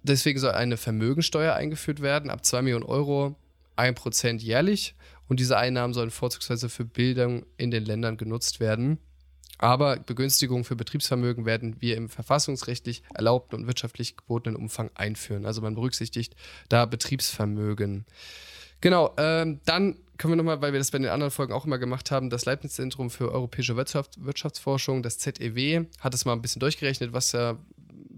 Deswegen 0.03 0.39
soll 0.39 0.51
eine 0.51 0.77
Vermögensteuer 0.77 1.53
eingeführt 1.53 2.01
werden, 2.01 2.29
ab 2.29 2.45
2 2.45 2.63
Millionen 2.63 2.85
Euro, 2.85 3.35
1% 3.77 4.39
jährlich. 4.39 4.95
Und 5.27 5.39
diese 5.39 5.57
Einnahmen 5.57 5.93
sollen 5.93 6.11
vorzugsweise 6.11 6.69
für 6.69 6.85
Bildung 6.85 7.45
in 7.57 7.71
den 7.71 7.85
Ländern 7.85 8.17
genutzt 8.17 8.59
werden. 8.59 8.97
Aber 9.61 9.97
Begünstigungen 9.97 10.63
für 10.63 10.75
Betriebsvermögen 10.75 11.45
werden 11.45 11.75
wir 11.79 11.95
im 11.95 12.09
verfassungsrechtlich 12.09 13.03
erlaubten 13.13 13.55
und 13.55 13.67
wirtschaftlich 13.67 14.17
gebotenen 14.17 14.55
Umfang 14.55 14.89
einführen. 14.95 15.45
Also 15.45 15.61
man 15.61 15.75
berücksichtigt 15.75 16.35
da 16.67 16.85
Betriebsvermögen. 16.85 18.05
Genau, 18.81 19.13
ähm, 19.17 19.59
dann 19.65 19.97
können 20.17 20.33
wir 20.33 20.37
nochmal, 20.37 20.61
weil 20.61 20.73
wir 20.73 20.79
das 20.79 20.89
bei 20.89 20.97
den 20.97 21.09
anderen 21.09 21.31
Folgen 21.31 21.53
auch 21.53 21.65
immer 21.65 21.77
gemacht 21.77 22.09
haben, 22.09 22.31
das 22.31 22.45
Leibniz-Zentrum 22.45 23.11
für 23.11 23.31
europäische 23.31 23.75
Wirtschaft, 23.75 24.23
Wirtschaftsforschung, 24.23 25.03
das 25.03 25.19
ZEW, 25.19 25.85
hat 25.99 26.13
es 26.13 26.25
mal 26.25 26.33
ein 26.33 26.41
bisschen 26.41 26.59
durchgerechnet, 26.59 27.13
was 27.13 27.31
ja 27.31 27.57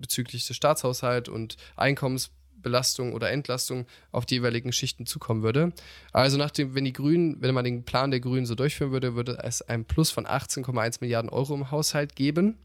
bezüglich 0.04 0.46
des 0.46 0.56
Staatshaushalts 0.56 1.30
und 1.30 1.56
Einkommensbelastung 1.78 3.14
oder 3.14 3.32
Entlastung 3.32 3.88
auf 4.12 4.28
die 4.28 4.36
jeweiligen 4.36 4.72
Schichten 4.72 5.08
zukommen 5.08 5.42
würde. 5.42 5.74
Also 6.12 6.38
nachdem, 6.38 6.76
wenn 6.76 6.86
die 6.86 6.94
Grünen, 6.94 7.42
wenn 7.42 7.56
man 7.56 7.66
den 7.66 7.86
Plan 7.86 8.12
der 8.12 8.20
Grünen 8.20 8.46
so 8.46 8.54
durchführen 8.54 8.92
würde, 8.92 9.16
würde 9.16 9.40
es 9.42 9.62
ein 9.62 9.86
Plus 9.86 10.12
von 10.12 10.28
18,1 10.28 10.98
Milliarden 11.02 11.30
Euro 11.30 11.56
im 11.56 11.72
Haushalt 11.72 12.16
geben. 12.16 12.60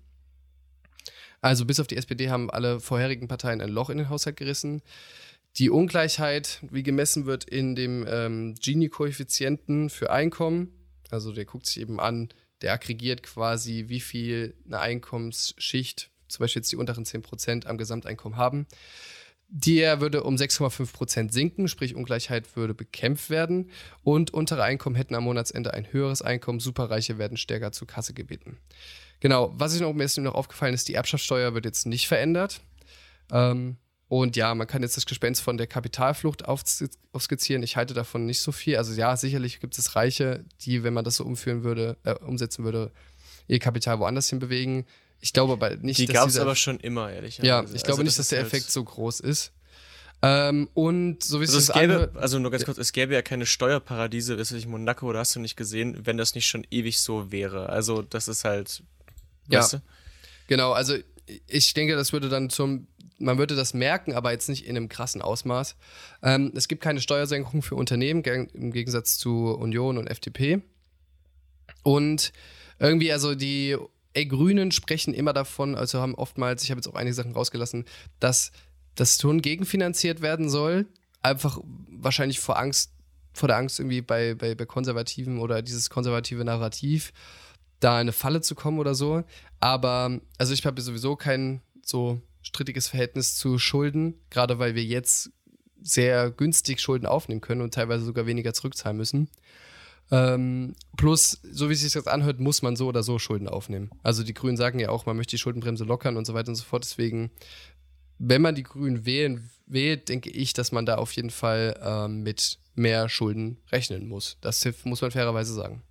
Also 1.41 1.65
bis 1.65 1.79
auf 1.79 1.87
die 1.87 1.97
SPD 1.97 2.29
haben 2.29 2.51
alle 2.51 2.81
vorherigen 2.81 3.29
Parteien 3.29 3.61
ein 3.61 3.71
Loch 3.71 3.91
in 3.91 3.99
den 3.99 4.09
Haushalt 4.09 4.37
gerissen. 4.37 4.83
Die 5.57 5.71
Ungleichheit, 5.71 6.61
wie 6.71 6.83
gemessen 6.83 7.27
wird 7.27 7.45
in 7.45 7.75
dem 7.75 8.05
ähm, 8.09 8.55
Gini-Koeffizienten 8.61 9.89
für 9.89 10.11
Einkommen, 10.11 10.73
also 11.11 11.33
der 11.33 11.45
guckt 11.45 11.67
sich 11.67 11.81
eben 11.81 12.01
an, 12.01 12.29
der 12.61 12.73
aggregiert 12.73 13.23
quasi, 13.23 13.85
wie 13.89 14.01
viel 14.01 14.55
eine 14.67 14.81
Einkommensschicht 14.81 16.11
zum 16.29 16.45
Beispiel 16.45 16.61
jetzt 16.61 16.73
die 16.73 16.77
unteren 16.77 17.05
10% 17.05 17.67
am 17.67 17.79
Gesamteinkommen 17.79 18.39
haben, 18.39 18.67
der 19.51 20.01
würde 20.01 20.25
um 20.25 20.37
6,5% 20.37 21.33
sinken, 21.33 21.69
sprich 21.69 21.95
Ungleichheit 21.95 22.55
würde 22.55 22.75
bekämpft 22.75 23.31
werden 23.31 23.71
und 24.03 24.33
untere 24.33 24.63
Einkommen 24.63 24.95
hätten 24.95 25.15
am 25.15 25.25
Monatsende 25.25 25.73
ein 25.73 25.91
höheres 25.91 26.21
Einkommen, 26.21 26.61
Superreiche 26.61 27.17
werden 27.17 27.39
stärker 27.39 27.73
zur 27.73 27.87
Kasse 27.87 28.13
gebeten. 28.13 28.59
Genau, 29.21 29.53
was 29.57 29.75
ich 29.75 29.81
noch, 29.81 29.93
mir 29.95 30.05
ist 30.05 30.19
noch 30.19 30.35
aufgefallen 30.35 30.75
ist, 30.75 30.89
die 30.89 30.95
Erbschaftssteuer 30.95 31.55
wird 31.55 31.65
jetzt 31.65 31.87
nicht 31.87 32.07
verändert. 32.07 32.61
Ähm, 33.33 33.79
und 34.09 34.37
ja, 34.37 34.55
man 34.55 34.67
kann 34.67 34.83
jetzt 34.83 34.97
das 34.97 35.07
Gespenst 35.07 35.43
von 35.43 35.59
der 35.59 35.67
Kapitalflucht 35.67 36.47
aufskizzieren. 36.47 37.63
Ich 37.63 37.77
halte 37.77 37.93
davon 37.93 38.25
nicht 38.25 38.41
so 38.41 38.53
viel. 38.53 38.77
Also 38.77 38.95
ja, 38.95 39.17
sicherlich 39.17 39.61
gibt 39.61 39.77
es 39.77 39.97
Reiche, 39.97 40.45
die, 40.63 40.83
wenn 40.83 40.95
man 40.95 41.05
das 41.05 41.17
so 41.17 41.25
umführen 41.25 41.63
würde, 41.63 41.99
äh, 42.05 42.15
umsetzen 42.15 42.65
würde, 42.65 42.91
ihr 43.49 43.59
Kapital 43.59 43.99
woanders 43.99 44.31
hin 44.31 44.39
bewegen. 44.39 44.87
Ich 45.21 45.33
glaube 45.33 45.55
aber 45.55 45.71
nicht, 45.77 45.99
die 45.99 46.07
dass. 46.07 46.13
Die 46.13 46.13
gab 46.13 46.29
es 46.29 46.39
aber 46.39 46.55
schon 46.55 46.79
immer, 46.81 47.11
ehrlich. 47.11 47.39
Ja, 47.39 47.63
ich 47.63 47.83
glaube 47.83 48.01
also, 48.01 48.03
nicht, 48.03 48.19
dass 48.19 48.29
der 48.29 48.39
halt 48.39 48.49
Effekt 48.49 48.71
so 48.71 48.85
groß 48.85 49.21
ist. 49.21 49.53
Ähm, 50.21 50.69
und 50.75 51.23
so 51.23 51.41
wie 51.41 51.45
also 51.45 51.59
es 51.59 51.73
gäbe, 51.73 52.11
also 52.17 52.41
nur 52.41 52.51
ganz 52.51 52.65
kurz, 52.65 52.79
es 52.79 52.93
gäbe 52.93 53.15
ja 53.15 53.23
keine 53.23 53.47
Steuerparadiese, 53.47 54.37
weiß 54.37 54.53
ich, 54.53 54.67
Monaco 54.67 55.07
oder 55.07 55.21
hast 55.21 55.37
du 55.37 55.41
nicht 55.41 55.57
gesehen, 55.57 56.07
wenn 56.07 56.17
das 56.17 56.35
nicht 56.35 56.47
schon 56.47 56.67
ewig 56.71 56.99
so 56.99 57.31
wäre. 57.31 57.69
Also 57.69 58.03
das 58.03 58.27
ist 58.27 58.45
halt, 58.45 58.83
ja, 59.49 59.61
weißt 59.61 59.75
du? 59.75 59.83
genau. 60.49 60.73
Also 60.73 60.97
ich 61.47 61.73
denke, 61.75 61.95
das 61.95 62.13
würde 62.13 62.29
dann 62.29 62.51
zum, 62.51 62.89
man 63.19 63.39
würde 63.39 63.55
das 63.55 63.75
merken, 63.75 64.13
aber 64.13 64.33
jetzt 64.33 64.49
nicht 64.49 64.67
in 64.67 64.77
einem 64.77 64.89
krassen 64.89 65.23
Ausmaß. 65.23 65.77
Ähm, 66.23 66.53
es 66.57 66.67
gibt 66.67 66.83
keine 66.83 67.01
Steuersenkung 67.01 67.63
für 67.63 67.77
Unternehmen 67.77 68.25
im 68.25 68.73
Gegensatz 68.73 69.19
zu 69.19 69.55
Union 69.55 69.99
und 69.99 70.09
FDP. 70.09 70.63
Und 71.85 72.33
irgendwie 72.81 73.13
also 73.13 73.37
die 73.37 73.77
ey, 74.15 74.27
Grünen 74.27 74.73
sprechen 74.73 75.15
immer 75.15 75.33
davon, 75.33 75.75
also 75.75 76.01
haben 76.01 76.15
oftmals, 76.15 76.63
ich 76.63 76.71
habe 76.71 76.79
jetzt 76.79 76.89
auch 76.89 76.95
einige 76.95 77.15
Sachen 77.15 77.33
rausgelassen, 77.33 77.85
dass 78.21 78.53
das 78.95 79.21
schon 79.21 79.43
gegenfinanziert 79.43 80.21
werden 80.21 80.49
soll. 80.49 80.87
Einfach 81.23 81.59
wahrscheinlich 81.89 82.41
vor 82.41 82.59
Angst, 82.59 82.93
vor 83.33 83.49
der 83.49 83.57
Angst 83.57 83.79
irgendwie 83.79 84.01
bei, 84.03 84.35
bei, 84.35 84.55
bei 84.55 84.67
Konservativen 84.67 85.39
oder 85.39 85.63
dieses 85.63 85.91
konservative 85.91 86.45
Narrativ, 86.45 87.13
da 87.81 87.97
in 87.97 88.03
eine 88.03 88.13
Falle 88.13 88.41
zu 88.41 88.55
kommen 88.55 88.79
oder 88.79 88.95
so. 88.95 89.23
Aber, 89.61 90.21
also 90.39 90.53
ich 90.53 90.65
habe 90.67 90.81
sowieso 90.81 91.17
kein 91.17 91.63
so 91.83 92.21
strittiges 92.43 92.89
Verhältnis 92.89 93.37
zu 93.37 93.59
Schulden, 93.59 94.15
gerade 94.31 94.59
weil 94.59 94.75
wir 94.75 94.85
jetzt 94.85 95.31
sehr 95.81 96.31
günstig 96.31 96.81
Schulden 96.81 97.07
aufnehmen 97.07 97.41
können 97.41 97.61
und 97.61 97.75
teilweise 97.75 98.05
sogar 98.05 98.27
weniger 98.27 98.53
zurückzahlen 98.53 98.97
müssen. 98.97 99.29
Ähm, 100.11 100.75
plus, 100.97 101.41
so 101.43 101.69
wie 101.69 101.75
es 101.75 101.81
sich 101.81 101.95
jetzt 101.95 102.09
anhört, 102.09 102.41
muss 102.41 102.63
man 102.63 102.77
so 102.77 102.87
oder 102.87 103.03
so 103.03 103.19
Schulden 103.19 103.49
aufnehmen. 103.49 103.91
Also 104.03 104.23
die 104.23 104.35
Grünen 104.35 104.57
sagen 104.57 104.79
ja 104.79 104.89
auch, 104.89 105.07
man 105.07 105.17
möchte 105.17 105.33
die 105.33 105.39
Schuldenbremse 105.39 105.85
lockern 105.85 106.17
und 106.17 106.27
so 106.27 106.35
weiter 106.35 106.49
und 106.49 106.55
so 106.55 106.65
fort. 106.65 106.85
Deswegen, 106.85 107.31
wenn 108.19 108.43
man 108.43 108.55
die 108.55 108.63
Grünen 108.63 109.05
wählen, 109.05 109.51
wählt, 109.67 110.09
denke 110.09 110.31
ich, 110.31 110.55
dass 110.55 110.73
man 110.73 110.87
da 110.87 110.97
auf 110.97 111.13
jeden 111.13 111.31
Fall 111.31 111.79
ähm, 111.83 112.23
mit 112.23 112.59
mehr 112.75 113.09
Schulden 113.09 113.59
rechnen 113.71 114.09
muss. 114.09 114.39
Das 114.41 114.67
muss 114.85 115.03
man 115.03 115.11
fairerweise 115.11 115.53
sagen. 115.53 115.83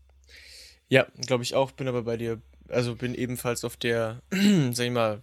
Ja, 0.90 1.06
glaube 1.26 1.44
ich 1.44 1.54
auch. 1.54 1.72
Bin 1.72 1.88
aber 1.88 2.04
bei 2.04 2.18
dir, 2.18 2.42
also 2.70 2.96
bin 2.96 3.14
ebenfalls 3.14 3.64
auf 3.64 3.78
der, 3.78 4.22
sag 4.72 4.86
ich 4.86 4.92
mal, 4.92 5.22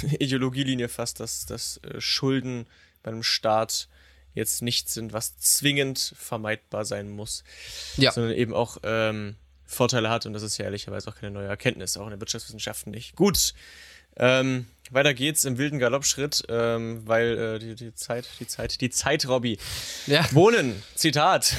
Ideologielinie 0.18 0.88
fast, 0.88 1.20
dass, 1.20 1.46
dass 1.46 1.78
äh, 1.78 2.00
Schulden 2.00 2.66
beim 3.02 3.22
Staat 3.22 3.88
jetzt 4.36 4.62
nichts 4.62 4.94
sind, 4.94 5.12
was 5.12 5.36
zwingend 5.38 6.14
vermeidbar 6.16 6.84
sein 6.84 7.10
muss, 7.10 7.42
ja. 7.96 8.12
sondern 8.12 8.34
eben 8.34 8.54
auch 8.54 8.76
ähm, 8.84 9.34
Vorteile 9.64 10.10
hat 10.10 10.26
und 10.26 10.34
das 10.34 10.42
ist 10.42 10.58
ja 10.58 10.66
ehrlicherweise 10.66 11.10
auch 11.10 11.16
keine 11.16 11.32
neue 11.32 11.48
Erkenntnis, 11.48 11.96
auch 11.96 12.04
in 12.04 12.10
der 12.10 12.20
Wirtschaftswissenschaften 12.20 12.92
nicht. 12.92 13.16
Gut, 13.16 13.54
ähm, 14.18 14.66
weiter 14.90 15.14
geht's 15.14 15.44
im 15.44 15.58
wilden 15.58 15.78
Galoppschritt, 15.78 16.44
ähm, 16.48 17.02
weil 17.06 17.38
äh, 17.38 17.58
die, 17.58 17.74
die 17.74 17.94
Zeit, 17.94 18.28
die 18.38 18.46
Zeit, 18.46 18.80
die 18.80 18.90
Zeit, 18.90 19.26
Robby. 19.26 19.58
Ja. 20.06 20.24
Wohnen, 20.32 20.82
Zitat. 20.94 21.54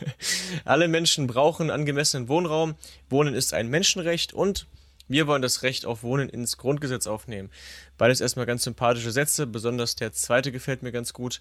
Alle 0.64 0.88
Menschen 0.88 1.26
brauchen 1.26 1.70
angemessenen 1.70 2.28
Wohnraum. 2.28 2.74
Wohnen 3.08 3.34
ist 3.34 3.54
ein 3.54 3.68
Menschenrecht 3.68 4.32
und 4.32 4.66
wir 5.08 5.26
wollen 5.26 5.42
das 5.42 5.62
Recht 5.62 5.86
auf 5.86 6.02
Wohnen 6.02 6.28
ins 6.28 6.56
Grundgesetz 6.56 7.06
aufnehmen. 7.06 7.50
Beides 7.98 8.20
erstmal 8.20 8.46
ganz 8.46 8.64
sympathische 8.64 9.10
Sätze, 9.10 9.46
besonders 9.46 9.96
der 9.96 10.12
zweite 10.12 10.52
gefällt 10.52 10.82
mir 10.82 10.92
ganz 10.92 11.12
gut. 11.12 11.40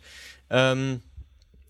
Ähm, 0.49 1.01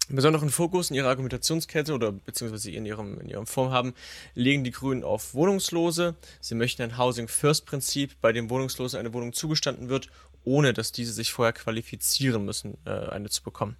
besonderen 0.09 0.49
Fokus 0.49 0.89
in 0.89 0.95
ihrer 0.95 1.09
Argumentationskette 1.09 1.93
oder 1.93 2.11
beziehungsweise 2.11 2.71
in 2.71 2.85
ihrem, 2.85 3.19
in 3.19 3.29
ihrem 3.29 3.47
Vorhaben 3.47 3.93
legen 4.33 4.63
die 4.63 4.71
Grünen 4.71 5.03
auf 5.03 5.33
Wohnungslose. 5.33 6.15
Sie 6.41 6.55
möchten 6.55 6.81
ein 6.83 6.97
Housing 6.97 7.27
First 7.27 7.65
Prinzip, 7.65 8.15
bei 8.21 8.31
dem 8.31 8.49
Wohnungslosen 8.49 8.99
eine 8.99 9.13
Wohnung 9.13 9.33
zugestanden 9.33 9.89
wird, 9.89 10.09
ohne 10.43 10.73
dass 10.73 10.91
diese 10.91 11.13
sich 11.13 11.31
vorher 11.31 11.53
qualifizieren 11.53 12.45
müssen, 12.45 12.77
äh, 12.85 12.91
eine 12.91 13.29
zu 13.29 13.41
bekommen. 13.41 13.77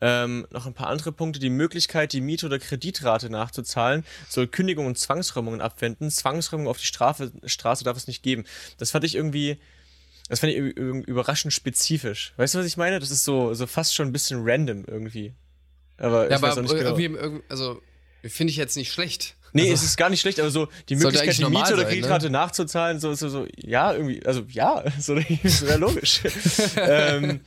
Ähm, 0.00 0.46
noch 0.50 0.66
ein 0.66 0.74
paar 0.74 0.88
andere 0.88 1.12
Punkte. 1.12 1.40
Die 1.40 1.50
Möglichkeit, 1.50 2.12
die 2.12 2.20
Miete 2.20 2.46
oder 2.46 2.58
Kreditrate 2.58 3.30
nachzuzahlen, 3.30 4.04
soll 4.28 4.46
Kündigungen 4.46 4.88
und 4.88 4.98
Zwangsräumungen 4.98 5.60
abwenden. 5.60 6.10
Zwangsräumungen 6.10 6.68
auf 6.68 6.78
die 6.78 6.86
Strafe, 6.86 7.32
Straße 7.44 7.84
darf 7.84 7.96
es 7.96 8.06
nicht 8.06 8.22
geben. 8.22 8.44
Das 8.78 8.90
fand 8.90 9.04
ich 9.04 9.14
irgendwie, 9.14 9.58
das 10.28 10.40
fand 10.40 10.52
ich 10.52 10.58
überraschend 10.58 11.54
spezifisch. 11.54 12.34
Weißt 12.36 12.54
du, 12.54 12.58
was 12.58 12.66
ich 12.66 12.76
meine? 12.76 13.00
Das 13.00 13.10
ist 13.10 13.24
so, 13.24 13.54
so 13.54 13.66
fast 13.66 13.94
schon 13.94 14.08
ein 14.08 14.12
bisschen 14.12 14.40
random 14.42 14.84
irgendwie. 14.86 15.32
Aber 15.98 16.30
ja, 16.30 16.36
aber 16.36 16.54
genau. 16.54 16.96
irgendwie, 16.96 17.40
also 17.48 17.80
Finde 18.28 18.50
ich 18.50 18.56
jetzt 18.56 18.76
nicht 18.76 18.92
schlecht. 18.92 19.36
Nee, 19.52 19.62
also, 19.62 19.74
es 19.74 19.82
ist 19.84 19.96
gar 19.96 20.10
nicht 20.10 20.20
schlecht, 20.20 20.38
aber 20.38 20.50
so 20.50 20.68
die 20.88 20.96
Möglichkeit, 20.96 21.38
die 21.38 21.44
Miete 21.46 21.74
oder 21.74 21.84
Kreditrate 21.84 22.26
ne? 22.26 22.32
nachzuzahlen, 22.32 23.00
so, 23.00 23.14
so, 23.14 23.28
so, 23.28 23.46
ja, 23.56 23.92
irgendwie, 23.92 24.24
also 24.26 24.44
ja, 24.50 24.84
so 25.00 25.16
wäre 25.16 25.78
logisch. 25.78 26.20
ähm, 26.76 27.40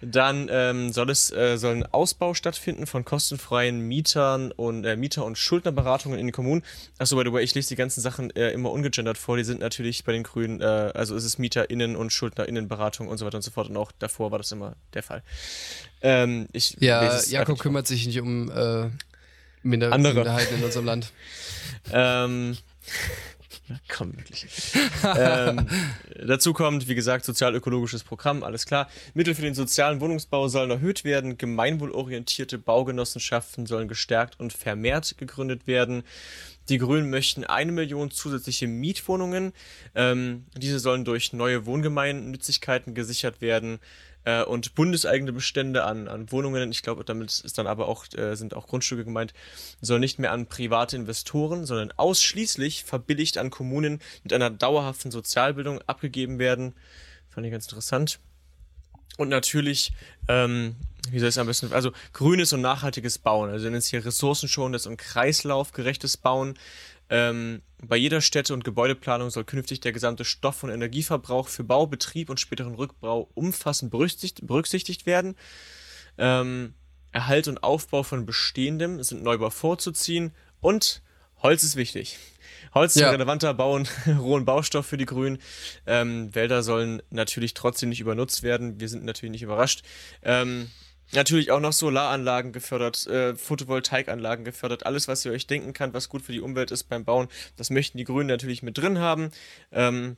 dann 0.00 0.48
ähm, 0.50 0.92
soll 0.92 1.10
es 1.10 1.30
äh, 1.30 1.56
soll 1.58 1.76
ein 1.76 1.86
Ausbau 1.86 2.34
stattfinden 2.34 2.86
von 2.86 3.04
kostenfreien 3.04 3.80
Mietern 3.80 4.52
und 4.52 4.84
äh, 4.84 4.96
Mieter- 4.96 5.24
und 5.24 5.38
Schuldnerberatungen 5.38 6.18
in 6.18 6.26
den 6.26 6.32
Kommunen. 6.32 6.62
Achso, 6.98 7.16
by 7.16 7.22
the 7.24 7.32
way, 7.32 7.44
ich 7.44 7.54
lese 7.54 7.68
die 7.68 7.76
ganzen 7.76 8.00
Sachen 8.00 8.34
äh, 8.34 8.50
immer 8.50 8.70
ungegendert 8.70 9.18
vor. 9.18 9.36
Die 9.36 9.44
sind 9.44 9.60
natürlich 9.60 10.04
bei 10.04 10.12
den 10.12 10.22
Grünen, 10.22 10.60
äh, 10.60 10.64
also 10.64 11.14
es 11.14 11.24
ist 11.24 11.38
MieterInnen 11.38 11.96
und 11.96 12.12
SchuldnerInnenberatung 12.12 13.08
und 13.08 13.18
so 13.18 13.26
weiter 13.26 13.36
und 13.36 13.42
so 13.42 13.50
fort. 13.50 13.68
Und 13.68 13.76
auch 13.76 13.92
davor 13.92 14.30
war 14.30 14.38
das 14.38 14.50
immer 14.52 14.76
der 14.94 15.02
Fall. 15.02 15.22
Ähm, 16.02 16.46
ich 16.52 16.76
ja, 16.80 17.20
Jakob 17.24 17.58
kümmert 17.58 17.86
sich 17.86 18.06
nicht 18.06 18.20
um 18.20 18.50
äh, 18.50 18.90
Minder 19.66 19.92
Andere. 19.92 20.14
Minderheiten 20.14 20.56
in 20.56 20.64
unserem 20.64 20.86
Land. 20.86 21.12
ähm, 21.92 22.56
komm, 23.88 24.16
wirklich. 24.16 24.46
ähm, 25.16 25.66
dazu 26.24 26.52
kommt, 26.52 26.88
wie 26.88 26.94
gesagt, 26.94 27.24
sozial-ökologisches 27.24 28.04
Programm, 28.04 28.42
alles 28.42 28.66
klar. 28.66 28.88
Mittel 29.14 29.34
für 29.34 29.42
den 29.42 29.54
sozialen 29.54 30.00
Wohnungsbau 30.00 30.48
sollen 30.48 30.70
erhöht 30.70 31.04
werden. 31.04 31.36
Gemeinwohlorientierte 31.36 32.58
Baugenossenschaften 32.58 33.66
sollen 33.66 33.88
gestärkt 33.88 34.38
und 34.38 34.52
vermehrt 34.52 35.18
gegründet 35.18 35.66
werden. 35.66 36.04
Die 36.68 36.78
Grünen 36.78 37.10
möchten 37.10 37.44
eine 37.44 37.72
Million 37.72 38.10
zusätzliche 38.10 38.66
Mietwohnungen. 38.66 39.52
Ähm, 39.94 40.46
diese 40.56 40.78
sollen 40.80 41.04
durch 41.04 41.32
neue 41.32 41.66
Wohngemeinnützigkeiten 41.66 42.94
gesichert 42.94 43.40
werden 43.40 43.78
äh, 44.26 44.42
und 44.42 44.74
bundeseigene 44.74 45.32
Bestände 45.32 45.84
an, 45.84 46.08
an 46.08 46.30
Wohnungen, 46.30 46.70
ich 46.70 46.82
glaube, 46.82 47.04
damit 47.04 47.40
ist 47.44 47.56
dann 47.56 47.66
aber 47.66 47.88
auch, 47.88 48.04
äh, 48.14 48.34
sind 48.34 48.54
auch 48.54 48.66
Grundstücke 48.66 49.04
gemeint, 49.04 49.32
soll 49.80 50.00
nicht 50.00 50.18
mehr 50.18 50.32
an 50.32 50.46
private 50.46 50.96
Investoren, 50.96 51.64
sondern 51.64 51.92
ausschließlich 51.96 52.84
verbilligt 52.84 53.38
an 53.38 53.50
Kommunen 53.50 54.00
mit 54.24 54.32
einer 54.32 54.50
dauerhaften 54.50 55.10
Sozialbildung 55.10 55.80
abgegeben 55.86 56.38
werden. 56.38 56.74
Fand 57.30 57.46
ich 57.46 57.52
ganz 57.52 57.66
interessant. 57.66 58.18
Und 59.16 59.28
natürlich, 59.28 59.92
ähm, 60.28 60.74
wie 61.10 61.20
soll 61.20 61.28
ich 61.28 61.34
es 61.34 61.38
am 61.38 61.46
besten, 61.46 61.72
also 61.72 61.92
grünes 62.12 62.52
und 62.52 62.60
nachhaltiges 62.60 63.18
Bauen, 63.18 63.48
also 63.48 63.64
wenn 63.64 63.74
es 63.74 63.86
hier 63.86 64.04
ressourcenschonendes 64.04 64.86
und 64.86 64.96
kreislaufgerechtes 64.96 66.16
Bauen, 66.16 66.58
ähm, 67.10 67.62
bei 67.82 67.96
jeder 67.96 68.20
Städte- 68.20 68.54
und 68.54 68.64
Gebäudeplanung 68.64 69.30
soll 69.30 69.44
künftig 69.44 69.80
der 69.80 69.92
gesamte 69.92 70.24
Stoff- 70.24 70.62
und 70.62 70.70
Energieverbrauch 70.70 71.48
für 71.48 71.64
Bau, 71.64 71.86
Betrieb 71.86 72.30
und 72.30 72.40
späteren 72.40 72.74
Rückbau 72.74 73.30
umfassend 73.34 73.90
berücksichtigt, 73.90 74.46
berücksichtigt 74.46 75.06
werden. 75.06 75.36
Ähm, 76.18 76.74
Erhalt 77.12 77.48
und 77.48 77.62
Aufbau 77.62 78.02
von 78.02 78.26
Bestehendem 78.26 79.02
sind 79.02 79.22
Neubau 79.22 79.50
vorzuziehen 79.50 80.32
und 80.60 81.02
Holz 81.42 81.62
ist 81.62 81.76
wichtig. 81.76 82.18
Holz 82.74 82.96
ist 82.96 83.02
ja. 83.02 83.08
ein 83.08 83.14
relevanter 83.14 83.54
Bau 83.54 83.74
und 83.74 83.90
rohen 84.18 84.44
Baustoff 84.44 84.86
für 84.86 84.96
die 84.96 85.06
Grünen. 85.06 85.38
Ähm, 85.86 86.34
Wälder 86.34 86.62
sollen 86.62 87.02
natürlich 87.10 87.54
trotzdem 87.54 87.90
nicht 87.90 88.00
übernutzt 88.00 88.42
werden. 88.42 88.80
Wir 88.80 88.88
sind 88.88 89.04
natürlich 89.04 89.32
nicht 89.32 89.42
überrascht. 89.42 89.82
Ähm, 90.22 90.70
Natürlich 91.12 91.50
auch 91.52 91.60
noch 91.60 91.72
Solaranlagen 91.72 92.52
gefördert, 92.52 93.06
äh, 93.06 93.34
Photovoltaikanlagen 93.34 94.44
gefördert, 94.44 94.86
alles, 94.86 95.08
was 95.08 95.24
ihr 95.24 95.32
euch 95.32 95.46
denken 95.46 95.72
könnt, 95.72 95.94
was 95.94 96.08
gut 96.08 96.22
für 96.22 96.32
die 96.32 96.40
Umwelt 96.40 96.70
ist 96.70 96.84
beim 96.84 97.04
Bauen, 97.04 97.28
das 97.56 97.70
möchten 97.70 97.98
die 97.98 98.04
Grünen 98.04 98.28
natürlich 98.28 98.62
mit 98.62 98.76
drin 98.78 98.98
haben. 98.98 99.30
Ähm, 99.70 100.16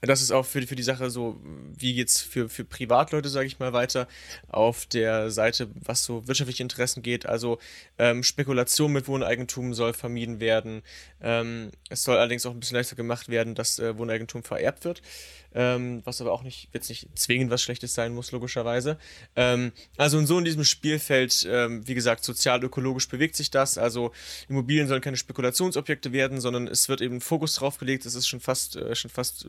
das 0.00 0.22
ist 0.22 0.30
auch 0.30 0.44
für, 0.44 0.62
für 0.62 0.76
die 0.76 0.82
Sache 0.82 1.10
so, 1.10 1.40
wie 1.78 1.94
geht's 1.94 2.20
für, 2.20 2.48
für 2.48 2.64
Privatleute, 2.64 3.28
sage 3.28 3.46
ich 3.46 3.58
mal, 3.58 3.72
weiter 3.72 4.08
auf 4.48 4.86
der 4.86 5.30
Seite, 5.30 5.68
was 5.84 6.04
so 6.04 6.26
wirtschaftliche 6.26 6.62
Interessen 6.62 7.02
geht. 7.02 7.26
Also 7.26 7.58
ähm, 7.98 8.22
Spekulation 8.22 8.92
mit 8.92 9.08
Wohneigentum 9.08 9.74
soll 9.74 9.92
vermieden 9.92 10.40
werden. 10.40 10.82
Ähm, 11.20 11.70
es 11.88 12.02
soll 12.02 12.16
allerdings 12.16 12.46
auch 12.46 12.52
ein 12.52 12.60
bisschen 12.60 12.76
leichter 12.76 12.96
gemacht 12.96 13.28
werden, 13.28 13.54
dass 13.54 13.78
äh, 13.78 13.96
Wohneigentum 13.96 14.42
vererbt 14.42 14.84
wird 14.84 15.02
ähm, 15.56 16.02
was 16.04 16.20
aber 16.20 16.32
auch 16.32 16.42
nicht, 16.42 16.68
jetzt 16.74 16.90
nicht 16.90 17.08
zwingend 17.18 17.50
was 17.50 17.62
Schlechtes 17.62 17.94
sein 17.94 18.14
muss, 18.14 18.30
logischerweise. 18.30 18.98
Ähm, 19.36 19.72
also 19.96 20.18
und 20.18 20.26
so 20.26 20.38
in 20.38 20.44
diesem 20.44 20.64
Spielfeld, 20.64 21.48
ähm, 21.50 21.88
wie 21.88 21.94
gesagt, 21.94 22.24
sozial-ökologisch 22.24 23.08
bewegt 23.08 23.36
sich 23.36 23.50
das. 23.50 23.78
Also 23.78 24.12
Immobilien 24.50 24.86
sollen 24.86 25.00
keine 25.00 25.16
Spekulationsobjekte 25.16 26.12
werden, 26.12 26.42
sondern 26.42 26.68
es 26.68 26.90
wird 26.90 27.00
eben 27.00 27.22
Fokus 27.22 27.54
drauf 27.54 27.78
gelegt. 27.78 28.04
Es 28.04 28.14
ist 28.14 28.28
schon 28.28 28.40
fast, 28.40 28.76
äh, 28.76 28.94
schon 28.94 29.10
fast, 29.10 29.46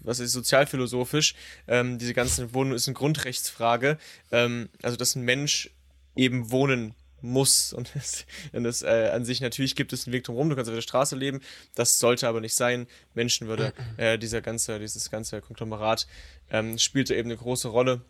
was 0.00 0.18
ist 0.18 0.32
sozialphilosophisch. 0.32 1.34
Ähm, 1.68 1.98
diese 1.98 2.14
ganze 2.14 2.54
Wohnung 2.54 2.74
ist 2.74 2.88
eine 2.88 2.94
Grundrechtsfrage. 2.94 3.98
Ähm, 4.30 4.68
also 4.82 4.96
dass 4.96 5.14
ein 5.14 5.22
Mensch 5.22 5.70
eben 6.16 6.50
wohnen 6.50 6.94
muss. 7.22 7.72
Und 7.72 7.90
es 8.52 8.82
äh, 8.82 9.10
an 9.12 9.24
sich 9.24 9.40
natürlich 9.40 9.76
gibt 9.76 9.92
es 9.92 10.06
einen 10.06 10.12
Weg 10.12 10.24
drumherum, 10.24 10.50
du 10.50 10.56
kannst 10.56 10.68
auf 10.68 10.74
der 10.74 10.82
Straße 10.82 11.16
leben. 11.16 11.40
Das 11.74 11.98
sollte 11.98 12.28
aber 12.28 12.40
nicht 12.40 12.54
sein. 12.54 12.86
Menschenwürde, 13.14 13.72
äh, 13.96 14.18
dieser 14.18 14.42
ganze, 14.42 14.78
dieses 14.78 15.10
ganze 15.10 15.40
Konglomerat 15.40 16.06
ähm, 16.50 16.78
spielte 16.78 17.14
eben 17.14 17.30
eine 17.30 17.38
große 17.38 17.68
Rolle. 17.68 18.02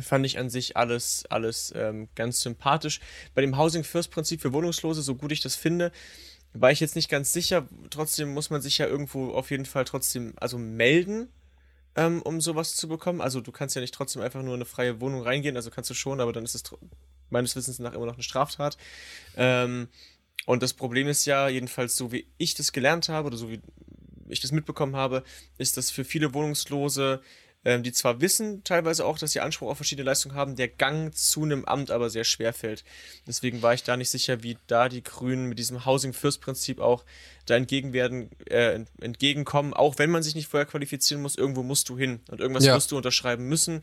Fand 0.00 0.24
ich 0.24 0.38
an 0.38 0.50
sich 0.50 0.76
alles, 0.76 1.24
alles 1.30 1.72
ähm, 1.74 2.08
ganz 2.14 2.40
sympathisch. 2.40 3.00
Bei 3.34 3.40
dem 3.40 3.58
Housing 3.58 3.82
First 3.82 4.12
Prinzip 4.12 4.40
für 4.40 4.52
Wohnungslose, 4.52 5.02
so 5.02 5.16
gut 5.16 5.32
ich 5.32 5.40
das 5.40 5.56
finde, 5.56 5.90
war 6.52 6.70
ich 6.70 6.80
jetzt 6.80 6.96
nicht 6.96 7.08
ganz 7.08 7.32
sicher. 7.32 7.66
Trotzdem 7.90 8.32
muss 8.32 8.50
man 8.50 8.60
sich 8.60 8.78
ja 8.78 8.86
irgendwo 8.86 9.32
auf 9.32 9.50
jeden 9.50 9.66
Fall 9.66 9.84
trotzdem, 9.84 10.34
also 10.36 10.58
melden, 10.58 11.28
ähm, 11.96 12.22
um 12.22 12.40
sowas 12.40 12.76
zu 12.76 12.88
bekommen. 12.88 13.20
Also 13.20 13.40
du 13.40 13.52
kannst 13.52 13.74
ja 13.74 13.80
nicht 13.80 13.94
trotzdem 13.94 14.22
einfach 14.22 14.42
nur 14.42 14.54
in 14.54 14.58
eine 14.58 14.64
freie 14.64 15.00
Wohnung 15.00 15.22
reingehen, 15.22 15.56
also 15.56 15.70
kannst 15.70 15.90
du 15.90 15.94
schon, 15.94 16.20
aber 16.20 16.32
dann 16.32 16.44
ist 16.44 16.54
es 16.54 16.62
meines 17.30 17.54
Wissens 17.56 17.78
nach 17.78 17.92
immer 17.92 18.06
noch 18.06 18.14
eine 18.14 18.22
Straftat. 18.22 18.76
Ähm, 19.36 19.88
und 20.46 20.62
das 20.62 20.74
Problem 20.74 21.06
ist 21.06 21.26
ja, 21.26 21.48
jedenfalls 21.48 21.96
so 21.96 22.12
wie 22.12 22.26
ich 22.38 22.54
das 22.54 22.72
gelernt 22.72 23.08
habe 23.08 23.28
oder 23.28 23.36
so 23.36 23.50
wie 23.50 23.60
ich 24.28 24.40
das 24.40 24.52
mitbekommen 24.52 24.96
habe, 24.96 25.22
ist, 25.58 25.76
dass 25.76 25.90
für 25.90 26.04
viele 26.04 26.34
Wohnungslose, 26.34 27.20
ähm, 27.64 27.82
die 27.82 27.92
zwar 27.92 28.20
wissen 28.20 28.64
teilweise 28.64 29.04
auch, 29.04 29.18
dass 29.18 29.32
sie 29.32 29.40
Anspruch 29.40 29.70
auf 29.70 29.76
verschiedene 29.76 30.06
Leistungen 30.06 30.34
haben, 30.34 30.56
der 30.56 30.68
Gang 30.68 31.14
zu 31.14 31.42
einem 31.42 31.64
Amt 31.64 31.90
aber 31.90 32.08
sehr 32.08 32.24
schwer 32.24 32.52
fällt. 32.52 32.84
Deswegen 33.26 33.60
war 33.62 33.74
ich 33.74 33.82
da 33.82 33.96
nicht 33.96 34.10
sicher, 34.10 34.42
wie 34.42 34.56
da 34.66 34.88
die 34.88 35.02
Grünen 35.02 35.46
mit 35.46 35.58
diesem 35.58 35.84
Housing 35.84 36.12
First 36.12 36.40
Prinzip 36.40 36.80
auch 36.80 37.04
da 37.46 37.56
entgegen 37.56 37.92
werden, 37.92 38.30
äh, 38.46 38.80
entgegenkommen. 39.00 39.74
Auch 39.74 39.98
wenn 39.98 40.10
man 40.10 40.22
sich 40.22 40.34
nicht 40.34 40.48
vorher 40.48 40.66
qualifizieren 40.66 41.22
muss, 41.22 41.36
irgendwo 41.36 41.62
musst 41.62 41.88
du 41.88 41.98
hin 41.98 42.20
und 42.30 42.40
irgendwas 42.40 42.64
ja. 42.64 42.74
wirst 42.74 42.92
du 42.92 42.96
unterschreiben 42.96 43.46
müssen 43.46 43.82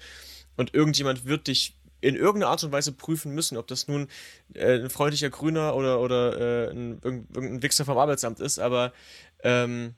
und 0.56 0.74
irgendjemand 0.74 1.26
wird 1.26 1.48
dich 1.48 1.76
in 2.02 2.16
irgendeiner 2.16 2.52
Art 2.52 2.64
und 2.64 2.72
Weise 2.72 2.92
prüfen 2.92 3.34
müssen, 3.34 3.58
ob 3.58 3.68
das 3.68 3.88
nun 3.88 4.08
äh, 4.54 4.80
ein 4.80 4.90
freundlicher 4.90 5.30
Grüner 5.30 5.76
oder, 5.76 6.00
oder 6.00 6.68
äh, 6.68 6.72
ein, 6.72 7.00
irgendein 7.04 7.62
Wichser 7.62 7.86
vom 7.86 7.98
Arbeitsamt 7.98 8.40
ist, 8.40 8.60
aber 8.60 8.94
ähm, 9.44 9.96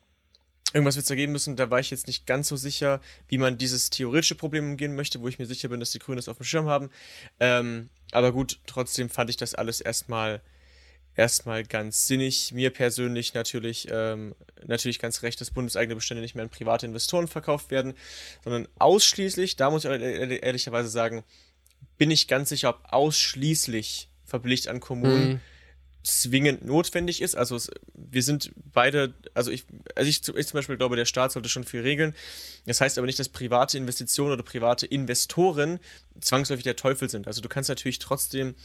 irgendwas 0.73 0.95
wird 0.95 1.03
es 1.03 1.09
da 1.09 1.15
geben 1.15 1.31
müssen. 1.31 1.55
Da 1.55 1.69
war 1.69 1.79
ich 1.79 1.89
jetzt 1.89 2.07
nicht 2.07 2.25
ganz 2.25 2.47
so 2.47 2.55
sicher, 2.55 3.01
wie 3.27 3.37
man 3.37 3.57
dieses 3.57 3.89
theoretische 3.89 4.35
Problem 4.35 4.65
umgehen 4.65 4.95
möchte, 4.95 5.21
wo 5.21 5.27
ich 5.27 5.39
mir 5.39 5.45
sicher 5.45 5.69
bin, 5.69 5.79
dass 5.79 5.91
die 5.91 5.99
Grünen 5.99 6.17
das 6.17 6.29
auf 6.29 6.37
dem 6.37 6.45
Schirm 6.45 6.67
haben. 6.67 6.89
Ähm, 7.39 7.89
aber 8.11 8.31
gut, 8.31 8.59
trotzdem 8.65 9.09
fand 9.09 9.29
ich 9.29 9.37
das 9.37 9.55
alles 9.55 9.81
erstmal 9.81 10.41
erstmal 11.15 11.65
ganz 11.65 12.07
sinnig. 12.07 12.53
Mir 12.53 12.69
persönlich 12.69 13.33
natürlich, 13.33 13.87
ähm, 13.91 14.35
natürlich 14.65 14.99
ganz 14.99 15.21
recht, 15.21 15.41
dass 15.41 15.51
bundeseigene 15.51 15.95
Bestände 15.95 16.21
nicht 16.21 16.33
mehr 16.33 16.43
an 16.43 16.49
private 16.49 16.85
Investoren 16.85 17.27
verkauft 17.27 17.71
werden, 17.71 17.93
sondern 18.43 18.67
ausschließlich, 18.77 19.57
da 19.57 19.69
muss 19.69 19.83
ich 19.83 19.91
ehrlicherweise 19.91 20.87
sagen, 20.87 21.23
bin 21.97 22.09
ich 22.09 22.27
ganz 22.27 22.49
sicher, 22.49 22.69
ob 22.69 22.81
ausschließlich 22.85 24.09
Verpflicht 24.23 24.67
an 24.69 24.79
Kommunen 24.79 25.29
mhm. 25.29 25.41
Zwingend 26.03 26.65
notwendig 26.65 27.21
ist. 27.21 27.35
Also 27.35 27.55
es, 27.55 27.69
wir 27.93 28.23
sind 28.23 28.51
beide, 28.55 29.13
also 29.33 29.51
ich, 29.51 29.65
also 29.95 30.09
ich, 30.09 30.17
ich 30.17 30.47
zum 30.47 30.57
Beispiel 30.57 30.77
glaube, 30.77 30.95
der 30.95 31.05
Staat 31.05 31.31
sollte 31.31 31.49
schon 31.49 31.63
viel 31.63 31.81
regeln. 31.81 32.15
Das 32.65 32.81
heißt 32.81 32.97
aber 32.97 33.05
nicht, 33.07 33.19
dass 33.19 33.29
private 33.29 33.77
Investitionen 33.77 34.33
oder 34.33 34.43
private 34.43 34.85
Investoren 34.85 35.79
zwangsläufig 36.21 36.63
der 36.63 36.75
Teufel 36.75 37.09
sind. 37.09 37.27
Also 37.27 37.41
du 37.41 37.49
kannst 37.49 37.69
natürlich 37.69 37.99
trotzdem, 37.99 38.55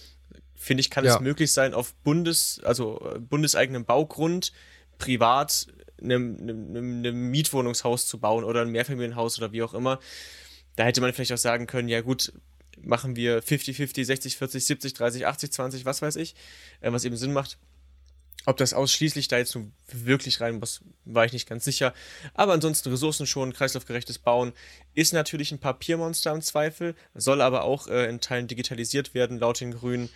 finde 0.55 0.81
ich, 0.81 0.91
kann 0.91 1.05
ja. 1.05 1.15
es 1.15 1.21
möglich 1.21 1.53
sein, 1.53 1.75
auf 1.75 1.95
Bundes, 1.97 2.61
also 2.65 3.13
äh, 3.15 3.19
bundeseigenem 3.19 3.85
Baugrund 3.85 4.53
privat 4.99 5.67
einem 6.01 7.31
Mietwohnungshaus 7.31 8.07
zu 8.07 8.19
bauen 8.19 8.45
oder 8.45 8.63
ein 8.63 8.71
Mehrfamilienhaus 8.71 9.39
oder 9.39 9.53
wie 9.53 9.63
auch 9.63 9.75
immer. 9.75 9.99
Da 10.77 10.85
hätte 10.85 11.01
man 11.01 11.13
vielleicht 11.13 11.33
auch 11.33 11.39
sagen 11.39 11.67
können, 11.67 11.89
ja 11.89 12.01
gut, 12.01 12.33
machen 12.85 13.17
wir 13.17 13.43
50-50, 13.43 14.07
60-40, 14.07 14.97
70-30, 14.97 15.27
80-20, 15.27 15.85
was 15.85 16.03
weiß 16.03 16.17
ich, 16.17 16.35
äh, 16.81 16.93
was 16.93 17.05
eben 17.05 17.17
Sinn 17.17 17.33
macht. 17.33 17.59
Ob 18.47 18.59
das 18.59 18.75
ausschließlich 18.75 19.29
da 19.29 19.39
jetzt 19.39 19.55
nun 19.55 19.73
wirklich 19.91 20.41
rein 20.41 20.59
muss, 20.59 20.83
war 21.07 21.25
ich 21.25 21.33
nicht 21.33 21.49
ganz 21.49 21.65
sicher. 21.65 21.95
Aber 22.35 22.53
ansonsten 22.53 22.91
Ressourcen 22.91 23.27
schon, 23.27 23.55
kreislaufgerechtes 23.55 24.19
Bauen 24.19 24.53
ist 24.95 25.15
natürlich 25.15 25.51
ein 25.51 25.61
Papiermonster 25.61 26.33
im 26.33 26.43
Zweifel, 26.43 26.95
soll 27.15 27.41
aber 27.41 27.65
auch 27.65 27.89
äh, 27.89 28.07
in 28.07 28.21
Teilen 28.21 28.47
digitalisiert 28.47 29.15
werden, 29.15 29.39
laut 29.39 29.61
den 29.61 29.73
Grünen. 29.73 30.11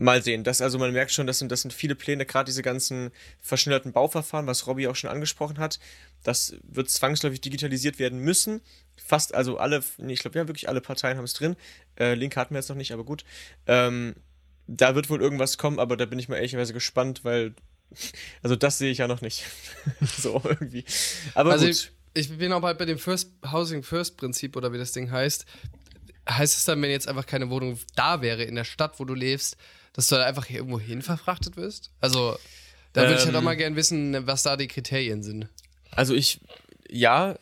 Mal 0.00 0.22
sehen. 0.22 0.44
Das, 0.44 0.62
also 0.62 0.78
man 0.78 0.94
merkt 0.94 1.12
schon, 1.12 1.26
das 1.26 1.38
sind, 1.38 1.52
das 1.52 1.60
sind 1.60 1.74
viele 1.74 1.94
Pläne, 1.94 2.24
gerade 2.24 2.46
diese 2.46 2.62
ganzen 2.62 3.10
verschnellerten 3.38 3.92
Bauverfahren, 3.92 4.46
was 4.46 4.66
Robby 4.66 4.88
auch 4.88 4.96
schon 4.96 5.10
angesprochen 5.10 5.58
hat. 5.58 5.78
Das 6.22 6.54
wird 6.62 6.88
zwangsläufig 6.88 7.42
digitalisiert 7.42 7.98
werden 7.98 8.18
müssen. 8.20 8.62
Fast, 8.96 9.34
also 9.34 9.58
alle, 9.58 9.82
nee, 9.98 10.14
ich 10.14 10.20
glaube, 10.20 10.38
ja, 10.38 10.48
wirklich 10.48 10.70
alle 10.70 10.80
Parteien 10.80 11.18
haben 11.18 11.24
es 11.24 11.34
drin. 11.34 11.54
Äh, 11.98 12.14
Link 12.14 12.34
hatten 12.36 12.54
wir 12.54 12.60
jetzt 12.60 12.70
noch 12.70 12.76
nicht, 12.76 12.92
aber 12.92 13.04
gut. 13.04 13.26
Ähm, 13.66 14.14
da 14.66 14.94
wird 14.94 15.10
wohl 15.10 15.20
irgendwas 15.20 15.58
kommen, 15.58 15.78
aber 15.78 15.98
da 15.98 16.06
bin 16.06 16.18
ich 16.18 16.30
mal 16.30 16.36
ehrlicherweise 16.36 16.72
gespannt, 16.72 17.22
weil 17.24 17.54
also 18.42 18.56
das 18.56 18.78
sehe 18.78 18.90
ich 18.90 18.98
ja 18.98 19.06
noch 19.06 19.20
nicht. 19.20 19.44
so 20.00 20.40
irgendwie. 20.42 20.86
Aber 21.34 21.52
also 21.52 21.66
gut. 21.66 21.92
Ich, 22.14 22.30
ich 22.30 22.38
bin 22.38 22.54
auch 22.54 22.62
halt 22.62 22.78
bei 22.78 22.86
dem 22.86 22.98
First 22.98 23.32
Housing 23.52 23.82
First 23.82 24.16
Prinzip 24.16 24.56
oder 24.56 24.72
wie 24.72 24.78
das 24.78 24.92
Ding 24.92 25.10
heißt. 25.10 25.44
Heißt 26.26 26.56
es 26.56 26.64
dann, 26.64 26.80
wenn 26.80 26.90
jetzt 26.90 27.06
einfach 27.06 27.26
keine 27.26 27.50
Wohnung 27.50 27.78
da 27.96 28.22
wäre 28.22 28.44
in 28.44 28.54
der 28.54 28.64
Stadt, 28.64 28.98
wo 28.98 29.04
du 29.04 29.12
lebst, 29.12 29.58
dass 29.92 30.08
du 30.08 30.16
da 30.16 30.24
einfach 30.24 30.48
irgendwo 30.48 30.78
hin 30.78 31.02
verfrachtet 31.02 31.56
wirst? 31.56 31.90
Also, 32.00 32.36
da 32.92 33.02
würde 33.02 33.12
ähm, 33.12 33.18
ich 33.18 33.24
halt 33.26 33.36
auch 33.36 33.42
mal 33.42 33.56
gerne 33.56 33.76
wissen, 33.76 34.26
was 34.26 34.42
da 34.42 34.56
die 34.56 34.68
Kriterien 34.68 35.22
sind. 35.22 35.48
Also 35.92 36.14
ich, 36.14 36.40
ja, 36.88 37.36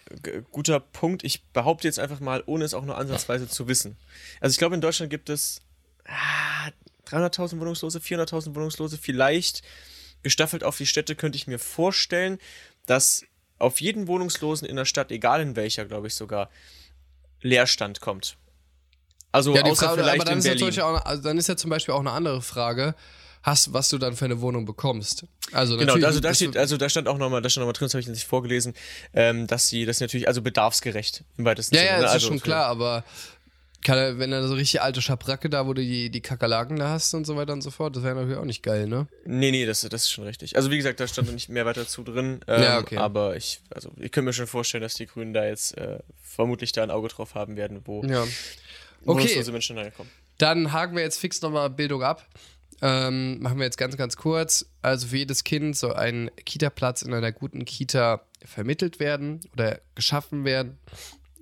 guter 0.50 0.80
Punkt. 0.80 1.24
Ich 1.24 1.44
behaupte 1.52 1.88
jetzt 1.88 1.98
einfach 1.98 2.20
mal, 2.20 2.42
ohne 2.46 2.64
es 2.64 2.74
auch 2.74 2.84
nur 2.84 2.98
ansatzweise 2.98 3.48
zu 3.48 3.68
wissen. 3.68 3.96
Also 4.40 4.52
ich 4.52 4.58
glaube, 4.58 4.74
in 4.74 4.80
Deutschland 4.80 5.10
gibt 5.10 5.30
es 5.30 5.62
ah, 6.04 6.70
300.000 7.06 7.58
Wohnungslose, 7.60 7.98
400.000 7.98 8.54
Wohnungslose, 8.54 8.98
vielleicht 8.98 9.62
gestaffelt 10.22 10.64
auf 10.64 10.76
die 10.76 10.86
Städte 10.86 11.14
könnte 11.14 11.36
ich 11.36 11.46
mir 11.46 11.58
vorstellen, 11.58 12.38
dass 12.86 13.24
auf 13.58 13.80
jeden 13.80 14.06
Wohnungslosen 14.06 14.68
in 14.68 14.76
der 14.76 14.84
Stadt, 14.84 15.10
egal 15.10 15.40
in 15.40 15.56
welcher, 15.56 15.84
glaube 15.84 16.08
ich 16.08 16.14
sogar, 16.14 16.50
Leerstand 17.40 18.00
kommt. 18.00 18.36
Also 19.32 19.54
ja, 19.54 19.62
außer 19.62 19.86
Frage, 19.86 20.02
vielleicht 20.02 20.20
aber 20.20 20.24
dann 20.24 20.40
in 20.40 20.68
ist 20.68 20.80
Auch, 20.80 21.04
also 21.04 21.22
dann 21.22 21.38
ist 21.38 21.48
ja 21.48 21.56
zum 21.56 21.70
Beispiel 21.70 21.94
auch 21.94 22.00
eine 22.00 22.12
andere 22.12 22.40
Frage 22.42 22.94
hast, 23.42 23.72
was 23.72 23.88
du 23.88 23.98
dann 23.98 24.16
für 24.16 24.24
eine 24.24 24.40
Wohnung 24.40 24.64
bekommst. 24.64 25.24
Also 25.52 25.76
genau, 25.76 25.94
also 25.94 26.20
da 26.20 26.34
steht, 26.34 26.56
also 26.56 26.76
da 26.76 26.88
stand 26.88 27.08
auch 27.08 27.18
nochmal, 27.18 27.40
da 27.40 27.48
stand 27.48 27.62
nochmal 27.62 27.72
drin, 27.72 27.86
das 27.86 27.94
habe 27.94 28.00
ich 28.00 28.08
nicht 28.08 28.26
vorgelesen, 28.26 28.74
ähm, 29.14 29.46
dass 29.46 29.68
sie 29.68 29.86
das 29.86 30.00
natürlich, 30.00 30.28
also 30.28 30.42
bedarfsgerecht 30.42 31.24
im 31.36 31.44
weitesten 31.44 31.74
ja, 31.74 31.80
Sinne. 31.80 31.92
Ja, 31.92 32.00
das 32.02 32.12
also 32.12 32.26
ist 32.26 32.28
schon 32.28 32.40
klar, 32.40 32.66
aber 32.66 33.04
kann, 33.84 34.18
wenn 34.18 34.32
da 34.32 34.46
so 34.46 34.54
richtig 34.54 34.82
alte 34.82 35.00
Schabracke 35.00 35.48
da, 35.48 35.66
wo 35.66 35.72
du 35.72 35.82
die, 35.82 36.10
die 36.10 36.20
Kakerlaken 36.20 36.76
da 36.76 36.90
hast 36.90 37.14
und 37.14 37.26
so 37.26 37.36
weiter 37.36 37.52
und 37.52 37.62
so 37.62 37.70
fort, 37.70 37.94
das 37.94 38.02
wäre 38.02 38.16
natürlich 38.16 38.38
auch 38.38 38.44
nicht 38.44 38.62
geil, 38.62 38.88
ne? 38.88 39.06
Nee, 39.24 39.52
nee, 39.52 39.66
das, 39.66 39.82
das 39.82 40.02
ist 40.02 40.10
schon 40.10 40.24
richtig. 40.24 40.56
Also 40.56 40.70
wie 40.70 40.76
gesagt, 40.76 40.98
da 40.98 41.06
stand 41.06 41.32
nicht 41.32 41.48
mehr 41.48 41.64
weiter 41.64 41.86
zu 41.86 42.02
drin. 42.02 42.40
Ähm, 42.48 42.62
ja, 42.62 42.78
okay. 42.80 42.96
Aber 42.96 43.36
ich, 43.36 43.60
also 43.70 43.90
ich 43.96 44.10
könnte 44.10 44.26
mir 44.26 44.32
schon 44.32 44.48
vorstellen, 44.48 44.82
dass 44.82 44.94
die 44.94 45.06
Grünen 45.06 45.32
da 45.32 45.46
jetzt 45.46 45.78
äh, 45.78 46.00
vermutlich 46.22 46.72
da 46.72 46.82
ein 46.82 46.90
Auge 46.90 47.08
drauf 47.08 47.34
haben 47.34 47.56
werden, 47.56 47.82
wo 47.84 48.02
ja. 48.02 48.26
Okay. 49.04 49.44
Menschen 49.50 49.78
reinkommen. 49.78 50.10
Dann 50.38 50.72
haken 50.72 50.96
wir 50.96 51.02
jetzt 51.02 51.18
fix 51.18 51.42
nochmal 51.42 51.70
Bildung 51.70 52.02
ab. 52.02 52.26
Ähm, 52.80 53.40
machen 53.40 53.58
wir 53.58 53.64
jetzt 53.64 53.78
ganz, 53.78 53.96
ganz 53.96 54.16
kurz. 54.16 54.66
Also 54.82 55.08
für 55.08 55.16
jedes 55.16 55.42
Kind 55.42 55.76
soll 55.76 55.94
ein 55.94 56.30
Kita-Platz 56.44 57.02
in 57.02 57.12
einer 57.12 57.32
guten 57.32 57.64
Kita 57.64 58.22
vermittelt 58.44 59.00
werden 59.00 59.40
oder 59.52 59.80
geschaffen 59.94 60.44
werden. 60.44 60.78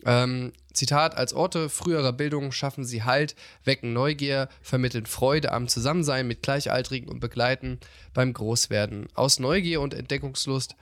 Ähm, 0.06 0.52
Zitat, 0.72 1.16
als 1.16 1.34
Orte 1.34 1.68
früherer 1.68 2.12
Bildung 2.12 2.52
schaffen 2.52 2.84
sie 2.84 3.02
Halt, 3.02 3.34
wecken 3.64 3.92
Neugier, 3.92 4.48
vermitteln 4.62 5.06
Freude 5.06 5.52
am 5.52 5.68
Zusammensein 5.68 6.28
mit 6.28 6.42
Gleichaltrigen 6.42 7.08
und 7.08 7.18
begleiten 7.18 7.80
beim 8.14 8.32
Großwerden. 8.32 9.08
Aus 9.14 9.38
Neugier 9.38 9.80
und 9.80 9.94
Entdeckungslust 9.94 10.76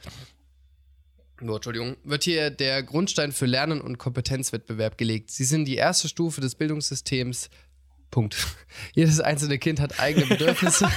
nur, 1.41 1.57
Entschuldigung, 1.57 1.97
wird 2.05 2.25
hier 2.25 2.51
der 2.51 2.83
Grundstein 2.83 3.33
für 3.33 3.47
Lernen 3.47 3.81
und 3.81 3.99
Kompetenzwettbewerb 3.99 4.97
gelegt. 4.97 5.31
Sie 5.31 5.45
sind 5.45 5.65
die 5.67 5.77
erste 5.77 6.09
Stufe 6.09 6.41
des 6.41 6.55
Bildungssystems, 6.55 7.51
Punkt. 8.15 8.37
Jedes 8.95 9.19
einzelne 9.19 9.59
Kind 9.59 9.81
hat 9.81 9.99
eigene 9.99 10.27
Bedürfnisse 10.27 10.89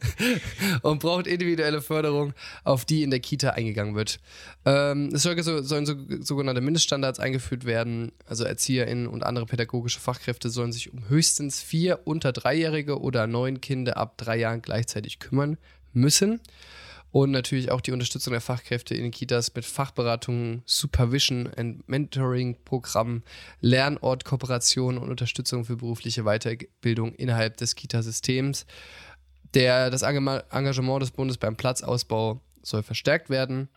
und 0.82 1.00
braucht 1.00 1.26
individuelle 1.26 1.82
Förderung, 1.82 2.34
auf 2.62 2.84
die 2.84 3.02
in 3.02 3.10
der 3.10 3.18
Kita 3.18 3.50
eingegangen 3.50 3.96
wird. 3.96 4.20
Ähm, 4.64 5.10
es 5.12 5.22
soll, 5.22 5.42
sollen 5.42 5.86
so, 5.86 5.96
sogenannte 6.20 6.60
Mindeststandards 6.60 7.18
eingeführt 7.18 7.64
werden. 7.64 8.12
Also 8.26 8.44
ErzieherInnen 8.44 9.08
und 9.08 9.24
andere 9.24 9.46
pädagogische 9.46 9.98
Fachkräfte 9.98 10.48
sollen 10.48 10.70
sich 10.70 10.92
um 10.92 11.08
höchstens 11.08 11.60
vier 11.60 12.02
unter 12.04 12.32
Dreijährige 12.32 13.00
oder 13.00 13.26
neun 13.26 13.60
Kinder 13.60 13.96
ab 13.96 14.16
drei 14.16 14.36
Jahren 14.36 14.62
gleichzeitig 14.62 15.18
kümmern 15.18 15.58
müssen 15.92 16.40
und 17.16 17.30
natürlich 17.30 17.70
auch 17.70 17.80
die 17.80 17.92
Unterstützung 17.92 18.32
der 18.32 18.42
Fachkräfte 18.42 18.94
in 18.94 19.04
den 19.04 19.10
Kitas 19.10 19.54
mit 19.54 19.64
Fachberatungen, 19.64 20.62
Supervision 20.66 21.48
and 21.56 21.88
Mentoring-Programmen, 21.88 23.22
Lernortkooperation 23.62 24.98
und 24.98 25.08
Unterstützung 25.08 25.64
für 25.64 25.76
berufliche 25.76 26.24
Weiterbildung 26.24 27.14
innerhalb 27.14 27.56
des 27.56 27.74
Kitasystems. 27.74 28.66
Der, 29.54 29.88
das 29.88 30.02
Engagement 30.02 31.02
des 31.02 31.10
Bundes 31.10 31.38
beim 31.38 31.56
Platzausbau 31.56 32.42
soll 32.62 32.82
verstärkt 32.82 33.30
werden. 33.30 33.70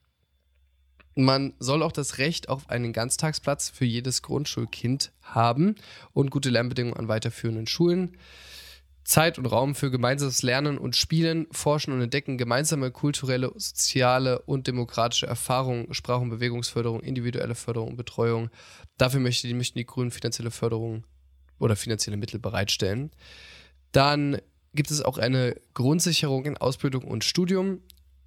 Man 1.16 1.54
soll 1.60 1.82
auch 1.82 1.94
das 1.94 2.18
Recht 2.18 2.50
auf 2.50 2.70
einen 2.70 2.92
Ganztagsplatz 2.92 3.70
für 3.70 3.86
jedes 3.86 4.22
Grundschulkind 4.22 5.14
haben 5.22 5.76
und 6.12 6.30
gute 6.30 6.50
Lernbedingungen 6.50 7.00
an 7.00 7.08
weiterführenden 7.08 7.68
Schulen. 7.68 8.18
Zeit 9.10 9.40
und 9.40 9.48
Raum 9.48 9.74
für 9.74 9.90
gemeinsames 9.90 10.44
Lernen 10.44 10.78
und 10.78 10.96
Spielen, 10.96 11.48
Forschen 11.52 11.92
und 11.94 12.02
Entdecken, 12.02 12.38
gemeinsame 12.38 12.92
kulturelle, 12.92 13.52
soziale 13.56 14.40
und 14.44 14.68
demokratische 14.68 15.26
Erfahrungen, 15.26 15.92
Sprach- 15.96 16.22
und 16.22 16.30
Bewegungsförderung, 16.30 17.00
individuelle 17.00 17.56
Förderung 17.56 17.90
und 17.90 17.98
Betreuung. 17.98 18.52
Dafür 19.00 19.20
möchte 19.20 19.48
die, 19.48 19.56
möchten 19.56 19.80
die 19.80 19.88
Grünen 19.88 20.12
finanzielle 20.12 20.52
Förderung 20.52 21.08
oder 21.58 21.76
finanzielle 21.76 22.18
Mittel 22.18 22.40
bereitstellen. 22.40 23.10
Dann 23.94 24.38
gibt 24.76 24.92
es 24.92 25.02
auch 25.02 25.18
eine 25.18 25.60
Grundsicherung 25.74 26.46
in 26.46 26.58
Ausbildung 26.58 27.04
und 27.04 27.24
Studium. 27.24 27.82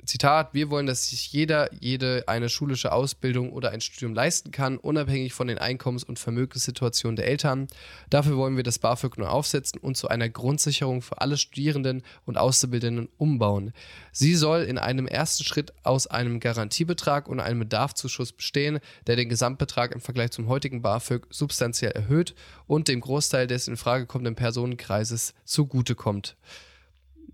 Zitat, 0.05 0.53
wir 0.53 0.69
wollen, 0.69 0.87
dass 0.87 1.07
sich 1.07 1.33
jeder, 1.33 1.73
jede 1.75 2.25
eine 2.27 2.49
schulische 2.49 2.91
Ausbildung 2.93 3.53
oder 3.53 3.71
ein 3.71 3.81
Studium 3.81 4.15
leisten 4.15 4.51
kann, 4.51 4.77
unabhängig 4.77 5.33
von 5.33 5.47
den 5.47 5.59
Einkommens- 5.59 6.03
und 6.03 6.19
Vermögenssituationen 6.19 7.15
der 7.15 7.29
Eltern. 7.29 7.69
Dafür 8.11 8.37
wollen 8.37 8.57
wir 8.57 8.65
das 8.65 8.81
BAföG 8.81 9.17
neu 9.19 9.27
aufsetzen 9.27 9.81
und 9.81 9.97
zu 9.97 10.09
einer 10.09 10.29
Grundsicherung 10.29 11.03
für 11.03 11.21
alle 11.21 11.37
Studierenden 11.37 12.03
und 12.25 12.37
Auszubildenden 12.37 13.11
umbauen. 13.17 13.73
Sie 14.11 14.35
soll 14.35 14.63
in 14.63 14.77
einem 14.77 15.07
ersten 15.07 15.45
Schritt 15.45 15.73
aus 15.85 16.09
einem 16.09 16.41
Garantiebetrag 16.41 17.29
und 17.29 17.39
einem 17.39 17.61
Bedarfszuschuss 17.61 18.33
bestehen, 18.33 18.81
der 19.07 19.15
den 19.15 19.29
Gesamtbetrag 19.29 19.93
im 19.93 20.01
Vergleich 20.01 20.33
zum 20.33 20.49
heutigen 20.49 20.83
BAföG 20.83 21.27
substanziell 21.31 21.93
erhöht 21.93 22.35
und 22.67 22.89
dem 22.89 23.01
Großteil 23.01 23.47
des 23.47 23.69
in 23.69 23.77
Frage 23.77 24.07
kommenden 24.07 24.35
Personenkreises 24.35 25.35
zugutekommt 25.45 26.37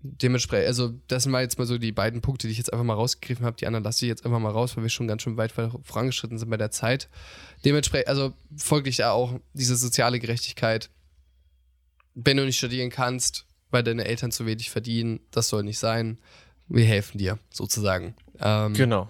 dementsprechend, 0.01 0.67
also 0.67 0.93
das 1.07 1.23
sind 1.23 1.31
mal 1.31 1.41
jetzt 1.41 1.57
mal 1.57 1.65
so 1.65 1.77
die 1.77 1.91
beiden 1.91 2.21
Punkte, 2.21 2.47
die 2.47 2.51
ich 2.51 2.57
jetzt 2.57 2.71
einfach 2.71 2.85
mal 2.85 2.93
rausgegriffen 2.93 3.45
habe. 3.45 3.57
Die 3.57 3.67
anderen 3.67 3.83
lasse 3.83 4.05
ich 4.05 4.09
jetzt 4.09 4.25
einfach 4.25 4.39
mal 4.39 4.51
raus, 4.51 4.75
weil 4.75 4.83
wir 4.83 4.89
schon 4.89 5.07
ganz 5.07 5.21
schön 5.21 5.37
weit 5.37 5.51
vorangeschritten 5.51 6.37
sind 6.37 6.49
bei 6.49 6.57
der 6.57 6.71
Zeit. 6.71 7.09
Dementsprechend, 7.65 8.07
also 8.07 8.33
folglich 8.55 8.97
ja 8.97 9.11
auch 9.11 9.39
diese 9.53 9.75
soziale 9.75 10.19
Gerechtigkeit. 10.19 10.89
Wenn 12.15 12.37
du 12.37 12.45
nicht 12.45 12.57
studieren 12.57 12.89
kannst, 12.89 13.45
weil 13.71 13.83
deine 13.83 14.05
Eltern 14.05 14.31
zu 14.31 14.45
wenig 14.45 14.69
verdienen, 14.69 15.19
das 15.31 15.49
soll 15.49 15.63
nicht 15.63 15.79
sein. 15.79 16.17
Wir 16.67 16.85
helfen 16.85 17.17
dir, 17.17 17.39
sozusagen. 17.49 18.15
Ähm, 18.39 18.73
genau. 18.73 19.09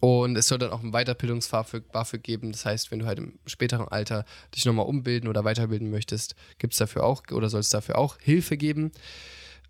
Und 0.00 0.36
es 0.36 0.48
soll 0.48 0.58
dann 0.58 0.70
auch 0.70 0.82
ein 0.82 0.92
Weiterbildungsfahrt 0.92 1.90
BAföG 1.90 2.22
geben. 2.22 2.52
Das 2.52 2.66
heißt, 2.66 2.90
wenn 2.90 2.98
du 2.98 3.06
halt 3.06 3.18
im 3.18 3.38
späteren 3.46 3.88
Alter 3.88 4.24
dich 4.54 4.64
nochmal 4.66 4.86
umbilden 4.86 5.28
oder 5.28 5.44
weiterbilden 5.44 5.90
möchtest, 5.90 6.36
gibt 6.58 6.74
es 6.74 6.78
dafür 6.78 7.04
auch 7.04 7.22
oder 7.32 7.48
soll 7.48 7.60
es 7.60 7.70
dafür 7.70 7.96
auch 7.96 8.18
Hilfe 8.20 8.56
geben. 8.56 8.92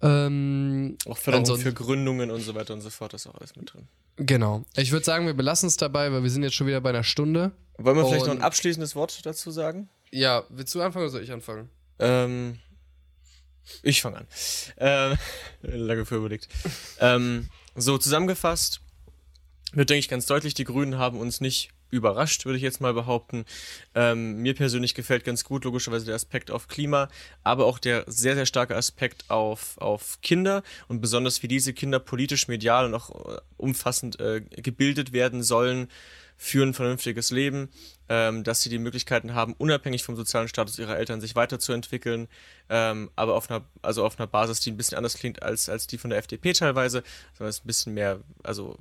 Ähm, 0.03 0.97
auch 1.07 1.17
Förderung 1.17 1.59
für 1.59 1.73
Gründungen 1.73 2.31
und 2.31 2.43
so 2.43 2.55
weiter 2.55 2.75
und 2.75 2.81
so 2.81 2.91
fort 2.91 3.15
ist 3.15 3.27
auch 3.27 3.35
alles 3.35 3.57
mit 3.57 3.73
drin. 3.73 3.89
Genau. 4.17 4.65
Ich 4.77 4.93
würde 4.93 5.05
sagen, 5.05 5.27
wir 5.27 5.35
belassen 5.35 5.69
es 5.69 5.77
dabei, 5.77 6.13
weil 6.13 6.23
wir 6.23 6.31
sind 6.31 6.43
jetzt 6.43 6.55
schon 6.55 6.67
wieder 6.67 6.81
bei 6.81 6.91
einer 6.91 7.05
Stunde. 7.05 7.53
Wollen 7.79 7.97
wir 7.97 8.05
und 8.05 8.11
vielleicht 8.11 8.27
noch 8.27 8.35
ein 8.35 8.43
abschließendes 8.43 8.95
Wort 8.95 9.25
dazu 9.25 9.51
sagen? 9.51 9.89
Ja, 10.11 10.45
willst 10.49 10.75
du 10.75 10.83
anfangen 10.83 11.05
oder 11.05 11.13
soll 11.13 11.23
ich 11.23 11.33
anfangen? 11.33 11.69
Ähm, 11.99 12.59
ich 13.83 14.03
fange 14.03 14.19
an. 14.19 14.27
Ähm, 14.79 15.19
lange 15.63 16.07
für 16.07 16.17
überlegt. 16.17 16.49
ähm, 17.01 17.49
so, 17.75 17.99
zusammengefasst 17.99 18.81
wird, 19.73 19.91
denke 19.91 19.99
ich, 19.99 20.09
ganz 20.09 20.27
deutlich, 20.27 20.55
die 20.55 20.65
Grünen 20.65 20.99
haben 20.99 21.19
uns 21.19 21.41
nicht 21.41 21.71
überrascht, 21.91 22.45
würde 22.45 22.57
ich 22.57 22.63
jetzt 22.63 22.81
mal 22.81 22.95
behaupten. 22.95 23.45
Ähm, 23.95 24.37
mir 24.43 24.55
persönlich 24.55 24.95
gefällt 24.95 25.25
ganz 25.25 25.45
gut, 25.45 25.65
logischerweise 25.65 26.07
der 26.07 26.15
Aspekt 26.15 26.51
auf 26.51 26.69
Klima, 26.69 27.09
aber 27.43 27.67
auch 27.67 27.79
der 27.79 28.05
sehr, 28.07 28.35
sehr 28.35 28.47
starke 28.47 28.77
Aspekt 28.77 29.25
auf, 29.29 29.79
auf 29.79 30.21
Kinder 30.21 30.63
und 30.89 31.01
besonders 31.01 31.43
wie 31.43 31.49
diese 31.49 31.73
Kinder 31.73 31.99
politisch, 31.99 32.49
medial 32.49 32.87
und 32.87 32.95
auch 32.95 33.37
äh, 33.37 33.41
umfassend 33.57 34.21
äh, 34.21 34.41
gebildet 34.41 35.13
werden 35.13 35.43
sollen 35.43 35.89
für 36.37 36.65
ein 36.65 36.75
vernünftiges 36.75 37.31
Leben, 37.31 37.71
ähm, 38.09 38.45
dass 38.45 38.63
sie 38.63 38.69
die 38.69 38.79
Möglichkeiten 38.79 39.35
haben, 39.35 39.55
unabhängig 39.55 40.03
vom 40.03 40.17
sozialen 40.17 40.49
Status 40.49 40.79
ihrer 40.79 40.97
Eltern 40.97 41.21
sich 41.21 41.35
weiterzuentwickeln, 41.35 42.29
ähm, 42.69 43.11
aber 43.17 43.35
auf 43.35 43.51
einer, 43.51 43.65
also 43.83 44.05
auf 44.05 44.19
einer 44.19 44.27
Basis, 44.27 44.61
die 44.61 44.71
ein 44.71 44.77
bisschen 44.77 44.99
anders 44.99 45.15
klingt 45.15 45.43
als, 45.43 45.69
als 45.69 45.87
die 45.87 45.99
von 45.99 46.11
der 46.11 46.19
FDP 46.19 46.53
teilweise, 46.53 47.03
sondern 47.35 47.51
es 47.51 47.61
ein 47.61 47.67
bisschen 47.67 47.95
mehr, 47.95 48.21
also 48.43 48.77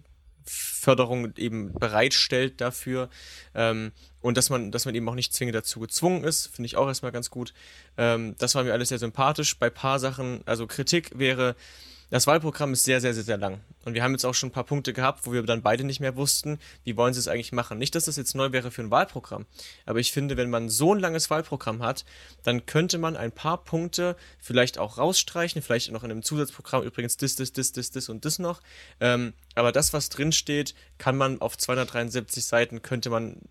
Förderung 0.46 1.34
eben 1.38 1.74
bereitstellt 1.74 2.62
dafür. 2.62 3.10
Ähm, 3.54 3.92
und 4.22 4.38
dass 4.38 4.50
man, 4.50 4.72
dass 4.72 4.86
man 4.86 4.96
eben 4.96 5.08
auch 5.10 5.16
nicht 5.16 5.34
zwingend 5.34 5.56
dazu 5.56 5.80
gezwungen 5.80 6.24
ist, 6.24 6.48
finde 6.48 6.68
ich 6.68 6.78
auch 6.78 6.88
erstmal 6.88 7.12
ganz 7.12 7.30
gut. 7.30 7.54
Ähm, 7.98 8.36
das 8.38 8.56
war 8.56 8.64
mir 8.64 8.74
alles 8.74 8.90
sehr 8.90 9.00
sympathisch. 9.00 9.58
Bei 9.58 9.70
paar 9.70 10.00
Sachen, 10.00 10.42
also 10.46 10.68
Kritik 10.68 11.12
wäre, 11.18 11.56
das 12.16 12.28
Wahlprogramm 12.28 12.72
ist 12.72 12.86
sehr, 12.86 13.02
sehr, 13.02 13.14
sehr, 13.14 13.26
sehr 13.26 13.38
lang. 13.38 13.60
Und 13.84 13.94
wir 13.94 14.02
haben 14.02 14.14
jetzt 14.14 14.24
auch 14.24 14.34
schon 14.34 14.48
ein 14.48 14.54
paar 14.54 14.64
Punkte 14.64 14.94
gehabt, 14.94 15.26
wo 15.26 15.34
wir 15.34 15.44
dann 15.44 15.62
beide 15.62 15.84
nicht 15.84 16.00
mehr 16.00 16.16
wussten, 16.16 16.60
wie 16.86 16.96
wollen 16.96 17.14
sie 17.14 17.20
es 17.20 17.28
eigentlich 17.28 17.52
machen. 17.52 17.78
Nicht, 17.78 17.94
dass 17.94 18.06
das 18.06 18.16
jetzt 18.16 18.36
neu 18.36 18.54
wäre 18.54 18.72
für 18.72 18.84
ein 18.84 18.90
Wahlprogramm, 18.90 19.46
aber 19.86 20.00
ich 20.00 20.14
finde, 20.14 20.38
wenn 20.38 20.50
man 20.50 20.70
so 20.70 20.96
ein 20.96 21.00
langes 21.02 21.30
Wahlprogramm 21.30 21.84
hat, 21.84 22.06
dann 22.44 22.66
könnte 22.66 23.00
man 23.00 23.18
ein 23.18 23.34
paar 23.34 23.66
Punkte 23.66 24.16
vielleicht 24.40 24.78
auch 24.78 24.98
rausstreichen, 24.98 25.62
vielleicht 25.62 25.92
noch 25.92 26.06
in 26.06 26.12
einem 26.12 26.24
Zusatzprogramm, 26.24 26.84
übrigens 26.84 27.18
das, 27.18 27.36
das, 27.36 27.52
das, 27.52 27.74
das, 27.74 27.92
das 27.92 28.08
und 28.08 28.24
das 28.24 28.40
noch. 28.40 28.62
Ähm, 29.02 29.34
aber 29.54 29.74
das, 29.74 29.92
was 29.92 30.08
drin 30.08 30.32
steht, 30.32 30.74
kann 30.98 31.18
man 31.18 31.42
auf 31.42 31.58
273 31.58 32.46
Seiten, 32.46 32.82
könnte 32.82 33.10
man 33.10 33.42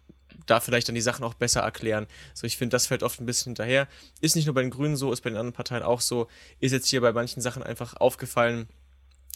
da 0.47 0.61
vielleicht 0.61 0.89
dann 0.89 0.95
die 0.95 1.01
Sachen 1.01 1.25
auch 1.25 1.35
besser 1.35 1.61
erklären. 1.61 2.07
So, 2.35 2.47
ich 2.47 2.57
finde, 2.57 2.75
das 2.75 2.87
fällt 2.87 3.03
oft 3.03 3.21
ein 3.21 3.27
bisschen 3.27 3.51
hinterher. 3.51 3.89
Ist 4.21 4.37
nicht 4.37 4.47
nur 4.47 4.55
bei 4.55 4.63
den 4.63 4.71
Grünen 4.71 4.97
so, 4.97 5.13
ist 5.13 5.23
bei 5.23 5.31
den 5.31 5.37
anderen 5.37 5.55
Parteien 5.55 5.83
auch 5.83 6.01
so. 6.01 6.29
Ist 6.61 6.73
jetzt 6.73 6.89
hier 6.89 7.01
bei 7.01 7.13
manchen 7.13 7.41
Sachen 7.41 7.63
einfach 7.63 7.95
aufgefallen, 7.97 8.69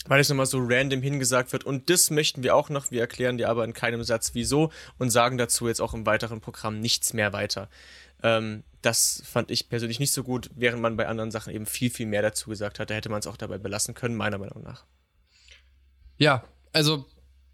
weil 0.07 0.21
es 0.21 0.29
nochmal 0.29 0.47
so 0.47 0.59
random 0.61 1.03
hingesagt 1.03 1.53
wird. 1.53 1.65
Und 1.65 1.91
das 1.91 2.11
möchten 2.11 2.43
wir 2.43 2.55
auch 2.55 2.71
noch. 2.71 2.91
Wir 2.91 3.01
erklären 3.01 3.39
dir 3.39 3.49
aber 3.49 3.65
in 3.65 3.73
keinem 3.73 4.03
Satz 4.05 4.31
wieso 4.35 4.71
und 4.99 5.11
sagen 5.11 5.39
dazu 5.39 5.69
jetzt 5.69 5.81
auch 5.81 5.95
im 5.95 6.07
weiteren 6.07 6.41
Programm 6.41 6.81
nichts 6.81 7.13
mehr 7.13 7.33
weiter. 7.33 7.69
Ähm, 8.23 8.65
das 8.83 9.23
fand 9.27 9.51
ich 9.51 9.69
persönlich 9.69 9.99
nicht 9.99 10.13
so 10.13 10.23
gut, 10.23 10.51
während 10.55 10.81
man 10.81 10.97
bei 10.97 11.09
anderen 11.09 11.31
Sachen 11.31 11.53
eben 11.53 11.67
viel, 11.67 11.91
viel 11.91 12.07
mehr 12.07 12.23
dazu 12.23 12.51
gesagt 12.51 12.79
hat. 12.79 12.91
Da 12.91 12.95
hätte 12.95 13.09
man 13.09 13.21
es 13.21 13.27
auch 13.27 13.37
dabei 13.37 13.59
belassen 13.59 13.95
können, 13.95 14.17
meiner 14.17 14.39
Meinung 14.39 14.63
nach. 14.63 14.85
Ja, 16.17 16.45
also 16.73 17.07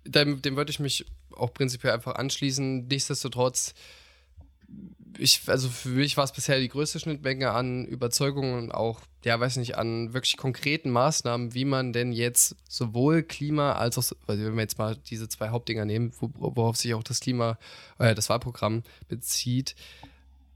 dem, 0.05 0.43
dem 0.43 0.57
würde 0.57 0.71
ich 0.71 0.81
mich 0.81 1.07
auch 1.37 1.53
prinzipiell 1.53 1.93
einfach 1.93 2.15
anschließen. 2.15 2.87
Nichtsdestotrotz, 2.87 3.75
ich, 5.19 5.43
also 5.47 5.69
für 5.69 5.91
mich 5.91 6.17
war 6.17 6.25
es 6.25 6.33
bisher 6.33 6.59
die 6.59 6.69
größte 6.69 7.01
Schnittmenge 7.01 7.51
an 7.51 7.85
Überzeugungen 7.85 8.59
und 8.59 8.73
auch, 8.73 9.01
ja, 9.25 9.39
weiß 9.39 9.57
nicht, 9.57 9.77
an 9.77 10.13
wirklich 10.13 10.37
konkreten 10.37 10.91
Maßnahmen, 10.91 11.55
wie 11.55 11.65
man 11.65 11.93
denn 11.93 12.13
jetzt 12.13 12.57
sowohl 12.69 13.23
Klima 13.23 13.75
als 13.75 13.99
auch, 13.99 14.17
also 14.27 14.45
wenn 14.45 14.55
wir 14.55 14.63
jetzt 14.63 14.79
mal 14.79 14.97
diese 14.97 15.29
zwei 15.29 15.51
Hauptdinger 15.51 15.85
nehmen, 15.85 16.13
worauf 16.21 16.77
sich 16.77 16.95
auch 16.95 17.03
das 17.03 17.21
Klima, 17.21 17.59
äh, 17.99 18.15
das 18.15 18.29
Wahlprogramm 18.29 18.83
bezieht, 19.09 19.75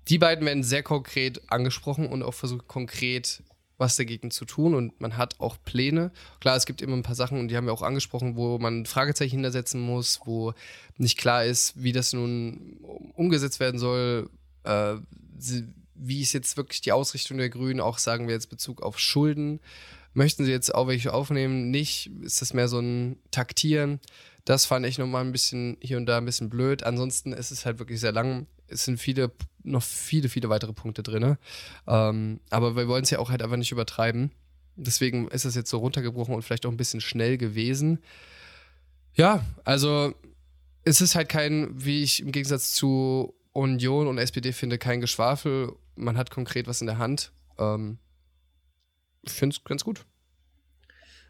die 0.09 0.19
beiden 0.19 0.47
werden 0.47 0.65
sehr 0.65 0.83
konkret 0.83 1.51
angesprochen 1.51 2.07
und 2.07 2.23
auch 2.23 2.35
versucht 2.35 2.67
konkret 2.67 3.43
was 3.79 3.97
dagegen 3.97 4.31
zu 4.31 4.45
tun 4.45 4.75
und 4.75 5.01
man 5.01 5.17
hat 5.17 5.41
auch 5.41 5.57
Pläne. 5.65 6.11
Klar, 6.41 6.57
es 6.57 6.67
gibt 6.67 6.83
immer 6.83 6.97
ein 6.97 7.05
paar 7.05 7.15
Sachen 7.15 7.39
und 7.39 7.49
die 7.49 7.57
haben 7.57 7.67
wir 7.67 7.73
auch 7.73 7.83
angesprochen, 7.83 8.37
wo 8.37 8.59
man 8.59 8.87
Fragezeichen 8.87 9.37
hintersetzen 9.37 9.81
muss, 9.81 10.21
wo 10.25 10.53
nicht 10.97 11.17
klar 11.17 11.45
ist, 11.45 11.81
wie 11.83 11.93
das 11.93 12.13
nun 12.13 12.77
umgesetzt 13.15 13.61
werden 13.61 13.79
soll, 13.79 14.29
äh, 14.65 14.97
wie 15.95 16.23
ist 16.23 16.33
jetzt 16.33 16.57
wirklich 16.57 16.81
die 16.81 16.93
Ausrichtung 16.93 17.39
der 17.39 17.49
Grünen, 17.49 17.81
auch 17.81 17.99
sagen 17.99 18.27
wir 18.27 18.35
jetzt 18.35 18.51
Bezug 18.51 18.83
auf 18.83 18.99
Schulden. 18.99 19.61
Möchten 20.15 20.45
sie 20.45 20.51
jetzt 20.51 20.75
auch 20.75 20.89
welche 20.89 21.13
aufnehmen? 21.13 21.71
Nicht? 21.71 22.11
Ist 22.23 22.43
das 22.43 22.55
mehr 22.55 22.69
so 22.69 22.81
ein 22.81 23.19
Taktieren? 23.31 24.01
Das 24.45 24.65
fand 24.65 24.87
ich 24.87 24.99
nochmal 24.99 25.25
ein 25.25 25.33
bisschen 25.33 25.77
hier 25.81 25.97
und 25.97 26.07
da 26.07 26.19
ein 26.19 26.25
bisschen 26.25 26.49
blöd. 26.49 26.83
Ansonsten 26.83 27.33
ist 27.33 27.51
es 27.51 27.67
halt 27.67 27.79
wirklich 27.79 28.01
sehr 28.01 28.13
lang. 28.13 28.47
Es 28.69 28.85
sind 28.85 28.99
viele, 28.99 29.33
noch 29.63 29.83
viele, 29.83 30.29
viele 30.29 30.49
weitere 30.49 30.73
Punkte 30.73 31.03
drin. 31.03 31.37
Ähm, 31.87 32.41
aber 32.51 32.77
wir 32.77 32.89
wollen 32.89 33.05
es 33.05 33.11
ja 33.11 33.19
auch 33.19 33.31
halt 33.31 33.43
einfach 33.43 33.57
nicht 33.57 33.73
übertreiben. 33.73 34.31
Deswegen 34.77 35.29
ist 35.29 35.45
es 35.45 35.55
jetzt 35.55 35.71
so 35.71 35.79
runtergebrochen 35.79 36.35
und 36.35 36.43
vielleicht 36.43 36.67
auch 36.67 36.71
ein 36.71 36.77
bisschen 36.77 37.01
schnell 37.01 37.37
gewesen. 37.37 37.99
Ja, 39.15 39.45
also 39.65 40.15
es 40.85 41.01
ist 41.01 41.15
halt 41.15 41.29
kein, 41.29 41.71
wie 41.75 42.03
ich 42.03 42.21
im 42.21 42.31
Gegensatz 42.31 42.73
zu 42.73 43.35
Union 43.53 44.07
und 44.07 44.19
SPD 44.19 44.53
finde, 44.53 44.79
kein 44.79 45.01
Geschwafel. 45.01 45.73
Man 45.97 46.17
hat 46.17 46.31
konkret 46.31 46.69
was 46.69 46.81
in 46.81 46.87
der 46.87 46.99
Hand. 46.99 47.33
Ähm, 47.59 47.99
ich 49.23 49.33
finde 49.33 49.57
es 49.57 49.65
ganz 49.65 49.85
gut. 49.85 50.05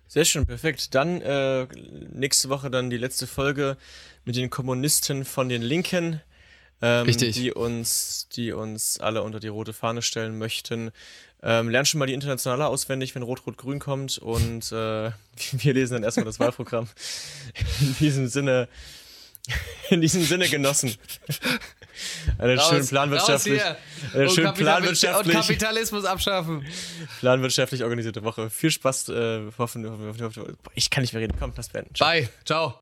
Sehr 0.06 0.24
schön, 0.24 0.46
perfekt. 0.46 0.94
Dann 0.94 1.20
äh, 1.20 1.66
nächste 2.12 2.48
Woche 2.48 2.70
dann 2.70 2.90
die 2.90 2.96
letzte 2.96 3.26
Folge 3.26 3.76
mit 4.24 4.36
den 4.36 4.48
Kommunisten 4.48 5.24
von 5.24 5.48
den 5.48 5.62
Linken, 5.62 6.22
ähm, 6.80 7.06
Richtig. 7.06 7.34
die 7.34 7.52
uns, 7.52 8.28
die 8.34 8.52
uns 8.52 9.00
alle 9.00 9.22
unter 9.22 9.40
die 9.40 9.48
rote 9.48 9.72
Fahne 9.72 10.02
stellen 10.02 10.38
möchten. 10.38 10.90
Ähm, 11.42 11.68
lernen 11.68 11.86
schon 11.86 11.98
mal 11.98 12.06
die 12.06 12.14
Internationale 12.14 12.66
auswendig, 12.66 13.14
wenn 13.14 13.22
Rot-Rot-Grün 13.22 13.78
kommt 13.78 14.18
und 14.18 14.72
äh, 14.72 15.10
wir 15.52 15.74
lesen 15.74 15.94
dann 15.94 16.02
erstmal 16.02 16.26
das 16.26 16.40
Wahlprogramm. 16.40 16.88
In 17.80 17.96
diesem 18.00 18.28
Sinne, 18.28 18.68
in 19.90 20.00
diesem 20.00 20.24
Sinne 20.24 20.48
genossen. 20.48 20.96
Eine 22.38 22.60
schön 22.60 22.86
planwirtschaftlich. 22.86 23.60
Eine 24.14 24.30
schön 24.30 24.52
planwirtschaftlich. 24.54 25.36
Und 25.36 25.42
Kapitalismus 25.42 26.04
abschaffen. 26.04 26.64
Planwirtschaftlich 27.20 27.82
organisierte 27.82 28.22
Woche. 28.22 28.50
Viel 28.50 28.70
Spaß. 28.70 29.08
Äh, 29.08 29.40
hoffen, 29.58 30.16
ich 30.74 30.90
kann 30.90 31.02
nicht 31.02 31.12
mehr 31.12 31.22
reden. 31.22 31.36
Komm, 31.38 31.52
lass 31.56 31.68
beenden. 31.68 31.94
Ciao. 31.94 32.08
Bye. 32.08 32.28
Ciao. 32.44 32.80